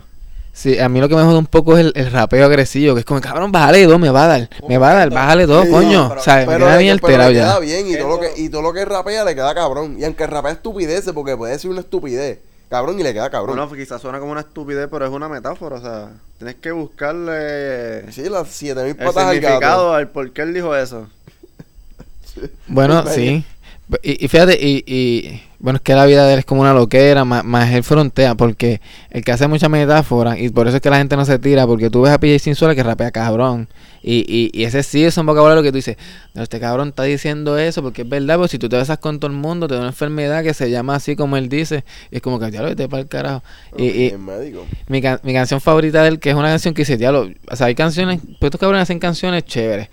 Sí, 0.55 0.77
a 0.77 0.87
mí 0.87 0.99
lo 1.01 1.09
que 1.09 1.15
me 1.15 1.23
jode 1.23 1.39
un 1.39 1.47
poco 1.47 1.77
es 1.77 1.85
el, 1.87 1.93
el 1.95 2.11
rapeo 2.11 2.45
agresivo, 2.45 2.93
que 2.93 2.99
es 2.99 3.05
como, 3.05 3.19
cabrón, 3.19 3.51
bájale 3.51 3.85
dos, 3.87 3.99
me 3.99 4.11
va 4.11 4.25
a 4.25 4.27
dar, 4.27 4.49
me 4.69 4.77
va 4.77 4.91
a 4.91 4.93
dar, 4.93 5.09
bájale 5.09 5.47
dos, 5.47 5.65
Sí, 5.65 5.71
coño. 5.71 6.09
pero- 6.09 6.21
¿Sabes? 6.21 6.47
Me 6.47 6.53
Pero, 6.53 6.65
queda 6.67 6.77
bien 6.77 6.91
alterado 6.91 7.31
queda 7.31 7.53
ya. 7.55 7.59
bien 7.59 7.87
y 7.87 7.97
todo, 7.97 8.07
lo 8.09 8.19
que, 8.19 8.31
y 8.37 8.49
todo 8.49 8.61
lo 8.61 8.71
que 8.71 8.85
rapea 8.85 9.23
le 9.25 9.33
queda 9.33 9.53
cabrón. 9.55 9.95
Y 9.99 10.03
aunque 10.05 10.27
rapea 10.27 10.51
estupideces, 10.51 11.11
porque 11.11 11.35
puede 11.35 11.57
ser 11.57 11.71
una 11.71 11.79
estupidez, 11.79 12.37
cabrón, 12.69 12.99
y 12.99 13.03
le 13.03 13.13
queda 13.13 13.31
cabrón. 13.31 13.57
Bueno, 13.57 13.71
quizás 13.71 13.99
suena 13.99 14.19
como 14.19 14.31
una 14.31 14.41
estupidez, 14.41 14.87
pero 14.91 15.05
es 15.05 15.11
una 15.11 15.27
metáfora. 15.27 15.77
O 15.77 15.81
sea, 15.81 16.09
tienes 16.37 16.55
que 16.55 16.71
buscarle 16.71 18.11
sí, 18.11 18.29
las 18.29 18.47
7000 18.49 18.89
el 18.91 18.95
patas 18.95 19.17
al 19.17 19.39
gato. 19.39 19.47
significado 19.47 19.93
al 19.95 20.07
por 20.09 20.31
qué 20.33 20.43
él 20.43 20.53
dijo 20.53 20.75
eso. 20.75 21.07
Bueno, 22.67 23.03
sí. 23.07 23.43
Y, 24.01 24.25
y 24.25 24.27
fíjate, 24.27 24.57
y, 24.59 24.83
y 24.87 25.41
bueno, 25.59 25.77
es 25.77 25.81
que 25.83 25.93
la 25.93 26.05
vida 26.05 26.25
de 26.25 26.33
él 26.33 26.39
es 26.39 26.45
como 26.45 26.61
una 26.61 26.73
loquera, 26.73 27.25
más, 27.25 27.43
más 27.43 27.71
él 27.71 27.83
frontea, 27.83 28.33
porque 28.35 28.81
el 29.11 29.23
que 29.23 29.31
hace 29.31 29.47
mucha 29.47 29.69
metáfora, 29.69 30.37
y 30.39 30.49
por 30.49 30.67
eso 30.67 30.77
es 30.77 30.81
que 30.81 30.89
la 30.89 30.97
gente 30.97 31.15
no 31.15 31.25
se 31.25 31.37
tira, 31.37 31.67
porque 31.67 31.89
tú 31.89 32.01
ves 32.01 32.11
a 32.11 32.17
PJ 32.19 32.39
Sinsuela 32.39 32.75
que 32.75 32.83
rapea 32.83 33.11
cabrón, 33.11 33.67
y, 34.01 34.25
y, 34.27 34.49
y 34.53 34.63
ese 34.65 34.83
sí 34.83 35.03
es 35.03 35.17
un 35.17 35.25
vocabulario 35.25 35.61
que 35.63 35.71
tú 35.71 35.77
dices, 35.77 35.97
no, 36.33 36.43
este 36.43 36.59
cabrón 36.59 36.89
está 36.89 37.03
diciendo 37.03 37.57
eso, 37.57 37.81
porque 37.81 38.01
es 38.01 38.09
verdad, 38.09 38.35
porque 38.37 38.51
si 38.51 38.57
tú 38.57 38.67
te 38.67 38.77
besas 38.77 38.97
con 38.97 39.19
todo 39.19 39.29
el 39.31 39.37
mundo, 39.37 39.67
te 39.67 39.75
da 39.75 39.81
una 39.81 39.89
enfermedad 39.89 40.43
que 40.43 40.53
se 40.53 40.69
llama 40.71 40.95
así 40.95 41.15
como 41.15 41.37
él 41.37 41.47
dice, 41.47 41.83
y 42.09 42.15
es 42.17 42.21
como 42.21 42.39
que 42.39 42.51
ya 42.51 42.61
lo 42.61 42.69
vete 42.69 42.89
para 42.89 43.01
el 43.03 43.07
carajo. 43.07 43.43
Y, 43.77 43.85
y 44.07 44.13
mi, 44.87 45.01
can- 45.01 45.19
mi 45.23 45.33
canción 45.33 45.61
favorita 45.61 46.01
de 46.01 46.07
él, 46.09 46.19
que 46.19 46.29
es 46.31 46.35
una 46.35 46.49
canción 46.49 46.73
que 46.73 46.81
dice, 46.81 46.97
diablo, 46.97 47.29
o 47.49 47.55
sea, 47.55 47.67
hay 47.67 47.75
canciones, 47.75 48.19
pues 48.39 48.47
estos 48.47 48.59
cabrones 48.59 48.83
hacen 48.83 48.99
canciones 48.99 49.45
chéveres, 49.45 49.89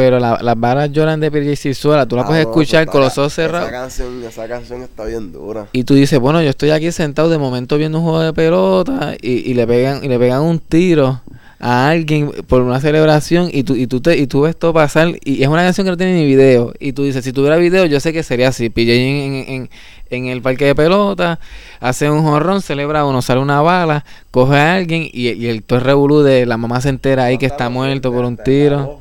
pero 0.00 0.18
la- 0.18 0.38
las 0.40 0.58
varas 0.58 0.90
lloran 0.90 1.20
de 1.20 1.30
PJ 1.30 1.56
Sinsuela, 1.56 2.06
tú 2.06 2.16
la 2.16 2.24
puedes 2.24 2.46
escuchar 2.46 2.86
con 2.86 3.02
los 3.02 3.18
ojos 3.18 3.34
cerrados. 3.34 3.68
Esa 3.68 3.78
canción, 3.80 4.24
esa 4.24 4.48
canción 4.48 4.82
está 4.82 5.04
bien 5.04 5.30
dura. 5.30 5.66
Y 5.72 5.84
tú 5.84 5.92
dices, 5.94 6.18
bueno, 6.18 6.40
yo 6.40 6.48
estoy 6.48 6.70
aquí 6.70 6.90
sentado 6.90 7.28
de 7.28 7.36
momento 7.36 7.76
viendo 7.76 7.98
un 7.98 8.04
juego 8.04 8.20
de 8.20 8.32
pelota 8.32 9.14
y, 9.20 9.50
y 9.50 9.52
le 9.52 9.66
pegan 9.66 10.02
y 10.02 10.08
le 10.08 10.18
pegan 10.18 10.40
un 10.40 10.58
tiro 10.58 11.20
a 11.62 11.90
alguien 11.90 12.32
por 12.48 12.62
una 12.62 12.80
celebración 12.80 13.50
y 13.52 13.64
tú 13.64 13.74
y 13.76 13.86
tú 13.86 14.00
te 14.00 14.16
y 14.16 14.26
tú 14.26 14.40
ves 14.40 14.56
todo 14.58 14.72
pasar 14.72 15.08
y 15.22 15.42
es 15.42 15.48
una 15.48 15.62
canción 15.62 15.84
que 15.84 15.90
no 15.90 15.96
tiene 15.98 16.14
ni 16.14 16.24
video 16.24 16.72
y 16.80 16.94
tú 16.94 17.04
dices, 17.04 17.22
si 17.22 17.34
tuviera 17.34 17.58
video 17.58 17.84
yo 17.84 18.00
sé 18.00 18.14
que 18.14 18.22
sería 18.22 18.48
así, 18.48 18.70
PJ 18.70 18.94
en, 18.94 19.68
en, 20.08 20.26
el 20.26 20.40
parque 20.40 20.64
de 20.64 20.74
pelota, 20.74 21.38
hace 21.78 22.08
un 22.10 22.22
jorrón, 22.22 22.62
celebra 22.62 23.04
uno, 23.04 23.20
sale 23.20 23.40
una 23.42 23.60
bala, 23.60 24.06
coge 24.30 24.56
a 24.56 24.74
alguien 24.76 25.02
y, 25.12 25.28
y 25.32 25.48
el 25.48 25.62
todo 25.62 25.80
revolú 25.80 26.22
de 26.22 26.46
la 26.46 26.56
mamá 26.56 26.80
se 26.80 26.88
entera 26.88 27.24
ahí 27.24 27.36
que 27.36 27.44
está 27.46 27.68
muerto 27.68 28.10
por 28.10 28.24
un 28.24 28.38
tiro. 28.38 28.98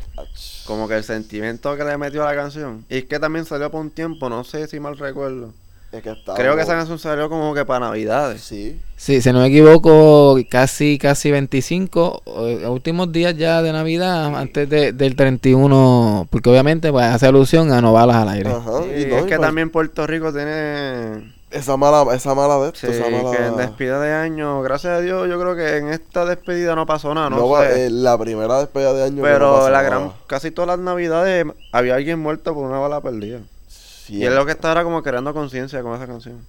Como 0.69 0.87
que 0.87 0.95
el 0.97 1.03
sentimiento 1.03 1.75
que 1.75 1.83
le 1.83 1.97
metió 1.97 2.21
a 2.21 2.31
la 2.31 2.39
canción. 2.39 2.85
Y 2.89 2.97
es 2.99 3.05
que 3.05 3.17
también 3.17 3.43
salió 3.43 3.71
por 3.71 3.81
un 3.81 3.89
tiempo, 3.89 4.29
no 4.29 4.43
sé 4.43 4.67
si 4.67 4.79
mal 4.79 4.99
recuerdo. 4.99 5.51
Es 5.91 6.03
que 6.03 6.11
está 6.11 6.35
Creo 6.35 6.55
que 6.55 6.61
esa 6.61 6.75
canción 6.75 6.99
salió 6.99 7.27
como 7.27 7.55
que 7.55 7.65
para 7.65 7.87
Navidades. 7.87 8.41
Sí. 8.43 8.79
Sí, 8.95 9.19
si 9.19 9.33
no 9.33 9.39
me 9.39 9.47
equivoco, 9.47 10.37
casi 10.47 10.99
casi 10.99 11.31
25 11.31 12.21
eh, 12.27 12.67
últimos 12.67 13.11
días 13.11 13.35
ya 13.35 13.63
de 13.63 13.71
Navidad, 13.73 14.35
antes 14.35 14.69
de- 14.69 14.91
del 14.93 15.15
31, 15.15 16.27
porque 16.29 16.51
obviamente 16.51 16.91
pues, 16.91 17.05
hace 17.07 17.25
alusión 17.25 17.71
a 17.71 17.81
no 17.81 17.91
balas 17.91 18.17
al 18.17 18.29
aire. 18.29 18.51
Ajá. 18.51 18.83
Sí, 18.83 18.89
y 19.01 19.05
no, 19.07 19.17
es 19.17 19.25
y 19.25 19.25
que 19.25 19.37
pues, 19.37 19.41
también 19.41 19.71
Puerto 19.71 20.05
Rico 20.05 20.31
tiene 20.31 21.33
Esa 21.51 21.77
mala, 21.77 22.13
esa 22.15 22.35
mala 22.35 22.57
de 22.59 22.67
esto, 22.67 22.79
Sí, 22.81 22.87
esa 22.93 23.09
mala... 23.09 23.35
que 23.35 23.43
en 23.45 23.57
despedida 23.57 23.99
de 23.99 24.13
año, 24.13 24.61
gracias 24.61 24.93
a 24.93 25.01
Dios, 25.01 25.27
yo 25.27 25.39
creo 25.39 25.55
que 25.55 25.77
en 25.77 25.87
esta 25.89 26.23
despedida 26.25 26.75
no 26.75 26.85
pasó 26.85 27.11
nada, 27.15 27.29
no, 27.31 27.37
No 27.37 27.57
sé. 27.61 27.87
eh, 27.87 27.89
la 27.89 28.17
primera 28.19 28.59
despedida 28.59 28.93
de 28.93 29.03
año. 29.05 29.15
que 29.15 29.21
no 29.21 29.27
pero 29.27 29.53
pasa 29.55 29.69
la 29.71 29.77
nada. 29.83 29.89
gran, 29.89 30.11
casi 30.27 30.51
todas 30.51 30.67
las 30.67 30.79
navidades 30.79 31.45
había 31.71 31.95
alguien 31.95 32.19
muerto 32.19 32.53
por 32.53 32.65
una 32.69 32.77
bala 32.77 33.01
perdida. 33.01 33.39
Sí, 33.67 34.17
Y 34.17 34.25
es 34.25 34.31
lo 34.33 34.45
que 34.45 34.51
está 34.51 34.69
ahora 34.69 34.83
como 34.83 35.01
creando 35.01 35.33
conciencia 35.33 35.81
con 35.81 35.95
esa 35.95 36.05
canción. 36.05 36.45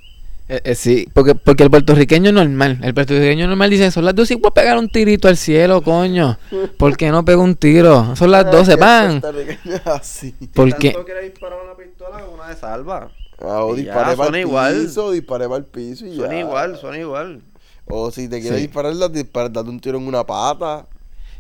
Eh, 0.51 0.61
eh, 0.65 0.75
sí, 0.75 1.09
porque, 1.15 1.35
porque 1.37 1.63
el 1.63 1.71
puertorriqueño 1.71 2.33
normal, 2.33 2.81
el 2.83 2.93
puertorriqueño 2.93 3.47
normal 3.47 3.71
dice, 3.71 3.91
son 3.93 4.05
las 4.05 4.15
12 4.17 4.35
y 4.35 4.37
voy 4.37 4.49
a 4.49 4.55
pegar 4.55 4.77
un 4.77 4.89
tirito 4.89 5.29
al 5.29 5.37
cielo, 5.37 5.81
coño. 5.81 6.39
¿Por 6.77 6.97
qué 6.97 7.11
no 7.11 7.25
pego 7.25 7.43
un 7.43 7.55
tiro? 7.55 8.17
Son 8.17 8.31
las 8.33 8.51
12, 8.51 8.77
pan. 8.77 9.21
Puertorriqueño 9.21 9.77
es 9.77 9.87
así. 9.87 10.35
Porque 10.53 10.91
Tanto 10.91 11.05
quiere 11.07 11.23
disparar 11.23 11.59
una 11.65 11.75
pistola 11.77 12.19
con 12.21 12.35
una 12.35 12.49
de 12.49 12.57
salva. 12.57 13.09
Ah, 13.43 13.65
o 13.65 13.75
disparé 13.75 14.17
para 14.17 14.29
el 14.37 14.47
igual. 14.47 14.75
piso, 14.83 15.11
disparé 15.13 15.47
para 15.47 15.59
el 15.59 15.65
piso 15.65 16.07
y 16.07 16.15
Suena 16.15 16.35
ya. 16.35 16.41
igual, 16.41 16.77
suena 16.77 16.99
igual. 16.99 17.41
O 17.87 18.11
si 18.11 18.29
te 18.29 18.41
quieres 18.41 18.61
Sí. 18.61 18.67
disparar, 18.67 18.95
la 18.95 19.09
disparas, 19.09 19.53
date 19.53 19.69
un 19.71 19.81
tiro 19.81 19.99
en 19.99 20.07
una 20.07 20.25
pata. 20.25 20.87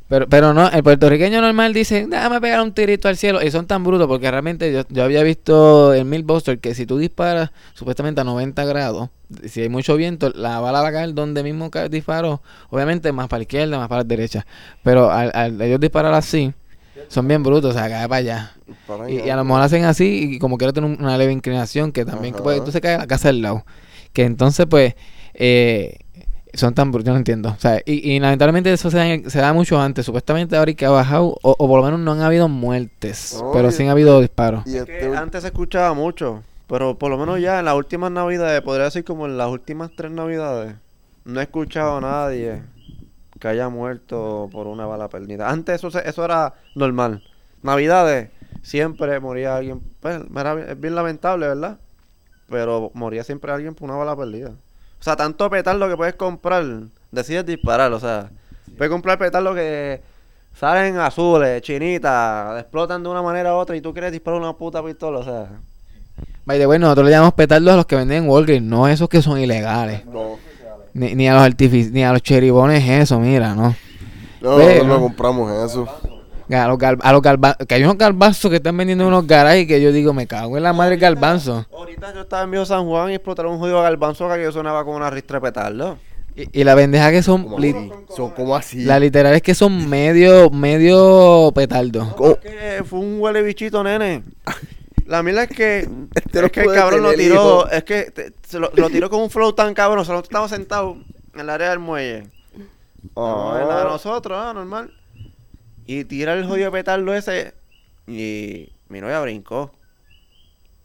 Pero, 0.08 0.26
pero 0.28 0.52
no, 0.52 0.68
el 0.68 0.82
puertorriqueño 0.82 1.40
normal 1.40 1.72
dice, 1.72 2.04
déjame 2.08 2.40
pegar 2.40 2.60
un 2.62 2.72
tirito 2.72 3.06
al 3.06 3.16
cielo. 3.16 3.40
Y 3.44 3.50
son 3.52 3.68
tan 3.68 3.84
brutos 3.84 4.08
porque 4.08 4.28
realmente 4.28 4.72
yo, 4.72 4.82
yo 4.88 5.04
había 5.04 5.22
visto 5.22 5.94
en 5.94 6.08
Millbuster 6.08 6.58
que 6.58 6.74
si 6.74 6.84
tú 6.84 6.98
disparas 6.98 7.50
supuestamente 7.74 8.20
a 8.20 8.24
90 8.24 8.64
grados, 8.64 9.10
si 9.46 9.60
hay 9.62 9.68
mucho 9.68 9.94
viento, 9.96 10.30
la 10.34 10.58
bala 10.58 10.82
va 10.82 10.88
a 10.88 10.92
caer 10.92 11.14
donde 11.14 11.44
mismo 11.44 11.70
disparó. 11.88 12.42
Obviamente 12.70 13.12
más 13.12 13.28
para 13.28 13.38
la 13.38 13.42
izquierda, 13.42 13.78
más 13.78 13.88
para 13.88 14.00
la 14.00 14.08
derecha. 14.08 14.44
Pero 14.82 15.12
al, 15.12 15.30
al 15.32 15.60
ellos 15.62 15.78
disparar 15.78 16.12
así, 16.14 16.52
son 17.09 17.26
bien 17.29 17.42
brutos, 17.42 17.74
o 17.74 17.79
sea, 17.79 17.88
cae 17.88 18.09
para 18.09 18.18
allá. 18.18 18.53
Y, 19.09 19.20
y 19.20 19.31
a 19.31 19.37
lo 19.37 19.44
mejor 19.44 19.62
hacen 19.62 19.85
así 19.85 20.35
y 20.35 20.38
como 20.38 20.59
quiero 20.59 20.72
tener 20.72 20.90
un- 20.90 21.03
una 21.03 21.16
leve 21.18 21.33
inclinación 21.33 21.92
que 21.92 22.05
también, 22.05 22.35
que, 22.35 22.42
pues, 22.42 22.59
entonces 22.59 22.81
cae 22.81 22.94
a 22.94 22.98
la 22.98 23.07
casa 23.07 23.29
del 23.29 23.42
lado. 23.42 23.64
Que 24.12 24.24
entonces 24.24 24.66
pues... 24.68 24.94
Eh, 25.35 25.98
son 26.53 26.74
tan 26.74 26.90
brutos, 26.90 27.07
yo 27.07 27.12
no 27.12 27.18
entiendo. 27.18 27.50
O 27.50 27.61
sea, 27.61 27.81
y, 27.87 28.11
y 28.12 28.18
lamentablemente 28.18 28.72
eso 28.72 28.90
se 28.90 28.96
da, 28.96 29.31
se 29.31 29.38
da 29.38 29.53
mucho 29.53 29.81
antes. 29.81 30.05
Supuestamente 30.05 30.57
ahora 30.57 30.72
que 30.74 30.85
ha 30.85 30.90
bajado, 30.90 31.38
o, 31.42 31.55
o 31.57 31.68
por 31.68 31.79
lo 31.79 31.85
menos 31.85 32.00
no 32.00 32.11
han 32.12 32.22
habido 32.22 32.48
muertes, 32.48 33.40
pero 33.53 33.70
sí 33.70 33.85
han 33.85 33.90
habido 33.90 34.20
disparos. 34.20 34.66
Y 34.66 34.70
Es 34.70 34.76
este, 34.81 34.98
que 34.98 35.16
antes 35.16 35.42
se 35.42 35.48
escuchaba 35.48 35.94
mucho, 35.94 36.42
pero 36.66 36.98
por 36.98 37.09
lo 37.11 37.18
menos 37.18 37.40
ya 37.40 37.61
en 37.61 37.66
las 37.66 37.74
últimas 37.76 38.11
navidades, 38.11 38.61
podría 38.62 38.87
decir 38.87 39.05
como 39.05 39.26
en 39.26 39.38
las 39.38 39.48
últimas 39.48 39.92
tres 39.94 40.11
navidades, 40.11 40.74
no 41.24 41.38
he 41.38 41.44
escuchado 41.44 41.98
a 41.98 42.00
nadie 42.00 42.62
que 43.40 43.48
haya 43.48 43.68
muerto 43.68 44.48
por 44.53 44.66
una 44.68 44.87
bala 44.87 45.09
perdida. 45.09 45.48
Antes 45.50 45.76
eso, 45.76 45.90
se- 45.90 46.09
eso 46.09 46.24
era 46.24 46.55
normal. 46.76 47.24
Navidades, 47.62 48.31
siempre 48.62 49.18
moría 49.18 49.57
alguien. 49.57 49.81
Pues, 50.00 50.20
era 50.37 50.55
bien- 50.55 50.68
es 50.70 50.81
bien 50.81 50.94
lamentable, 50.94 51.48
¿verdad? 51.48 51.79
Pero 52.48 52.90
moría 52.94 53.24
siempre 53.24 53.50
alguien 53.53 53.74
por 53.74 53.88
una 53.88 53.98
bala 53.98 54.14
perdida. 54.16 54.50
O 54.50 55.03
sea, 55.03 55.16
tanto 55.16 55.48
petardo 55.50 55.88
que 55.88 55.96
puedes 55.96 56.14
comprar, 56.14 56.64
decides 57.11 57.46
disparar, 57.46 57.92
o 57.92 57.98
sea, 58.00 58.31
puedes 58.76 58.90
comprar 58.90 59.18
petardo 59.18 59.55
que 59.55 60.03
salen 60.55 60.98
azules, 60.98 61.62
chinitas, 61.62 62.61
explotan 62.61 63.03
de 63.03 63.09
una 63.09 63.22
manera 63.22 63.55
u 63.55 63.57
otra 63.59 63.76
y 63.76 63.81
tú 63.81 63.92
quieres 63.92 64.12
disparar 64.12 64.38
una 64.40 64.53
puta 64.53 64.85
pistola, 64.85 65.18
o 65.18 65.24
sea. 65.24 65.48
By 66.44 66.59
the 66.59 66.66
way, 66.66 66.79
nosotros 66.79 67.07
le 67.07 67.12
llamamos 67.12 67.35
petardos 67.35 67.72
a 67.72 67.76
los 67.76 67.87
que 67.87 67.96
venden 67.96 68.24
en 68.24 68.29
Walgreens, 68.29 68.66
no 68.66 68.88
esos 68.88 69.09
que 69.09 69.22
son 69.22 69.38
ilegales. 69.38 70.05
no. 70.07 70.49
Ni, 70.94 71.14
ni 71.14 71.29
a 71.29 71.35
los 71.35 71.42
artific 71.42 71.92
ni 71.92 72.03
a 72.05 72.12
los 72.12 72.22
cheribones 72.22 72.87
eso, 72.88 73.18
mira, 73.20 73.55
¿no? 73.55 73.74
No, 74.40 74.57
Ve, 74.57 74.64
nosotros 74.64 74.87
¿no? 74.88 74.94
no 74.94 75.00
compramos 75.00 75.70
eso. 75.70 75.87
A 76.53 76.66
los, 76.66 76.79
gal- 76.79 76.98
a 77.03 77.12
los 77.12 77.22
galba- 77.22 77.57
que 77.64 77.74
hay 77.76 77.85
unos 77.85 77.96
garbanzos 77.96 78.50
que 78.50 78.57
están 78.57 78.76
vendiendo 78.76 79.05
en 79.05 79.09
unos 79.09 79.24
garajes 79.26 79.68
que 79.68 79.81
yo 79.81 79.92
digo, 79.92 80.12
me 80.12 80.26
cago 80.26 80.57
en 80.57 80.64
la 80.64 80.72
madre 80.72 80.90
del 80.92 80.98
garbanzo. 81.00 81.64
Ahorita 81.72 82.12
yo 82.12 82.22
estaba 82.22 82.42
en 82.42 82.50
Viejo 82.50 82.66
San 82.66 82.87
Juan 82.87 83.11
y 83.12 83.14
explotaron 83.14 83.53
un 83.53 83.59
jodido 83.61 83.81
galbanzo 83.83 84.29
que 84.35 84.42
yo 84.42 84.50
sonaba 84.50 84.85
con 84.85 84.96
una 84.96 85.11
ristra 85.11 85.38
de 85.38 85.42
petardo. 85.42 85.98
Y, 86.35 86.61
y 86.61 86.64
la 86.64 86.74
bendeja 86.74 87.12
que 87.12 87.22
son, 87.22 87.44
Como 87.44 87.59
li- 87.61 87.70
así. 87.70 87.92
Son 88.16 88.31
como 88.31 88.57
así. 88.57 88.83
la 88.85 88.98
literal 88.98 89.33
es 89.35 89.42
que 89.42 89.55
son 89.55 89.88
medio, 89.88 90.50
medio 90.50 91.53
petardo. 91.55 92.16
Que 92.42 92.83
fue 92.85 92.98
un 92.98 93.20
huele 93.20 93.42
bichito, 93.42 93.85
nene. 93.85 94.24
La 95.10 95.24
mierda 95.24 95.42
es 95.42 95.50
que, 95.50 95.80
Este 96.14 96.44
es 96.46 96.52
que 96.52 96.60
el 96.60 96.72
cabrón 96.72 97.02
lo 97.02 97.12
tiró, 97.14 97.68
es 97.68 97.82
que 97.82 98.10
te- 98.12 98.32
se 98.46 98.60
lo, 98.60 98.70
lo 98.74 98.88
tiró 98.88 99.10
con 99.10 99.20
un 99.22 99.30
flow 99.30 99.52
tan 99.52 99.74
cabrón, 99.74 100.04
solo 100.04 100.20
estaba 100.20 100.48
sentado 100.48 100.96
en 101.34 101.40
el 101.40 101.50
área 101.50 101.70
del 101.70 101.80
muelle. 101.80 102.28
No, 103.16 103.60
en 103.60 103.66
la 103.66 103.78
de 103.78 103.84
nosotros, 103.84 104.38
ah, 104.40 104.52
normal. 104.54 104.92
Y 105.84 106.04
tira 106.04 106.34
el 106.34 106.46
jodido 106.46 106.70
petardo 106.70 107.12
ese. 107.12 107.54
Y 108.06 108.68
mi 108.88 109.00
novia 109.00 109.20
brincó. 109.20 109.72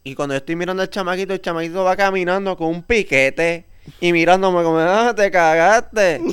Y 0.02 0.14
cuando 0.16 0.34
yo 0.34 0.38
estoy 0.38 0.56
mirando 0.56 0.82
al 0.82 0.90
chamaquito, 0.90 1.32
el 1.32 1.40
chamaquito 1.40 1.84
va 1.84 1.94
caminando 1.96 2.56
con 2.56 2.68
un 2.68 2.82
piquete. 2.82 3.64
Y 4.00 4.12
mirándome 4.12 4.64
como, 4.64 4.78
ah, 4.78 5.14
te 5.14 5.30
cagaste. 5.30 6.20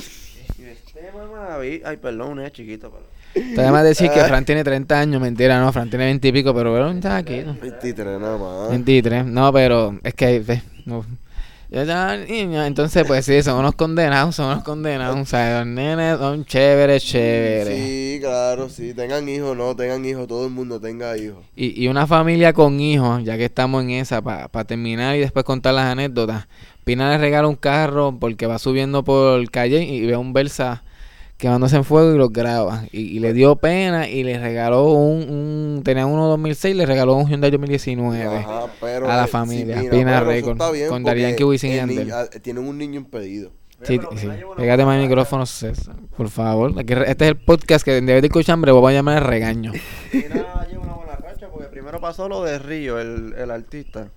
Y 0.58 0.62
este 0.64 1.10
mamá, 1.12 1.58
ay, 1.58 1.96
perdón, 1.96 2.38
un 2.38 2.50
chiquito, 2.50 2.90
pero. 2.90 3.13
Te 3.34 3.60
además 3.60 3.84
decir 3.84 4.10
que 4.10 4.20
Fran 4.20 4.44
tiene 4.44 4.62
30 4.62 4.98
años, 4.98 5.20
mentira, 5.20 5.60
no, 5.60 5.72
Fran 5.72 5.90
tiene 5.90 6.04
20 6.06 6.28
y 6.28 6.32
pico, 6.32 6.54
pero 6.54 6.70
bueno, 6.70 6.90
está 6.90 7.16
aquí. 7.16 7.42
23 7.42 8.20
nada 8.20 8.38
más. 8.38 8.70
23, 8.70 9.26
no, 9.26 9.52
pero 9.52 9.98
es 10.04 10.14
que, 10.14 10.38
ve, 10.38 10.62
no. 10.86 11.04
Ya, 11.74 11.82
ya, 11.82 12.16
niña, 12.16 12.68
entonces, 12.68 13.04
pues 13.04 13.26
sí, 13.26 13.42
son 13.42 13.58
unos 13.58 13.74
condenados, 13.74 14.36
son 14.36 14.46
unos 14.46 14.62
condenados, 14.62 15.18
o 15.18 15.24
sea, 15.24 15.58
los 15.58 15.66
nenes 15.66 16.18
son 16.18 16.44
chéveres, 16.44 17.02
chéveres. 17.02 17.76
Sí, 17.76 18.18
claro, 18.20 18.68
sí. 18.68 18.94
Tengan 18.94 19.28
hijos, 19.28 19.56
no, 19.56 19.74
tengan 19.74 20.04
hijos. 20.04 20.28
Todo 20.28 20.44
el 20.44 20.52
mundo 20.52 20.78
tenga 20.78 21.16
hijos. 21.18 21.42
Y, 21.56 21.82
y 21.82 21.88
una 21.88 22.06
familia 22.06 22.52
con 22.52 22.78
hijos, 22.78 23.24
ya 23.24 23.36
que 23.36 23.46
estamos 23.46 23.82
en 23.82 23.90
esa, 23.90 24.22
para 24.22 24.64
terminar 24.64 25.16
y 25.16 25.18
después 25.18 25.44
contar 25.44 25.74
las 25.74 25.86
anécdotas. 25.86 26.46
Pina 26.84 27.10
le 27.10 27.18
regala 27.18 27.48
un 27.48 27.56
carro 27.56 28.16
porque 28.20 28.46
va 28.46 28.60
subiendo 28.60 29.02
por 29.02 29.50
calle 29.50 29.82
y 29.82 30.06
ve 30.06 30.16
un 30.16 30.32
Versa 30.32 30.84
quemándose 31.44 31.76
en 31.76 31.84
fuego 31.84 32.14
y 32.14 32.16
lo 32.16 32.30
graba. 32.30 32.84
Y, 32.90 33.00
y 33.00 33.18
le 33.18 33.34
dio 33.34 33.56
pena 33.56 34.08
y 34.08 34.24
le 34.24 34.38
regaló 34.38 34.92
un, 34.92 35.28
un 35.28 35.82
tenía 35.84 36.06
uno 36.06 36.26
2006, 36.28 36.74
le 36.74 36.86
regaló 36.86 37.16
un 37.16 37.28
Hyundai 37.28 37.50
2019. 37.50 38.36
Ajá, 38.38 38.66
pero, 38.80 39.10
a 39.10 39.16
la 39.16 39.24
eh, 39.24 39.28
familia, 39.28 39.76
mira, 39.76 39.90
Pina 39.90 40.18
pero 40.20 40.30
Record, 40.30 40.52
está 40.52 40.70
bien 40.70 40.88
con 40.88 41.02
porque 41.02 41.20
Daddy 41.20 41.30
Yankee, 41.30 41.44
Wisin 41.44 41.90
y 41.90 42.10
ah, 42.10 42.30
Tienen 42.40 42.66
un 42.66 42.78
niño 42.78 42.98
impedido. 42.98 43.50
Sí, 43.82 43.98
pero 43.98 44.16
sí. 44.16 44.26
Pégate 44.56 44.86
más 44.86 44.96
el 44.96 45.02
micrófono, 45.02 45.44
César, 45.44 45.96
por 46.16 46.30
favor. 46.30 46.72
Este 46.78 47.24
es 47.24 47.30
el 47.30 47.36
podcast 47.36 47.84
que 47.84 47.98
en 47.98 48.06
vez 48.06 48.22
de 48.22 48.28
escuchar 48.28 48.54
hambre 48.54 48.72
voy 48.72 48.94
a 48.94 48.96
llamar 48.96 49.18
el 49.18 49.24
regaño. 49.24 49.72
Mira, 50.14 50.66
lleva 50.66 50.82
una 50.82 50.94
buena 50.94 51.16
racha 51.16 51.48
porque 51.52 51.66
primero 51.66 52.00
pasó 52.00 52.26
lo 52.26 52.42
de 52.42 52.58
Río, 52.58 52.98
el, 52.98 53.34
el 53.36 53.50
artista. 53.50 54.08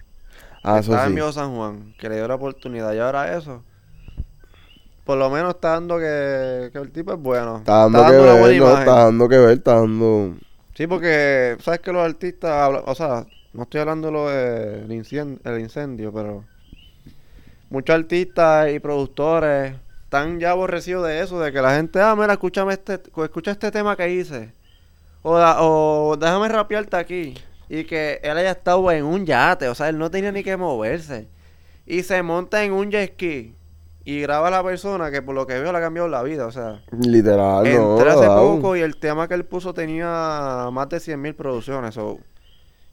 Ah, 0.63 0.79
estaba 0.79 1.03
en 1.03 1.09
sí. 1.09 1.15
Viejo 1.15 1.33
San 1.33 1.57
Juan, 1.57 1.93
que 1.99 2.07
le 2.07 2.15
dio 2.15 2.27
la 2.29 2.35
oportunidad. 2.35 2.93
Y 2.93 2.99
ahora 2.99 3.37
eso. 3.37 3.63
Por 5.08 5.17
lo 5.17 5.30
menos 5.32 5.56
está 5.56 5.70
dando 5.72 5.98
que, 5.98 6.70
que 6.72 6.78
el 6.78 6.91
tipo 6.91 7.13
es 7.13 7.20
bueno. 7.20 7.58
Está 7.58 7.80
dando 7.89 8.06
que 8.06 8.12
ver, 8.12 8.41
no, 8.60 8.67
está 8.80 8.96
dando 9.06 9.30
que 9.30 9.38
ver, 9.38 9.50
está 9.58 9.76
dando... 9.76 10.36
Sí, 10.76 10.86
porque 10.86 11.58
sabes 11.63 11.80
que 11.80 11.91
los 11.91 12.06
artistas, 12.06 12.82
o 12.86 12.93
sea, 12.93 13.26
no 13.54 13.63
estoy 13.63 13.80
hablando 13.82 14.12
lo 14.12 14.30
del 14.30 14.88
incien- 14.89 15.39
el 15.43 15.60
incendio, 15.60 16.13
pero 16.13 16.43
muchos 17.70 17.96
artistas 17.96 18.70
y 18.72 18.80
productores 18.80 19.74
están 20.04 20.39
ya 20.39 20.52
aborrecidos 20.52 21.08
de 21.08 21.22
eso, 21.22 21.39
de 21.39 21.52
que 21.52 21.62
la 21.62 21.76
gente, 21.76 22.00
ah, 22.00 22.15
mira, 22.15 22.34
escúchame 22.34 22.74
este, 22.74 23.00
escucha 23.24 23.52
este 23.52 23.72
tema 23.72 23.96
que 23.96 24.10
hice. 24.10 24.52
O, 25.24 25.38
da- 25.38 25.62
o 25.62 26.15
déjame 26.17 26.48
rapearte 26.50 26.96
aquí. 26.98 27.34
Y 27.70 27.84
que 27.86 28.20
él 28.24 28.38
haya 28.38 28.52
estado 28.52 28.89
en 28.91 29.04
un 29.04 29.26
yate, 29.26 29.67
o 29.67 29.76
sea, 29.76 29.89
él 29.89 29.98
no 29.98 30.12
tenía 30.12 30.32
ni 30.32 30.43
que 30.43 30.56
moverse. 30.56 31.28
Y 31.86 32.04
se 32.04 32.22
monta 32.22 32.63
en 32.63 32.72
un 32.74 32.91
jet 32.91 33.13
ski 33.13 33.54
y 34.10 34.22
graba 34.22 34.48
a 34.48 34.52
la 34.52 34.63
persona 34.63 35.12
que 35.12 35.22
por 35.22 35.36
lo 35.36 35.46
que 35.46 35.60
veo 35.60 35.72
le 35.72 35.78
ha 35.78 35.82
cambiado 35.82 36.08
la 36.08 36.24
vida, 36.24 36.46
o 36.46 36.52
sea. 36.52 36.82
Literal, 36.98 37.63
no. 37.74 37.98
Entré 37.98 38.12
hace 38.12 38.28
poco 38.28 38.76
y 38.78 38.80
el 38.82 38.96
tema 38.98 39.28
que 39.28 39.34
él 39.34 39.43
puso 39.43 39.74
tenía 39.74 40.70
más 40.72 40.88
de 40.89 41.00
100 41.00 41.22
mil 41.22 41.36
producciones. 41.36 41.93
so, 41.96 42.20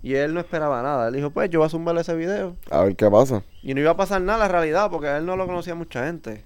Y 0.03 0.15
él 0.15 0.35
no 0.35 0.41
esperaba 0.41 0.83
nada. 0.83 1.07
Él 1.09 1.15
dijo, 1.15 1.31
pues 1.31 1.49
yo 1.51 1.61
voy 1.61 1.67
a 1.67 1.71
zumbar 1.71 1.97
ese 1.99 2.15
video. 2.17 2.57
A 2.71 2.83
ver 2.83 2.97
qué 2.97 3.09
pasa. 3.11 3.43
Y 3.63 3.75
no 3.75 3.81
iba 3.81 3.93
a 3.93 3.97
pasar 3.97 4.21
nada 4.23 4.39
la 4.41 4.49
realidad 4.49 4.91
porque 4.91 5.07
a 5.07 5.17
él 5.19 5.25
no 5.27 5.37
lo 5.37 5.47
conocía 5.47 5.75
mucha 5.77 6.05
gente. 6.05 6.43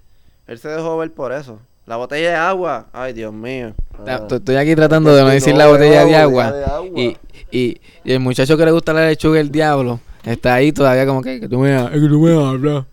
Él 0.47 0.59
se 0.59 0.69
dejó 0.69 0.99
ver 0.99 1.13
por 1.13 1.33
eso. 1.33 1.59
La 1.87 1.97
botella 1.97 2.29
de 2.29 2.37
agua. 2.37 2.89
Ay, 2.93 3.15
Dios 3.15 3.33
mío. 3.33 3.73
T- 4.05 4.35
Estoy 4.37 4.57
aquí 4.57 4.77
tratando 4.77 5.15
de 5.15 5.23
no 5.23 5.29
Ah. 5.29 5.31
no, 5.31 5.35
decir 5.35 5.57
la 5.57 5.67
botella 5.69 6.01
de 6.01 6.05
botella 6.05 6.23
agua. 6.25 6.53
de 6.53 6.65
agua. 6.65 7.01
Y, 7.01 7.17
y, 7.51 7.81
y 8.05 8.13
el 8.13 8.21
muchacho 8.21 8.57
que 8.59 8.67
le 8.67 8.73
gusta 8.73 8.93
la 8.93 9.07
lechuga 9.07 9.41
el 9.41 9.51
diablo 9.51 9.99
está 10.25 10.55
ahí 10.55 10.73
todavía 10.73 11.07
como 11.07 11.23
que, 11.23 11.41
que 11.41 11.49
tú 11.49 11.59
me, 11.59 11.71
que 11.91 11.99
tú 12.09 12.21
me 12.21 12.35
hablas. 12.47 12.85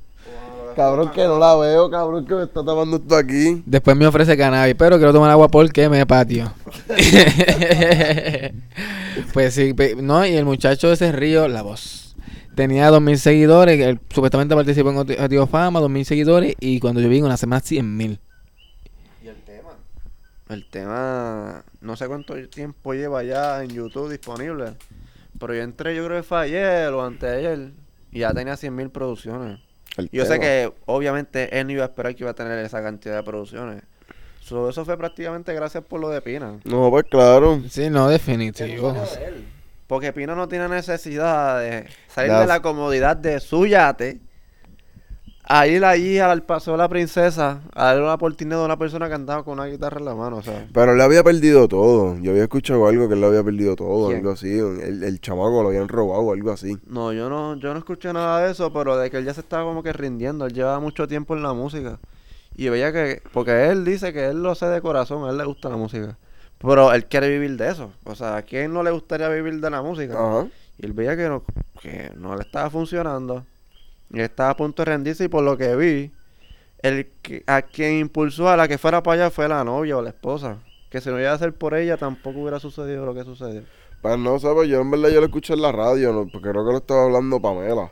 Cabrón 0.75 1.11
que 1.11 1.23
no 1.23 1.39
la 1.39 1.55
veo, 1.55 1.89
cabrón 1.89 2.25
que 2.25 2.35
me 2.35 2.43
está 2.43 2.63
tapando 2.63 2.97
esto 2.97 3.15
aquí. 3.15 3.63
Después 3.65 3.95
me 3.95 4.05
ofrece 4.05 4.35
cannabis, 4.35 4.75
pero 4.77 4.97
quiero 4.97 5.13
tomar 5.13 5.31
agua 5.31 5.47
porque 5.47 5.87
me 5.87 6.05
patio. 6.05 6.51
pues 9.33 9.53
sí, 9.53 9.73
no, 10.01 10.25
y 10.25 10.35
el 10.35 10.43
muchacho 10.43 10.89
de 10.89 10.95
ese 10.95 11.13
río, 11.13 11.47
la 11.47 11.61
voz. 11.61 12.17
tenía 12.55 12.91
2.000 12.91 13.15
seguidores, 13.15 13.79
él 13.79 14.01
supuestamente 14.13 14.53
participó 14.53 14.89
en 14.89 14.97
Objetivo 14.97 15.47
Fama, 15.47 15.79
2.000 15.79 16.03
seguidores, 16.03 16.55
y 16.59 16.81
cuando 16.81 16.99
yo 16.99 17.07
vi 17.07 17.19
en 17.19 17.25
una 17.25 17.37
semana 17.37 17.61
100.000. 17.61 18.19
¿Y 19.23 19.27
el 19.27 19.41
tema? 19.43 19.69
El 20.49 20.69
tema, 20.69 21.63
no 21.79 21.95
sé 21.95 22.07
cuánto 22.07 22.35
tiempo 22.49 22.93
lleva 22.93 23.23
ya 23.23 23.63
en 23.63 23.69
YouTube 23.69 24.11
disponible, 24.11 24.73
pero 25.39 25.55
yo 25.55 25.61
entré, 25.61 25.95
yo 25.95 26.05
creo 26.05 26.17
que 26.17 26.27
fue 26.27 26.41
ayer 26.41 26.89
o 26.89 27.01
antes 27.01 27.31
de 27.31 27.37
ayer, 27.37 27.71
y 28.11 28.19
ya 28.19 28.33
tenía 28.33 28.55
100.000 28.55 28.89
producciones. 28.89 29.64
El 29.97 30.09
Y 30.11 30.17
yo 30.17 30.25
sé 30.25 30.39
que 30.39 30.71
obviamente 30.85 31.57
él 31.59 31.67
no 31.67 31.73
iba 31.73 31.83
a 31.83 31.87
esperar 31.87 32.15
que 32.15 32.23
iba 32.23 32.31
a 32.31 32.35
tener 32.35 32.57
esa 32.59 32.81
cantidad 32.81 33.15
de 33.15 33.23
producciones. 33.23 33.83
So, 34.41 34.69
eso 34.69 34.85
fue 34.85 34.97
prácticamente 34.97 35.53
gracias 35.53 35.83
por 35.83 35.99
lo 35.99 36.09
de 36.09 36.21
Pina. 36.21 36.59
No, 36.65 36.89
pues 36.91 37.05
claro. 37.09 37.61
Sí, 37.69 37.89
no, 37.89 38.07
definitivo. 38.09 38.95
Porque 39.87 40.13
Pina 40.13 40.35
no 40.35 40.47
tiene 40.47 40.67
necesidad 40.69 41.59
de 41.59 41.87
salir 42.07 42.33
de 42.33 42.45
la 42.45 42.61
comodidad 42.61 43.15
de 43.17 43.39
su 43.39 43.65
yate 43.65 44.19
a 45.47 45.67
ir 45.67 45.85
allí 45.85 46.17
al 46.17 46.41
Paseo 46.43 46.73
de 46.73 46.79
la 46.79 46.89
Princesa 46.89 47.61
a 47.73 47.85
darle 47.85 48.03
una 48.03 48.15
oportunidad 48.15 48.61
a 48.61 48.65
una 48.65 48.77
persona 48.77 49.07
que 49.07 49.13
andaba 49.13 49.43
con 49.43 49.53
una 49.53 49.65
guitarra 49.65 49.99
en 49.99 50.05
la 50.05 50.15
mano, 50.15 50.37
o 50.37 50.41
sea. 50.41 50.67
Pero 50.73 50.93
él 50.93 51.01
había 51.01 51.23
perdido 51.23 51.67
todo. 51.67 52.17
Yo 52.19 52.31
había 52.31 52.43
escuchado 52.43 52.87
algo 52.87 53.07
que 53.07 53.13
él 53.13 53.21
lo 53.21 53.27
había 53.27 53.43
perdido 53.43 53.75
todo, 53.75 54.07
¿Quién? 54.07 54.19
algo 54.19 54.31
así. 54.31 54.57
El, 54.57 55.03
el 55.03 55.21
chamaco 55.21 55.61
lo 55.61 55.69
habían 55.69 55.87
robado, 55.87 56.31
algo 56.31 56.51
así. 56.51 56.77
No, 56.87 57.13
yo 57.13 57.29
no, 57.29 57.55
yo 57.57 57.73
no 57.73 57.79
escuché 57.79 58.11
nada 58.11 58.41
de 58.45 58.51
eso, 58.51 58.73
pero 58.73 58.97
de 58.97 59.11
que 59.11 59.17
él 59.17 59.25
ya 59.25 59.33
se 59.33 59.41
estaba 59.41 59.63
como 59.63 59.83
que 59.83 59.93
rindiendo, 59.93 60.45
él 60.45 60.53
llevaba 60.53 60.79
mucho 60.79 61.07
tiempo 61.07 61.35
en 61.35 61.43
la 61.43 61.53
música. 61.53 61.99
Y 62.55 62.69
veía 62.69 62.91
que, 62.91 63.21
porque 63.33 63.69
él 63.69 63.85
dice 63.85 64.13
que 64.13 64.25
él 64.27 64.41
lo 64.41 64.51
hace 64.51 64.65
de 64.65 64.81
corazón, 64.81 65.25
a 65.27 65.29
él 65.29 65.37
le 65.37 65.45
gusta 65.45 65.69
la 65.69 65.77
música. 65.77 66.17
Pero 66.57 66.91
él 66.93 67.05
quiere 67.05 67.29
vivir 67.29 67.57
de 67.57 67.69
eso. 67.69 67.91
O 68.05 68.15
sea, 68.15 68.37
¿a 68.37 68.41
quién 68.41 68.73
no 68.73 68.81
le 68.81 68.91
gustaría 68.91 69.29
vivir 69.29 69.59
de 69.59 69.69
la 69.69 69.81
música? 69.81 70.13
Ajá. 70.13 70.47
Y 70.77 70.85
él 70.85 70.93
veía 70.93 71.15
que 71.15 71.27
no, 71.27 71.43
que 71.81 72.11
no 72.17 72.35
le 72.35 72.41
estaba 72.41 72.69
funcionando. 72.69 73.45
Estaba 74.23 74.49
a 74.51 74.55
punto 74.57 74.81
de 74.83 74.91
rendirse 74.91 75.25
y 75.25 75.27
por 75.27 75.43
lo 75.43 75.57
que 75.57 75.75
vi, 75.75 76.11
el 76.81 77.07
que, 77.21 77.43
a 77.47 77.61
quien 77.61 77.99
impulsó 77.99 78.49
a 78.49 78.57
la 78.57 78.67
que 78.67 78.77
fuera 78.77 79.01
para 79.03 79.23
allá 79.25 79.31
fue 79.31 79.47
la 79.47 79.63
novia 79.63 79.97
o 79.97 80.01
la 80.01 80.09
esposa. 80.09 80.57
Que 80.89 81.01
si 81.01 81.09
no 81.09 81.19
iba 81.19 81.31
a 81.31 81.37
ser 81.37 81.53
por 81.53 81.73
ella, 81.75 81.97
tampoco 81.97 82.39
hubiera 82.39 82.59
sucedido 82.59 83.05
lo 83.05 83.13
que 83.13 83.23
sucedió. 83.23 83.63
Pues 84.01 84.17
no 84.19 84.37
sé, 84.39 84.47
pues 84.53 84.69
yo 84.69 84.81
en 84.81 84.91
verdad 84.91 85.09
yo 85.09 85.19
lo 85.19 85.25
escuché 85.25 85.53
en 85.53 85.61
la 85.61 85.71
radio, 85.71 86.13
¿no? 86.13 86.27
porque 86.31 86.49
creo 86.49 86.65
que 86.65 86.71
lo 86.71 86.77
estaba 86.77 87.05
hablando 87.05 87.41
Pamela. 87.41 87.91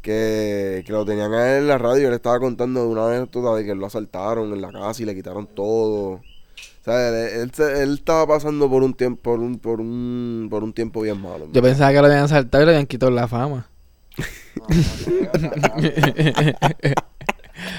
Que, 0.00 0.82
que 0.84 0.92
lo 0.92 1.04
tenían 1.04 1.32
a 1.32 1.52
él 1.56 1.62
en 1.62 1.68
la 1.68 1.78
radio 1.78 2.02
y 2.02 2.06
él 2.06 2.14
estaba 2.14 2.40
contando 2.40 2.80
de 2.80 2.86
una 2.88 3.06
anécdota 3.06 3.54
de 3.54 3.64
que 3.64 3.74
lo 3.76 3.86
asaltaron 3.86 4.52
en 4.52 4.60
la 4.60 4.72
casa 4.72 5.00
y 5.00 5.06
le 5.06 5.14
quitaron 5.14 5.46
todo. 5.46 6.14
O 6.14 6.20
sea, 6.84 7.08
él, 7.08 7.14
él 7.42 7.50
se- 7.54 7.84
él 7.84 7.94
estaba 7.94 8.26
pasando 8.26 8.68
por 8.68 8.82
un 8.82 8.94
tiempo, 8.94 9.22
por 9.22 9.38
un, 9.38 9.60
por 9.60 9.80
un, 9.80 10.48
por 10.50 10.64
un 10.64 10.72
tiempo 10.72 11.02
bien 11.02 11.20
malo. 11.22 11.46
Yo 11.52 11.62
pensaba 11.62 11.92
que 11.92 12.00
lo 12.00 12.06
habían 12.06 12.28
saltado 12.28 12.64
y 12.64 12.66
le 12.66 12.72
habían 12.72 12.86
quitado 12.86 13.12
la 13.12 13.28
fama. 13.28 13.68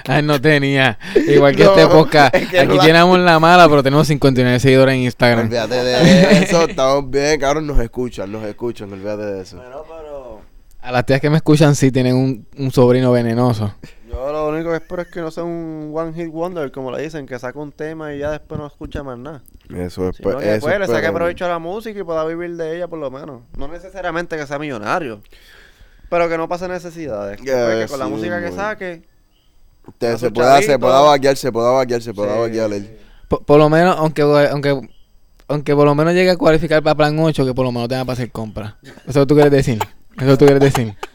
Ay, 0.07 0.23
no 0.23 0.39
tenía. 0.39 0.97
Igual 1.27 1.55
que 1.55 1.63
No, 1.63 1.71
este 1.75 1.87
podcast. 1.87 2.35
es 2.35 2.49
que 2.49 2.59
Aquí 2.59 2.67
no 2.69 2.75
la- 2.75 2.83
tenemos 2.83 3.19
la 3.19 3.39
mala, 3.39 3.67
pero 3.67 3.83
tenemos 3.83 4.07
59 4.07 4.59
seguidores 4.59 4.95
en 4.95 5.01
Instagram. 5.01 5.45
Olvídate 5.45 5.75
de 5.83 6.43
eso, 6.43 6.67
estamos 6.67 7.09
bien, 7.09 7.39
cabrón, 7.39 7.67
nos 7.67 7.79
escuchan, 7.79 8.31
nos 8.31 8.43
escuchan, 8.45 8.91
olvídate 8.93 9.23
de 9.25 9.41
eso. 9.41 9.57
Bueno, 9.57 9.83
pero 9.87 10.41
A 10.81 10.91
las 10.91 11.05
tías 11.05 11.19
que 11.21 11.29
me 11.29 11.37
escuchan 11.37 11.75
sí 11.75 11.91
tienen 11.91 12.15
un, 12.15 12.45
un 12.57 12.71
sobrino 12.71 13.11
venenoso. 13.11 13.73
yo 14.09 14.31
lo 14.31 14.47
único 14.49 14.69
que 14.69 14.77
espero 14.77 15.01
es 15.01 15.07
que 15.09 15.21
no 15.21 15.31
sea 15.31 15.43
un 15.43 15.91
one 15.93 16.13
hit 16.13 16.29
wonder, 16.31 16.71
como 16.71 16.91
le 16.91 17.01
dicen, 17.01 17.25
que 17.25 17.37
saca 17.39 17.57
un 17.59 17.71
tema 17.71 18.13
y 18.13 18.19
ya 18.19 18.31
después 18.31 18.59
no 18.59 18.67
escucha 18.67 19.01
más 19.03 19.17
nada. 19.17 19.41
Eso 19.75 20.09
es, 20.09 20.17
Sino 20.17 20.37
que 20.37 20.55
eso 20.55 20.65
pues, 20.67 20.79
le 20.79 20.87
saque 20.87 21.11
provecho 21.11 21.45
a 21.45 21.49
la 21.49 21.59
música 21.59 21.99
y 21.99 22.03
pueda 22.03 22.23
vivir 22.25 22.55
de 22.57 22.75
ella 22.77 22.87
por 22.87 22.99
lo 22.99 23.09
menos. 23.09 23.41
No 23.57 23.67
necesariamente 23.67 24.37
que 24.37 24.45
sea 24.45 24.59
millonario, 24.59 25.21
pero 26.13 26.29
que 26.29 26.37
no 26.37 26.47
pase 26.47 26.67
necesidades. 26.67 27.39
Que, 27.41 27.47
Ya, 27.47 27.65
pues, 27.65 27.85
que 27.85 27.87
con 27.91 27.99
la 27.99 28.05
sí, 28.05 28.11
música 28.11 28.41
que 28.43 28.51
saque, 28.51 29.01
Te- 29.97 30.17
se, 30.17 30.31
pueda, 30.31 30.61
se 30.61 30.77
pueda 30.79 31.01
vaquear, 31.01 31.35
se 31.35 31.51
pueda 31.51 31.71
vaquear, 31.71 32.01
se 32.01 32.13
pueda 32.13 32.33
Sí. 32.35 32.39
vaquear 32.39 32.71
él. 32.73 32.97
Por, 33.27 33.43
por 33.43 33.57
lo 33.59 33.69
menos, 33.69 33.95
aunque, 33.97 34.21
aunque, 34.21 34.79
aunque 35.47 35.75
por 35.75 35.85
lo 35.85 35.95
menos 35.95 36.13
llegue 36.13 36.29
a 36.31 36.37
cualificar 36.37 36.81
para 36.83 36.95
plan 36.95 37.17
8, 37.19 37.45
que 37.45 37.53
por 37.53 37.65
lo 37.65 37.71
menos 37.71 37.89
tenga 37.89 38.05
para 38.05 38.13
hacer 38.13 38.31
compras. 38.31 38.75
Eso 39.07 39.25
tú 39.27 39.33
quieres 39.33 39.51
decir. 39.51 39.79
Eso 40.19 40.37
tú 40.37 40.45
quieres 40.45 40.61
decir. 40.73 40.95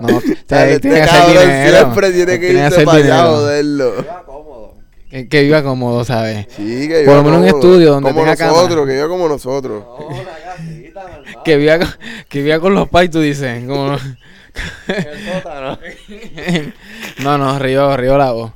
No, 0.00 0.16
o 0.16 0.20
sea, 0.48 0.66
Este 0.68 0.80
tiene 0.80 0.96
que 0.96 1.02
hacer 1.02 1.18
cabrón 1.20 1.42
dinero. 1.42 1.76
siempre 1.78 2.10
tiene 2.12 2.32
que 2.40 2.46
Tiene 2.46 2.60
irse 2.64 2.66
hacer 2.74 2.84
para 2.84 2.98
allá 2.98 3.26
joderlo. 3.26 3.92
Viva 3.96 4.22
cómodo. 4.26 4.74
Que, 5.10 5.28
que 5.28 5.42
viva 5.42 5.62
cómodo, 5.62 6.04
¿sabes? 6.04 6.46
Sí, 6.56 6.86
que 6.88 6.94
Por 6.94 7.02
viva 7.02 7.14
lo 7.16 7.22
menos 7.24 7.40
un 7.40 7.46
estudio 7.46 7.90
donde 7.92 8.10
como 8.12 8.24
tenga 8.24 8.46
nosotros, 8.46 8.86
que 8.86 8.92
viva 8.94 9.08
como 9.08 9.28
nosotros. 9.28 9.84
No, 9.84 10.06
una 10.08 10.24
casita, 10.44 11.02
normal. 11.02 11.42
Que 11.44 11.56
viva, 11.56 11.78
con- 11.78 11.94
que 12.28 12.42
viva 12.42 12.60
con 12.60 12.74
los 12.74 12.88
pais, 12.88 13.10
tú 13.10 13.20
dices. 13.20 13.64
Como... 13.66 13.96
El 14.88 15.32
sótano. 15.34 15.78
no, 17.22 17.38
no, 17.38 17.58
Río, 17.58 17.96
Río 17.96 18.16
la 18.18 18.32
voz. 18.32 18.52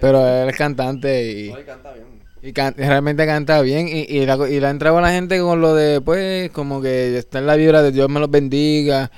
Pero 0.00 0.26
él 0.26 0.48
es 0.50 0.56
cantante 0.56 1.30
y, 1.30 1.48
Hoy 1.50 1.64
canta 1.64 1.92
bien. 1.92 2.06
y 2.42 2.52
can- 2.52 2.74
realmente 2.76 3.24
canta 3.26 3.60
bien. 3.62 3.88
Y, 3.88 4.02
y, 4.02 4.26
la, 4.26 4.36
y 4.48 4.60
la 4.60 4.68
ha 4.68 4.70
entrado 4.70 4.98
a 4.98 5.00
la 5.00 5.10
gente 5.10 5.38
con 5.40 5.60
lo 5.60 5.74
de, 5.74 6.00
pues, 6.00 6.50
como 6.50 6.80
que 6.82 7.16
está 7.16 7.38
en 7.38 7.46
la 7.46 7.56
vibra 7.56 7.82
de 7.82 7.92
Dios 7.92 8.08
me 8.10 8.20
los 8.20 8.30
bendiga. 8.30 9.10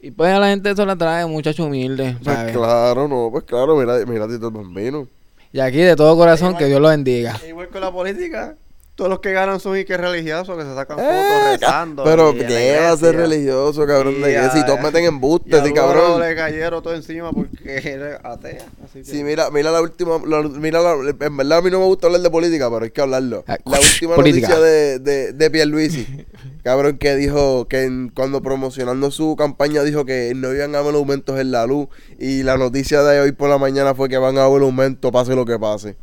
Y 0.00 0.10
pues 0.10 0.32
a 0.32 0.38
la 0.40 0.48
gente 0.48 0.70
eso 0.70 0.84
la 0.84 0.96
trae, 0.96 1.24
muchacho 1.26 1.64
humilde, 1.64 2.16
Pues 2.24 2.36
¿sabes? 2.36 2.56
claro, 2.56 3.06
no, 3.06 3.28
pues 3.30 3.44
claro, 3.44 3.76
mira, 3.76 4.04
mira 4.06 4.26
Tito 4.26 4.48
el 4.48 4.52
Bambino. 4.52 5.06
Y 5.52 5.60
aquí 5.60 5.78
de 5.78 5.94
todo 5.94 6.16
corazón, 6.16 6.56
que 6.56 6.64
Dios 6.66 6.80
lo 6.80 6.88
bendiga. 6.88 7.38
Igual 7.46 7.68
con 7.68 7.80
la 7.82 7.92
política. 7.92 8.54
Todos 8.94 9.08
los 9.08 9.20
que 9.20 9.32
ganan 9.32 9.58
son 9.58 9.78
y 9.78 9.86
que 9.86 9.96
religiosos, 9.96 10.54
que 10.56 10.64
se 10.64 10.74
sacan 10.74 10.98
Eh, 10.98 11.02
fotos 11.02 11.60
rezando. 11.60 12.04
Pero 12.04 12.32
y 12.34 12.38
¿qué 12.40 12.76
va 12.78 12.90
a 12.92 12.96
ser 12.98 13.16
religioso, 13.16 13.86
cabrón? 13.86 14.20
De 14.20 14.30
Y 14.32 14.34
que 14.34 14.50
si 14.50 14.66
todos 14.66 14.82
meten 14.82 15.04
Y 15.04 15.06
embustes, 15.06 15.62
sí, 15.62 15.68
Lugaro 15.70 15.92
cabrón. 15.94 16.20
le 16.20 16.36
cayeron 16.36 16.82
todo 16.82 16.94
encima 16.94 17.32
porque 17.32 17.80
era 17.84 18.20
atea. 18.22 18.66
Así 18.84 18.98
que... 18.98 19.04
Sí, 19.04 19.24
mira, 19.24 19.50
mira 19.50 19.70
la 19.70 19.80
última, 19.80 20.18
la- 20.26 20.42
mira 20.42 20.80
la, 20.82 20.92
en 21.20 21.36
verdad 21.38 21.58
a 21.58 21.62
mí 21.62 21.70
no 21.70 21.80
me 21.80 21.86
gusta 21.86 22.06
hablar 22.08 22.20
de 22.20 22.30
política, 22.30 22.68
pero 22.70 22.84
hay 22.84 22.90
que 22.90 23.00
hablarlo. 23.00 23.44
Ah, 23.48 23.56
La 23.64 23.80
última 23.94 24.14
política. 24.14 24.48
noticia 24.48 24.62
de, 24.62 24.98
de, 24.98 25.32
de 25.32 25.50
Pierluisi, 25.50 26.26
cabrón, 26.62 26.98
que 26.98 27.16
dijo 27.16 27.66
que 27.68 27.84
en- 27.84 28.10
cuando 28.10 28.42
promocionando 28.42 29.10
su 29.10 29.36
campaña 29.36 29.84
dijo 29.84 30.04
que 30.04 30.34
no 30.36 30.52
iban 30.52 30.74
a 30.74 30.80
haber 30.80 30.94
aumentos 30.96 31.40
en 31.40 31.50
la 31.50 31.64
luz 31.66 31.88
y 32.18 32.42
la 32.42 32.58
noticia 32.58 33.02
de 33.02 33.20
hoy 33.20 33.32
por 33.32 33.48
la 33.48 33.56
mañana 33.56 33.94
fue 33.94 34.10
que 34.10 34.18
van 34.18 34.36
a 34.36 34.44
haber 34.44 34.60
aumentos 34.62 35.10
pase 35.10 35.34
lo 35.34 35.46
que 35.46 35.58
pase. 35.58 35.96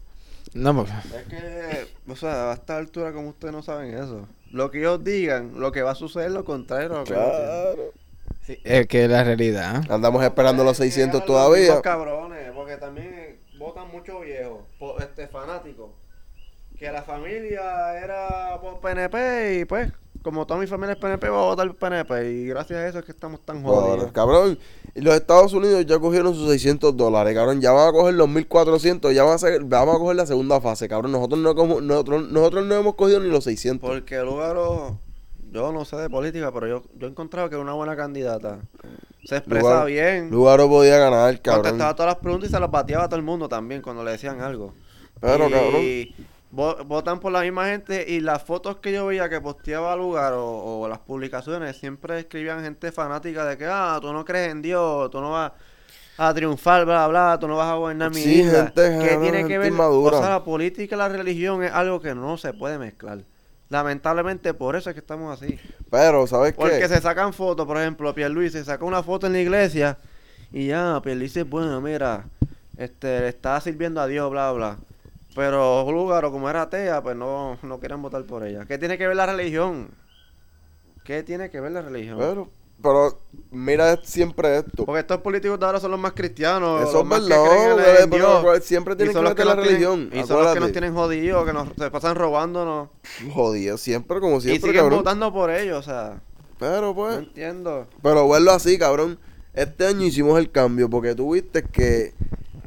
No, 0.53 0.73
pues, 0.75 0.89
Es 1.15 1.23
que, 1.27 1.87
o 2.11 2.15
sea, 2.15 2.51
a 2.51 2.53
esta 2.53 2.77
altura 2.77 3.11
como 3.13 3.29
ustedes 3.29 3.53
no 3.53 3.61
saben 3.61 3.93
eso. 3.93 4.27
Lo 4.51 4.71
que 4.71 4.79
ellos 4.79 5.03
digan, 5.03 5.53
lo 5.59 5.71
que 5.71 5.81
va 5.83 5.91
a 5.91 5.95
suceder 5.95 6.27
es 6.27 6.33
lo 6.33 6.43
contrario 6.45 7.03
que. 7.03 7.13
Claro. 7.13 7.75
sí, 8.45 8.57
es 8.63 8.87
que 8.87 9.05
es 9.05 9.09
la 9.09 9.23
realidad. 9.23 9.83
Andamos 9.89 10.23
esperando 10.23 10.63
los 10.63 10.79
Es 10.79 10.85
que 10.85 10.91
600 10.91 11.21
ganan 11.21 11.27
los 11.27 11.27
todavía. 11.27 11.61
mismos 11.65 11.81
cabrones, 11.81 12.51
porque 12.53 12.77
también 12.77 13.39
votan 13.59 13.91
muchos 13.91 14.21
viejos, 14.21 14.61
este, 15.01 15.27
fanáticos. 15.27 15.91
Que 16.77 16.91
la 16.91 17.03
familia 17.03 17.97
era 18.01 18.57
por 18.61 18.79
PNP 18.79 19.59
y 19.59 19.65
pues, 19.65 19.91
como 20.21 20.47
toda 20.47 20.59
mi 20.59 20.65
familia 20.65 20.93
es 20.93 20.99
PNP, 20.99 21.29
voy 21.29 21.39
a 21.39 21.45
votar 21.45 21.73
PNP. 21.75 22.31
Y 22.31 22.47
gracias 22.47 22.79
a 22.79 22.87
eso 22.87 22.99
es 22.99 23.05
que 23.05 23.11
estamos 23.11 23.45
tan 23.45 23.61
jodidos. 23.61 24.11
cabrón, 24.13 24.57
los 24.95 25.15
Estados 25.15 25.53
Unidos 25.53 25.85
ya 25.85 25.99
cogieron 25.99 26.33
sus 26.35 26.49
600 26.49 26.95
dólares, 26.97 27.33
cabrón. 27.35 27.61
Ya 27.61 27.71
van 27.71 27.89
a 27.89 27.91
coger 27.91 28.13
los 28.15 28.27
1400, 28.29 29.13
ya 29.13 29.23
van 29.23 29.33
a, 29.33 29.35
hacer- 29.35 29.63
vamos 29.63 29.95
a 29.95 29.99
coger 29.99 30.15
la 30.15 30.25
segunda 30.25 30.59
fase, 30.61 30.87
cabrón. 30.87 31.11
Nosotros 31.11 31.39
no, 31.39 31.55
como- 31.55 31.81
nosotros, 31.81 32.29
nosotros 32.29 32.65
no 32.65 32.75
hemos 32.75 32.95
cogido 32.95 33.19
ni 33.19 33.29
los 33.29 33.43
600. 33.43 33.87
Porque 33.89 34.19
Lugaro, 34.19 34.99
yo 35.51 35.71
no 35.71 35.85
sé 35.85 35.95
de 35.97 36.09
política, 36.09 36.51
pero 36.51 36.67
yo, 36.67 36.83
yo 36.97 37.07
he 37.07 37.09
encontrado 37.09 37.49
que 37.49 37.55
es 37.55 37.61
una 37.61 37.73
buena 37.73 37.95
candidata. 37.95 38.59
Se 39.25 39.37
expresa 39.37 39.67
Lugaro- 39.83 39.85
bien. 39.85 40.29
Lugaro 40.31 40.67
podía 40.69 40.97
ganar, 40.97 41.41
cabrón. 41.41 41.63
Contestaba 41.63 41.95
todas 41.95 42.13
las 42.13 42.21
preguntas 42.21 42.49
y 42.49 42.53
se 42.53 42.59
las 42.59 42.71
bateaba 42.71 43.03
a 43.05 43.09
todo 43.09 43.17
el 43.17 43.25
mundo 43.25 43.47
también 43.49 43.81
cuando 43.81 44.03
le 44.03 44.11
decían 44.11 44.41
algo. 44.41 44.73
Pero, 45.21 45.49
y 45.49 45.51
cabrón. 45.51 46.29
Vo- 46.51 46.83
votan 46.85 47.19
por 47.19 47.31
la 47.31 47.41
misma 47.41 47.65
gente 47.67 48.05
y 48.07 48.19
las 48.21 48.43
fotos 48.43 48.77
que 48.77 48.91
yo 48.93 49.05
veía 49.07 49.29
que 49.29 49.41
posteaba 49.41 49.95
lugar 49.95 50.33
o, 50.33 50.81
o 50.81 50.87
las 50.87 50.99
publicaciones 50.99 51.77
siempre 51.77 52.19
escribían 52.19 52.63
gente 52.63 52.91
fanática 52.91 53.45
de 53.45 53.57
que, 53.57 53.65
ah, 53.67 53.99
tú 54.01 54.11
no 54.13 54.25
crees 54.25 54.51
en 54.51 54.61
Dios, 54.61 55.09
tú 55.11 55.21
no 55.21 55.31
vas 55.31 55.51
a 56.17 56.33
triunfar, 56.33 56.85
bla, 56.85 57.07
bla, 57.07 57.37
tú 57.39 57.47
no 57.47 57.57
vas 57.57 57.69
a 57.71 57.75
gobernar 57.75 58.11
mi 58.11 58.23
Sí, 58.23 58.39
isla. 58.39 58.73
gente, 58.73 58.81
que 58.99 59.17
tiene 59.17 59.39
gente 59.39 59.45
que 59.45 59.57
ver, 59.57 59.67
inmadura. 59.69 60.17
o 60.17 60.21
sea, 60.23 60.29
la 60.29 60.43
política 60.43 60.95
y 60.95 60.97
la 60.97 61.09
religión 61.09 61.63
es 61.63 61.71
algo 61.71 62.01
que 62.01 62.15
no 62.15 62.37
se 62.37 62.53
puede 62.53 62.77
mezclar. 62.77 63.25
Lamentablemente 63.69 64.53
por 64.53 64.75
eso 64.75 64.89
es 64.89 64.93
que 64.95 64.99
estamos 65.01 65.41
así. 65.41 65.59
Pero, 65.89 66.27
¿sabes 66.27 66.53
Porque 66.55 66.73
qué? 66.81 66.87
se 66.87 67.01
sacan 67.01 67.33
fotos, 67.33 67.65
por 67.65 67.77
ejemplo, 67.77 68.13
Pierluisi 68.13 68.59
se 68.59 68.65
sacó 68.65 68.85
una 68.85 69.03
foto 69.03 69.27
en 69.27 69.33
la 69.33 69.39
iglesia 69.39 69.97
y 70.51 70.67
ya, 70.67 70.99
Pierluisi 71.03 71.39
es 71.41 71.49
bueno, 71.49 71.79
mira, 71.81 72.25
este, 72.77 73.21
le 73.21 73.29
está 73.29 73.59
sirviendo 73.61 74.01
a 74.01 74.07
Dios, 74.07 74.29
bla, 74.31 74.51
bla. 74.51 74.77
Pero 75.35 75.89
Lugaro, 75.91 76.31
como 76.31 76.49
era 76.49 76.63
atea, 76.63 77.01
pues 77.01 77.15
no, 77.15 77.57
no 77.61 77.79
querían 77.79 78.01
votar 78.01 78.23
por 78.23 78.43
ella. 78.45 78.65
¿Qué 78.65 78.77
tiene 78.77 78.97
que 78.97 79.07
ver 79.07 79.15
la 79.15 79.25
religión? 79.27 79.89
¿Qué 81.03 81.23
tiene 81.23 81.49
que 81.49 81.59
ver 81.59 81.71
la 81.71 81.81
religión? 81.81 82.17
Pero, 82.19 82.47
pero, 82.81 83.17
mira 83.51 83.97
siempre 84.03 84.57
esto. 84.57 84.85
Porque 84.85 85.01
estos 85.01 85.19
políticos 85.21 85.59
de 85.59 85.65
ahora 85.65 85.79
son 85.79 85.91
los 85.91 85.99
más 85.99 86.13
cristianos. 86.13 86.81
Eso 86.87 87.03
los 87.03 87.19
es 87.21 87.27
verdad, 87.29 88.07
pero 88.09 88.17
Dios. 88.17 88.37
acuérdate, 88.39 88.65
siempre 88.65 88.93
Y 88.95 88.97
tienen 88.97 89.15
que 89.15 89.21
la 89.21 89.35
tienen- 89.35 89.57
religión, 89.57 90.09
Y 90.13 90.23
son 90.23 90.43
los 90.43 90.53
que 90.53 90.59
nos 90.59 90.71
tienen 90.71 90.93
jodidos, 90.93 91.45
que 91.45 91.53
nos 91.53 91.67
se 91.77 91.91
pasan 91.91 92.15
robándonos. 92.15 92.89
Jodido, 93.33 93.77
siempre, 93.77 94.19
como 94.19 94.37
y 94.37 94.41
siempre, 94.41 94.69
siguen 94.69 94.81
cabrón. 94.83 94.99
votando 94.99 95.31
por 95.33 95.49
ellos, 95.51 95.77
o 95.79 95.83
sea. 95.83 96.21
Pero, 96.59 96.81
No 96.87 96.95
pues, 96.95 97.17
entiendo. 97.19 97.87
pero 98.01 98.27
verlo 98.27 98.51
así, 98.51 98.77
cabrón. 98.77 99.17
Este 99.53 99.85
año 99.87 100.05
hicimos 100.05 100.37
el 100.39 100.51
cambio 100.51 100.89
porque 100.89 101.15
tú 101.15 101.33
viste 101.33 101.63
que 101.63 102.13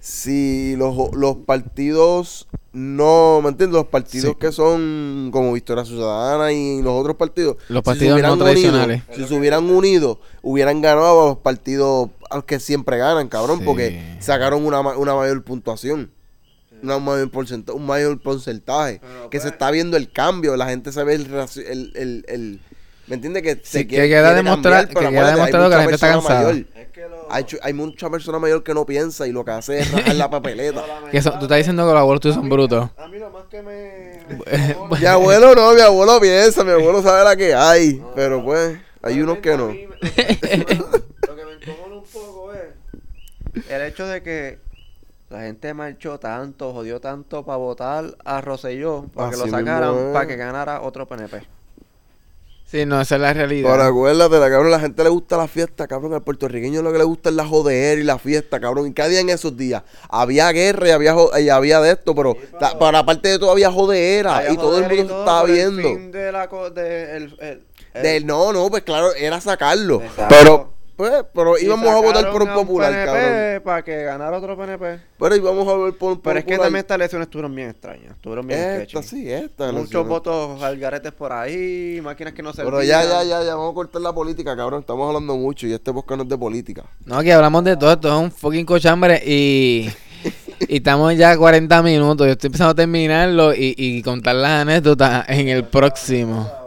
si 0.05 0.75
los, 0.79 0.97
los 1.15 1.37
partidos 1.47 2.49
no, 2.73 3.41
¿me 3.41 3.51
entiendes? 3.51 3.75
Los 3.77 3.87
partidos 3.87 4.31
Sí. 4.33 4.37
que 4.41 4.51
son 4.51 5.29
como 5.33 5.53
Victoria 5.53 5.85
Ciudadana 5.85 6.51
y 6.53 6.83
los 6.83 6.93
otros 7.01 7.15
partidos. 7.17 7.57
Los 7.69 7.81
si 7.81 7.83
partidos 7.85 8.15
hubieran 8.15 8.37
no 8.37 8.45
tradicionales. 8.45 9.03
unido- 9.09 9.15
si 9.23 9.29
se 9.33 9.39
hubieran 9.39 9.71
unido, 9.71 10.19
hubieran 10.43 10.81
ganado 10.83 11.23
a 11.23 11.27
los 11.29 11.39
partidos 11.39 12.09
a 12.31 12.37
los 12.37 12.45
que 12.45 12.59
siempre 12.59 12.99
ganan, 12.99 13.29
cabrón, 13.29 13.59
Sí. 13.61 13.65
porque 13.65 14.17
sacaron 14.19 14.65
una, 14.67 14.83
ma- 14.83 14.97
una 14.97 15.15
mayor 15.15 15.45
puntuación. 15.45 16.11
Una 16.83 16.99
mayor 16.99 17.31
porcenta- 17.31 17.73
un 17.73 17.87
mayor 17.87 18.21
porcentaje. 18.21 19.01
Pero, 19.01 19.31
que 19.31 19.39
se 19.39 19.43
pues- 19.45 19.53
está 19.53 19.71
viendo 19.71 19.97
el 19.97 20.11
cambio, 20.11 20.57
la 20.57 20.67
gente 20.69 20.91
se 20.91 21.05
ve 21.05 21.15
el... 21.15 21.27
el, 21.69 21.93
el, 21.95 22.25
el- 22.27 22.61
¿Me 23.07 23.17
entiendes? 23.17 23.43
Que, 23.45 23.51
se 23.63 23.81
Sí, 23.81 23.87
quiere- 23.87 24.05
que 24.05 24.09
queda 24.11 24.33
quiere 24.33 24.37
demostrar- 24.37 24.85
cambiar, 24.89 25.05
que 25.13 25.17
queda 25.19 25.31
demostrado 25.33 25.69
que 25.71 25.77
la 25.77 25.81
gente 25.83 25.95
está 25.95 26.09
cansada. 26.13 26.43
mayor. 26.45 26.67
Hay, 27.33 27.47
hay 27.63 27.73
mucha 27.73 28.11
persona 28.11 28.39
mayor 28.39 28.63
que 28.63 28.75
no 28.75 28.85
piensa 28.87 29.27
y 29.27 29.33
lo 29.33 29.45
que 29.45 29.51
hace 29.53 29.79
es 29.81 29.91
rajar 29.91 30.15
la 30.15 30.31
papeleta. 30.31 30.83
Que 31.11 31.21
son- 31.23 31.39
tú 31.39 31.47
estás 31.47 31.59
diciendo 31.59 31.85
que 31.87 31.93
los 31.93 32.01
abuelos 32.01 32.21
tuyos 32.21 32.37
son 32.37 32.49
brutos. 32.49 32.91
A 32.97 33.09
mí 33.09 33.19
lo 33.19 33.31
más 33.31 33.45
que 33.51 33.63
me... 33.63 34.21
mi 35.01 35.07
abuelo 35.07 35.55
no, 35.55 35.73
mi 35.75 35.81
abuelo 35.81 36.21
piensa, 36.21 36.63
mi 36.65 36.71
abuelo 36.73 37.03
sabe 37.03 37.25
la 37.25 37.35
que 37.37 37.55
hay. 37.55 38.03
pero 38.15 38.45
pues, 38.45 38.79
hay 39.03 39.21
unos 39.21 39.39
que 39.39 39.57
no. 39.57 39.69
Mí 39.69 39.87
Lo 39.87 39.99
que 40.01 40.75
lo 41.29 41.37
que 41.37 41.45
me 41.45 41.53
encojona 41.61 41.95
un 41.97 42.05
poco 42.05 42.53
es 42.53 43.71
el 43.71 43.83
hecho 43.83 44.07
de 44.07 44.23
que 44.23 44.59
la 45.31 45.41
gente 45.43 45.73
marchó 45.73 46.19
tanto, 46.19 46.73
jodió 46.75 47.01
tanto 47.01 47.45
para 47.45 47.57
votar 47.57 48.05
a 48.25 48.41
Rosselló, 48.43 49.07
para 49.15 49.31
que 49.31 49.37
lo 49.39 49.49
sacaran, 49.49 50.13
para 50.13 50.27
que 50.27 50.37
ganara 50.37 50.83
otro 50.83 51.07
PNP. 51.09 51.43
Sí, 52.73 52.87
no, 52.87 52.99
esa 53.03 53.17
es 53.17 53.21
la 53.21 53.35
realidad. 53.35 53.71
Pero 53.71 53.83
acuérdate, 53.83 54.41
la 54.41 54.49
cabrón, 54.49 54.71
la 54.71 54.81
gente 54.81 55.05
le 55.05 55.11
gusta 55.11 55.37
la 55.37 55.47
fiesta, 55.47 55.87
cabrón. 55.87 56.15
Al 56.15 56.23
puertorriqueño 56.23 56.81
lo 56.81 56.91
que 56.91 56.97
le 56.97 57.05
gusta 57.05 57.29
es 57.29 57.35
la 57.35 57.47
joder 57.47 57.99
y 57.99 58.03
la 58.03 58.19
fiesta, 58.19 58.59
cabrón. 58.61 58.87
Y 58.87 58.95
cada 58.95 59.11
día 59.11 59.21
en 59.21 59.29
esos 59.29 59.55
días 59.55 59.83
había 60.09 60.51
guerra 60.53 60.89
y 60.89 60.91
había, 60.93 61.15
y 61.39 61.49
había 61.51 61.83
de 61.83 61.93
esto, 61.93 62.15
pero 62.15 62.35
ta- 62.59 62.79
para 62.79 63.01
aparte 63.01 63.29
de 63.29 63.39
todo 63.39 63.51
había 63.51 63.71
jodera 63.71 64.39
Había 64.39 64.53
y 64.53 64.57
todo 64.57 64.79
el 64.79 64.89
mundo 64.89 64.97
se 65.15 65.19
estaba 65.21 65.43
el 65.43 65.53
viendo. 65.53 65.83
fin 65.83 66.11
de 66.13 66.33
la 66.33 66.49
co- 66.49 66.71
de 66.71 67.17
el- 67.19 67.37
el- 67.41 67.63
el- 67.93 68.03
Del- 68.03 68.27
no, 68.27 68.55
no, 68.55 68.71
pues 68.71 68.85
claro, 68.85 69.13
era 69.15 69.39
sacarlo. 69.43 70.01
Exacto. 70.01 70.35
Pero, 70.35 70.72
pues, 70.97 71.25
pero 71.35 71.59
y 71.59 71.65
íbamos 71.65 71.87
a 71.89 72.01
votar 72.01 72.31
por 72.31 72.43
un 72.43 72.55
popular, 72.55 72.91
PNP 72.93 73.07
cabrón. 73.07 73.63
Para 73.65 73.83
que 73.83 74.03
ganara 74.05 74.37
otro 74.39 74.57
PNP. 74.57 75.01
Pero 75.19 75.37
íbamos 75.37 75.69
a 75.69 75.73
votar 75.75 75.99
por 75.99 76.13
un 76.13 76.21
Pero 76.21 76.39
es 76.39 76.45
que 76.45 76.51
popular. 76.53 76.67
también 76.67 76.81
estas 76.81 76.95
elecciones 76.97 77.27
estuvieron 77.27 77.55
bien 77.55 77.71
extrañas. 77.71 78.11
Estuvieron 78.13 78.47
bien 78.47 78.61
Esta 78.61 79.01
sketchy. 79.03 79.09
sí, 79.09 79.33
esta. 79.33 79.65
Muchos 79.67 79.79
elecciones. 79.79 80.09
votos 80.09 80.63
algaretes 80.63 81.13
por 81.13 81.33
ahí, 81.33 82.01
máquinas 82.03 82.33
que 82.35 82.43
no 82.43 82.53
se 82.53 82.63
Pero 82.65 82.83
ya, 82.83 83.03
ya, 83.05 83.23
ya, 83.25 83.43
ya, 83.43 83.55
vamos 83.55 83.73
a 83.73 83.75
cortar 83.75 84.03
la 84.03 84.13
política, 84.13 84.57
cabrón. 84.57 84.81
Estamos 84.81 85.07
hablando 85.09 85.37
mucho 85.37 85.67
y 85.67 85.73
este 85.73 85.93
podcast 85.93 86.17
no 86.19 86.23
es 86.25 86.29
de 86.29 86.39
política. 86.39 86.85
No, 87.05 87.21
que 87.23 87.33
hablamos 87.33 87.65
de 87.65 87.77
todo, 87.77 87.93
esto 87.93 88.09
es 88.09 88.15
un 88.15 88.31
fucking 88.31 88.65
cochambre 88.67 89.23
y, 89.27 89.89
y 90.69 90.77
estamos 90.77 91.17
ya 91.17 91.33
a 91.33 91.37
40 91.37 91.83
minutos. 91.83 92.27
Yo 92.27 92.33
estoy 92.33 92.49
empezando 92.49 92.71
a 92.73 92.75
terminarlo 92.75 93.55
y, 93.55 93.75
y 93.77 94.03
contar 94.03 94.35
las 94.37 94.63
anécdotas 94.63 95.29
en 95.29 95.49
el 95.49 95.65
próximo. 95.65 96.62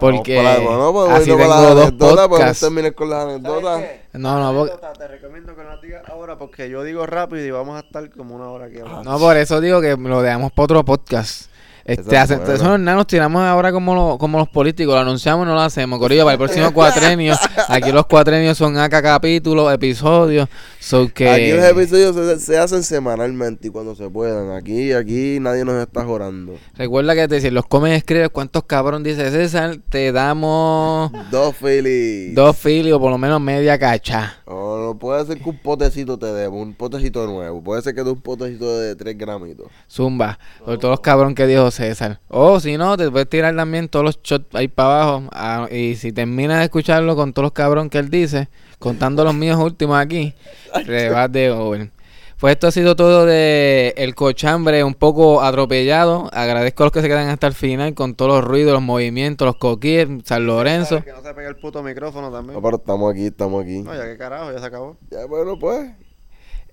Porque 0.00 0.36
bueno, 0.64 0.92
pues, 0.92 1.10
así 1.10 1.24
tengo 1.30 1.38
las 1.46 1.60
dos 1.96 2.18
anécdotas, 2.18 2.60
terminar 2.60 2.94
con 2.94 3.10
las 3.10 3.24
anécdotas. 3.24 3.82
No, 4.12 4.40
no, 4.40 4.58
porque- 4.58 4.72
Anécdota, 4.72 4.92
Te 4.94 5.08
recomiendo 5.08 5.54
que 5.56 5.62
no 5.62 5.68
las 5.70 5.82
digas 5.82 6.02
ahora 6.08 6.36
porque 6.38 6.68
yo 6.70 6.82
digo 6.82 7.04
rápido 7.06 7.44
y 7.44 7.50
vamos 7.50 7.76
a 7.76 7.86
estar 7.86 8.08
como 8.10 8.34
una 8.34 8.48
hora 8.48 8.66
aquí 8.66 8.78
hablando. 8.78 9.10
No, 9.10 9.18
por 9.18 9.36
eso 9.36 9.60
digo 9.60 9.80
que 9.80 9.96
lo 9.96 10.22
dejamos 10.22 10.52
para 10.52 10.64
otro 10.64 10.84
podcast. 10.84 11.50
Este, 11.84 12.16
hace- 12.16 12.34
eso 12.54 12.78
no, 12.78 12.78
nos 12.78 13.06
tiramos 13.06 13.42
ahora 13.42 13.70
como, 13.70 13.94
lo- 13.94 14.16
como 14.18 14.38
los 14.38 14.48
políticos, 14.48 14.94
lo 14.94 15.00
anunciamos 15.00 15.44
y 15.44 15.48
no 15.48 15.54
lo 15.54 15.60
hacemos. 15.60 15.98
Corillo, 15.98 16.22
para 16.24 16.32
el 16.32 16.38
próximo 16.38 16.70
cuatrenio, 16.74 17.34
aquí 17.68 17.92
los 17.92 18.06
cuatrenios 18.06 18.56
son 18.56 18.78
acá 18.78 19.02
capítulos, 19.02 19.72
episodios, 19.72 20.48
so 20.80 21.08
que... 21.12 21.28
Aquí 21.28 21.52
los 21.52 21.64
episodios 21.64 22.16
se, 22.16 22.40
se 22.40 22.58
hacen 22.58 22.82
semanalmente 22.82 23.68
y 23.68 23.70
cuando 23.70 23.94
se 23.94 24.08
puedan. 24.08 24.50
Aquí, 24.56 24.92
aquí 24.92 25.38
nadie 25.40 25.64
nos 25.66 25.74
está 25.82 26.04
jorando. 26.04 26.54
Recuerda 26.74 27.14
que 27.14 27.28
te 27.28 27.40
si 27.42 27.50
los 27.50 27.66
comes 27.66 27.96
escribes 27.98 28.30
cuántos 28.30 28.64
cabrón 28.64 29.02
dice 29.02 29.30
César, 29.30 29.76
te 29.90 30.10
damos 30.10 31.12
Dos 31.30 31.54
Philly. 31.56 32.32
dos 32.32 32.56
filios, 32.56 32.98
por 32.98 33.10
lo 33.10 33.18
menos 33.18 33.40
media 33.40 33.78
cacha. 33.78 34.36
O 34.46 34.78
no 34.78 34.98
puede 34.98 35.24
ser 35.26 35.38
que 35.38 35.48
un 35.50 35.58
potecito 35.58 36.18
te 36.18 36.26
demos, 36.32 36.62
un 36.62 36.74
potecito 36.74 37.26
nuevo. 37.26 37.62
Puede 37.62 37.82
ser 37.82 37.94
que 37.94 38.02
de 38.04 38.10
un 38.10 38.20
potecito 38.20 38.78
de 38.78 38.94
3 38.96 39.16
gramitos. 39.18 39.66
Zumba, 39.90 40.38
por 40.64 40.78
todos 40.78 40.92
los 40.92 41.00
cabrón 41.00 41.34
que 41.34 41.46
dijo 41.46 41.70
César. 41.74 42.20
O 42.28 42.60
si 42.60 42.76
no, 42.76 42.96
te 42.96 43.10
puedes 43.10 43.28
tirar 43.28 43.54
también 43.54 43.88
todos 43.88 44.04
los 44.04 44.22
shots 44.22 44.54
ahí 44.54 44.68
para 44.68 45.02
abajo. 45.02 45.28
ah, 45.32 45.68
y 45.70 45.96
si 45.96 46.12
terminas 46.12 46.58
de 46.58 46.64
escucharlo 46.64 47.16
con 47.16 47.32
todos 47.32 47.44
los 47.44 47.52
cabrón 47.52 47.90
que 47.90 47.98
él 47.98 48.08
dice, 48.08 48.48
contando 48.78 49.24
los 49.24 49.34
míos 49.34 49.58
últimos 49.58 49.98
aquí, 49.98 50.34
de 50.86 51.50
over. 51.50 51.90
Pues 52.38 52.52
esto 52.56 52.66
ha 52.66 52.72
sido 52.72 52.94
todo 52.94 53.24
de 53.24 53.94
El 53.96 54.14
Cochambre, 54.14 54.84
un 54.84 54.94
poco 54.94 55.40
atropellado. 55.40 56.28
Agradezco 56.32 56.82
a 56.82 56.86
los 56.86 56.92
que 56.92 57.00
se 57.00 57.08
quedan 57.08 57.28
hasta 57.28 57.46
el 57.46 57.54
final 57.54 57.94
con 57.94 58.14
todos 58.14 58.32
los 58.32 58.44
ruidos, 58.44 58.74
los 58.74 58.82
movimientos, 58.82 59.46
los 59.46 59.56
coquíes, 59.56 60.08
San 60.24 60.46
Lorenzo. 60.46 61.02
Que 61.02 61.12
no 61.12 61.22
se 61.22 61.32
pegue 61.32 61.48
el 61.48 61.56
puto 61.56 61.82
micrófono 61.82 62.30
también. 62.30 62.54
No, 62.54 62.62
pero 62.62 62.76
estamos 62.76 63.12
aquí, 63.12 63.26
estamos 63.26 63.62
aquí. 63.62 63.80
No, 63.80 63.94
ya 63.94 64.04
que 64.04 64.18
carajo, 64.18 64.52
ya 64.52 64.58
se 64.58 64.66
acabó. 64.66 64.98
Ya, 65.10 65.24
bueno, 65.26 65.58
pues. 65.58 65.90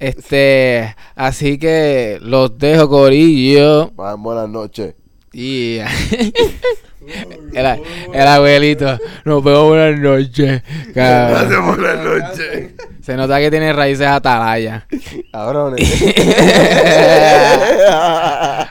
Este, 0.01 0.95
así 1.15 1.59
que 1.59 2.17
los 2.23 2.57
dejo, 2.57 2.89
Corillo. 2.89 3.91
Buenas 3.91 4.49
noches. 4.49 4.95
Y 5.31 5.77
el, 7.53 7.81
el 8.11 8.27
abuelito, 8.27 8.97
nos 9.25 9.43
vemos 9.43 9.67
buenas 9.67 9.99
noches. 9.99 10.63
cabrón. 10.95 11.67
buenas 11.67 12.03
noches. 12.03 12.71
Se 13.03 13.15
nota 13.15 13.39
que 13.39 13.51
tiene 13.51 13.73
raíces 13.73 14.07
atalaya. 14.07 14.87
Cabrones. 15.31 15.81